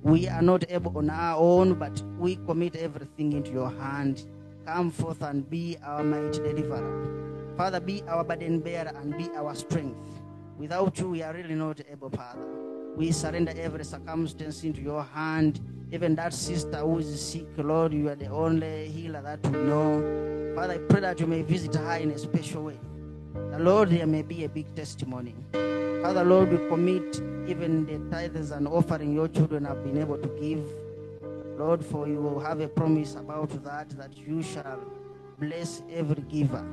We 0.01 0.27
are 0.29 0.41
not 0.41 0.63
able 0.69 0.97
on 0.97 1.09
our 1.09 1.37
own, 1.37 1.73
but 1.73 2.01
we 2.17 2.37
commit 2.37 2.75
everything 2.75 3.33
into 3.33 3.51
your 3.51 3.69
hand. 3.69 4.23
Come 4.65 4.91
forth 4.91 5.21
and 5.21 5.49
be 5.49 5.77
our 5.83 6.03
mighty 6.03 6.39
deliverer. 6.39 7.55
Father, 7.57 7.81
be 7.81 8.01
our 8.07 8.23
burden 8.23 8.59
bearer 8.61 8.93
and 8.95 9.17
be 9.17 9.29
our 9.35 9.53
strength. 9.55 9.97
Without 10.57 10.97
you, 10.99 11.09
we 11.09 11.21
are 11.21 11.33
really 11.33 11.55
not 11.55 11.81
able, 11.91 12.09
Father. 12.09 12.45
We 12.95 13.11
surrender 13.11 13.53
every 13.57 13.83
circumstance 13.83 14.63
into 14.63 14.81
your 14.81 15.03
hand. 15.03 15.59
Even 15.91 16.15
that 16.15 16.33
sister 16.33 16.77
who 16.77 16.99
is 16.99 17.21
sick, 17.21 17.47
Lord, 17.57 17.93
you 17.93 18.09
are 18.09 18.15
the 18.15 18.27
only 18.27 18.87
healer 18.87 19.21
that 19.21 19.45
we 19.45 19.57
know. 19.59 20.53
Father, 20.55 20.75
I 20.75 20.77
pray 20.77 21.01
that 21.01 21.19
you 21.19 21.27
may 21.27 21.41
visit 21.41 21.75
her 21.75 21.95
in 21.95 22.11
a 22.11 22.17
special 22.17 22.63
way. 22.63 22.79
The 23.33 23.59
Lord, 23.59 23.89
there 23.89 24.07
may 24.07 24.21
be 24.21 24.45
a 24.45 24.49
big 24.49 24.73
testimony. 24.75 25.35
Father, 26.01 26.23
Lord, 26.23 26.51
we 26.51 26.57
commit 26.67 27.21
even 27.47 27.85
the 27.85 27.99
tithes 28.15 28.51
and 28.51 28.67
offering 28.67 29.13
your 29.13 29.27
children 29.27 29.65
have 29.65 29.83
been 29.83 29.97
able 29.97 30.17
to 30.17 30.27
give. 30.39 30.65
Lord, 31.57 31.83
for 31.83 32.07
you 32.07 32.21
will 32.21 32.39
have 32.39 32.61
a 32.61 32.67
promise 32.67 33.15
about 33.15 33.49
that, 33.63 33.89
that 33.97 34.17
you 34.17 34.41
shall 34.41 34.79
bless 35.37 35.81
every 35.91 36.21
giver. 36.23 36.65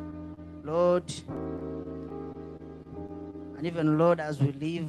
Lord, 0.62 1.12
and 3.56 3.66
even 3.66 3.98
Lord, 3.98 4.20
as 4.20 4.40
we 4.40 4.52
live, 4.52 4.88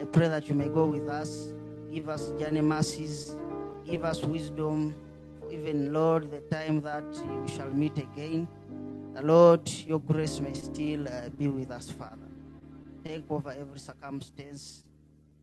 I 0.00 0.04
pray 0.04 0.28
that 0.28 0.48
you 0.48 0.54
may 0.54 0.68
go 0.68 0.86
with 0.86 1.08
us, 1.08 1.48
give 1.92 2.08
us 2.08 2.30
journey 2.38 2.60
mercies, 2.60 3.36
give 3.84 4.04
us 4.04 4.22
wisdom, 4.22 4.94
even 5.50 5.92
Lord, 5.92 6.30
the 6.30 6.40
time 6.54 6.80
that 6.82 7.04
you 7.12 7.46
shall 7.54 7.70
meet 7.70 7.98
again. 7.98 8.48
The 9.14 9.22
Lord, 9.22 9.68
your 9.86 10.00
grace 10.00 10.40
may 10.40 10.54
still 10.54 11.06
uh, 11.06 11.28
be 11.36 11.46
with 11.46 11.70
us, 11.70 11.90
Father. 11.90 12.28
Take 13.04 13.24
over 13.30 13.50
every 13.50 13.78
circumstance. 13.78 14.84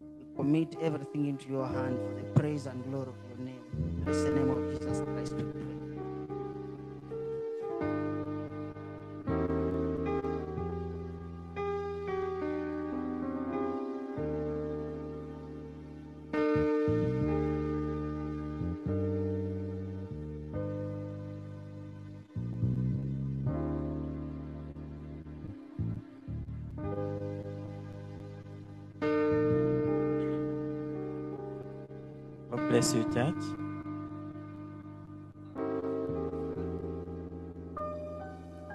We 0.01 0.25
commit 0.35 0.75
everything 0.81 1.27
into 1.27 1.49
your 1.49 1.67
hand 1.67 1.99
for 1.99 2.13
the 2.15 2.23
praise 2.39 2.65
and 2.65 2.83
glory 2.85 3.09
of 3.09 3.29
your 3.29 3.45
name. 3.45 3.61
In 4.07 4.11
the 4.11 4.31
name 4.31 4.49
of 4.49 4.79
Jesus 4.79 5.01
Christ, 5.01 5.33
we 5.33 5.43
pray. 5.43 5.78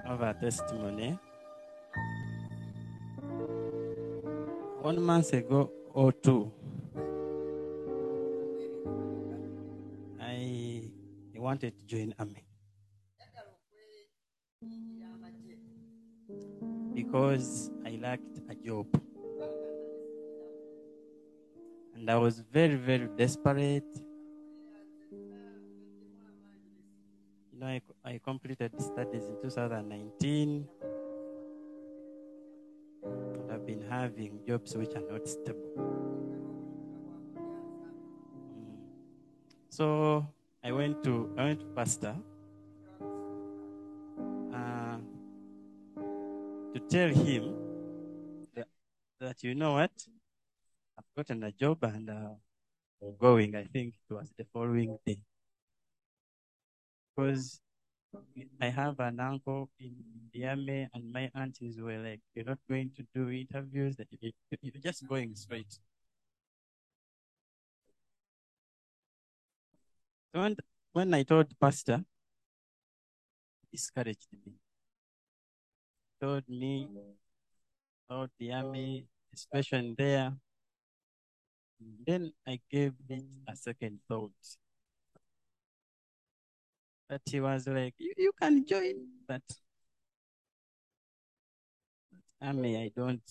Of 0.05 0.21
our 0.21 0.33
testimony. 0.35 1.17
One 4.81 5.01
month 5.01 5.33
ago 5.33 5.71
or 5.91 6.11
two, 6.11 6.51
I 10.21 10.91
wanted 11.35 11.73
to 11.79 11.85
join 11.85 12.13
army 12.19 12.45
because 16.93 17.71
I 17.83 17.97
lacked 18.01 18.41
a 18.49 18.55
job. 18.55 18.85
And 21.95 22.09
I 22.11 22.17
was 22.17 22.43
very, 22.51 22.75
very 22.75 23.07
desperate. 23.17 23.83
Completed 28.25 28.73
studies 28.81 29.29
in 29.29 29.37
2019. 29.41 30.67
And 33.03 33.51
I've 33.51 33.65
been 33.65 33.85
having 33.87 34.39
jobs 34.47 34.75
which 34.75 34.95
are 34.95 35.05
not 35.11 35.27
stable. 35.27 35.77
Mm. 37.37 38.81
So 39.69 40.25
I 40.63 40.71
went 40.71 41.03
to 41.03 41.29
I 41.37 41.43
went 41.43 41.59
to 41.59 41.65
pastor 41.77 42.15
uh, 44.51 44.97
to 46.73 46.79
tell 46.89 47.09
him 47.09 47.53
that, 48.55 48.67
that 49.19 49.43
you 49.43 49.53
know 49.53 49.73
what 49.73 49.93
I've 50.97 51.11
gotten 51.15 51.43
a 51.43 51.51
job 51.51 51.83
and 51.83 52.09
uh, 52.09 52.33
I'm 53.03 53.15
going. 53.21 53.55
I 53.55 53.65
think 53.65 53.93
it 53.93 54.13
was 54.13 54.33
the 54.35 54.45
following 54.51 54.97
day. 55.05 55.19
Because 57.15 57.61
I 58.61 58.67
have 58.69 58.99
an 58.99 59.19
uncle 59.19 59.69
in 59.79 59.95
the 60.33 60.47
army, 60.47 60.87
and 60.93 61.11
my 61.11 61.29
aunties 61.35 61.79
were 61.79 61.97
like, 61.97 62.21
You're 62.33 62.45
not 62.45 62.59
going 62.69 62.91
to 62.97 63.05
do 63.13 63.29
interviews, 63.29 63.95
you're 64.61 64.81
just 64.81 65.07
going 65.07 65.35
straight. 65.35 65.79
So 70.33 70.41
when, 70.41 70.55
when 70.93 71.13
I 71.13 71.23
told 71.23 71.47
pastor, 71.59 72.03
he 73.61 73.77
discouraged 73.77 74.27
me. 74.45 74.53
Told 76.21 76.43
me 76.49 76.89
about 78.09 78.31
the 78.39 78.51
army, 78.51 79.07
especially 79.33 79.95
there, 79.97 80.33
Then 81.79 82.33
I 82.47 82.59
gave 82.69 82.93
it 83.09 83.23
a 83.47 83.55
second 83.55 83.99
thought. 84.07 84.31
But 87.09 87.21
he 87.25 87.39
was 87.39 87.67
like, 87.67 87.95
you, 87.97 88.13
you 88.17 88.31
can 88.39 88.65
join, 88.65 89.07
but 89.27 89.41
I 92.41 92.51
mean, 92.51 92.75
I 92.77 92.89
don't, 92.95 93.21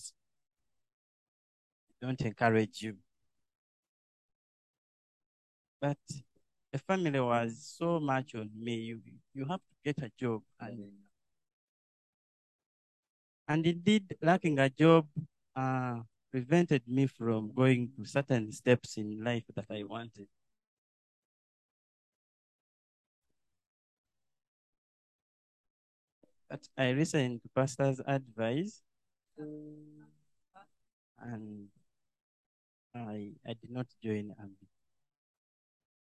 don't 2.01 2.21
encourage 2.21 2.81
you. 2.81 2.97
But 5.79 5.97
the 6.73 6.79
family 6.79 7.19
was 7.19 7.57
so 7.77 7.99
much 7.99 8.35
on 8.35 8.49
me. 8.55 8.75
You, 8.75 9.01
you 9.33 9.45
have 9.45 9.61
to 9.61 9.75
get 9.85 10.03
a 10.03 10.11
job, 10.19 10.43
and 10.59 10.91
and 13.47 13.65
indeed, 13.65 14.15
lacking 14.21 14.59
a 14.59 14.69
job 14.69 15.07
uh, 15.55 15.99
prevented 16.31 16.81
me 16.87 17.07
from 17.07 17.51
going 17.53 17.91
to 17.97 18.05
certain 18.05 18.51
steps 18.51 18.97
in 18.97 19.23
life 19.23 19.43
that 19.55 19.65
I 19.69 19.83
wanted. 19.83 20.27
But 26.49 26.67
I 26.77 26.91
listened 26.93 27.41
to 27.43 27.49
pastor's 27.49 27.99
advice 28.05 28.81
and 31.19 31.69
I, 32.95 33.33
I 33.45 33.53
did 33.53 33.69
not 33.69 33.85
join 34.01 34.33
army. 34.39 34.55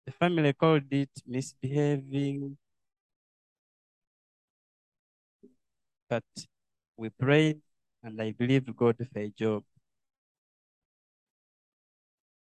The 0.07 0.13
family 0.13 0.55
called 0.55 0.91
it 0.93 1.11
misbehaving, 1.27 2.57
but 6.09 6.25
we 6.97 7.11
prayed 7.11 7.61
and 8.03 8.21
I 8.21 8.33
believed 8.33 8.75
God 8.77 8.97
for 9.13 9.19
a 9.21 9.29
job. 9.31 9.65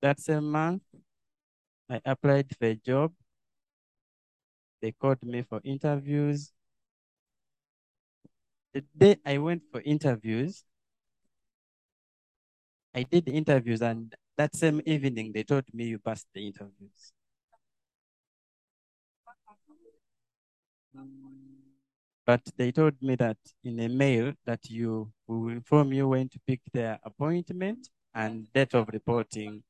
That 0.02 0.20
same 0.22 0.52
month, 0.52 0.84
I 1.90 2.00
applied 2.06 2.56
for 2.56 2.66
a 2.66 2.76
job. 2.76 3.12
They 4.82 4.94
called 4.94 5.22
me 5.24 5.42
for 5.42 5.60
interviews. 5.66 6.54
The 8.76 8.84
day 8.96 9.16
I 9.26 9.38
went 9.38 9.64
for 9.72 9.82
interviews, 9.82 10.66
I 12.94 13.04
did 13.04 13.26
the 13.26 13.32
interviews, 13.32 13.82
and 13.82 14.14
that 14.36 14.54
same 14.54 14.82
evening, 14.86 15.32
they 15.32 15.44
told 15.44 15.64
me 15.74 15.86
you 15.86 16.00
passed 16.00 16.28
the 16.34 16.46
interviews. 16.46 17.14
But 22.26 22.42
they 22.58 22.74
told 22.74 23.02
me 23.02 23.16
that 23.16 23.38
in 23.64 23.80
a 23.80 23.88
mail 23.88 24.34
that 24.46 24.70
you 24.70 25.14
will 25.26 25.48
inform 25.48 25.94
you 25.94 26.10
when 26.10 26.28
to 26.28 26.40
pick 26.46 26.60
their 26.74 27.00
appointment 27.04 27.90
and 28.14 28.52
date 28.52 28.74
of 28.74 28.90
reporting. 28.90 29.64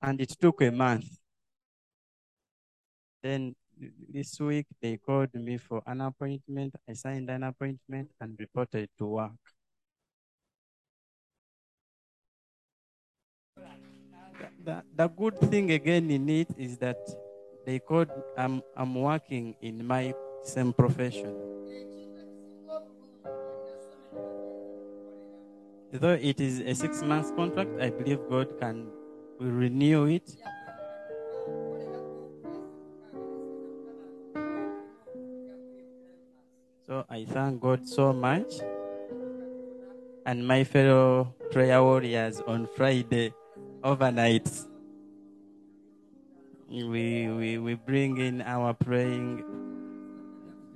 And 0.00 0.20
it 0.20 0.30
took 0.40 0.62
a 0.62 0.70
month. 0.70 1.06
Then 3.22 3.54
this 4.08 4.38
week 4.40 4.66
they 4.80 4.96
called 4.96 5.34
me 5.34 5.56
for 5.56 5.82
an 5.86 6.00
appointment. 6.00 6.74
I 6.88 6.94
signed 6.94 7.30
an 7.30 7.42
appointment 7.42 8.10
and 8.20 8.38
reported 8.38 8.88
to 8.98 9.06
work. 9.06 9.32
The, 14.64 14.82
the, 14.94 15.08
good 15.08 15.38
thing 15.50 15.70
again 15.72 16.10
in 16.10 16.28
it 16.28 16.48
is 16.56 16.78
that 16.78 16.98
they 17.66 17.78
called 17.78 18.08
I'm 18.36 18.62
I'm 18.76 18.94
working 18.94 19.56
in 19.62 19.84
my 19.84 20.14
same 20.44 20.72
profession. 20.72 21.34
Though 25.90 26.14
it 26.20 26.38
is 26.38 26.60
a 26.60 26.74
six 26.74 27.02
months 27.02 27.32
contract, 27.34 27.70
I 27.80 27.90
believe 27.90 28.20
God 28.28 28.58
can 28.60 28.86
will 29.38 29.50
renew 29.50 30.06
it. 30.06 30.36
So 36.86 37.04
I 37.08 37.24
thank 37.24 37.60
God 37.60 37.86
so 37.86 38.12
much. 38.12 38.60
And 40.26 40.46
my 40.46 40.64
fellow 40.64 41.34
prayer 41.50 41.82
warriors 41.82 42.40
on 42.46 42.68
Friday 42.76 43.32
overnight. 43.84 44.48
We, 46.68 47.28
we, 47.28 47.58
we 47.58 47.74
bring 47.74 48.18
in 48.18 48.42
our 48.42 48.74
praying 48.74 49.44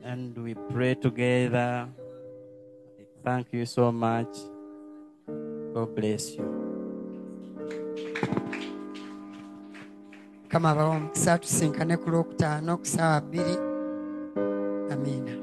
and 0.03 0.37
we 0.37 0.55
pray 0.55 0.95
together. 0.95 1.89
Thank 3.25 3.53
you 3.53 3.67
so 3.67 3.93
much. 3.93 4.37
God 5.75 5.95
bless 5.95 6.31
you. 6.35 6.63
Mukama 10.53 10.71
abawa 10.71 10.97
omukisa 10.97 11.41
tusinkane 11.41 11.95
ku 11.97 12.07
lwokutaano 12.13 12.77
ku 12.81 12.85
saawa 12.95 13.21
bbiri. 13.25 13.57
Amiina 14.93 15.42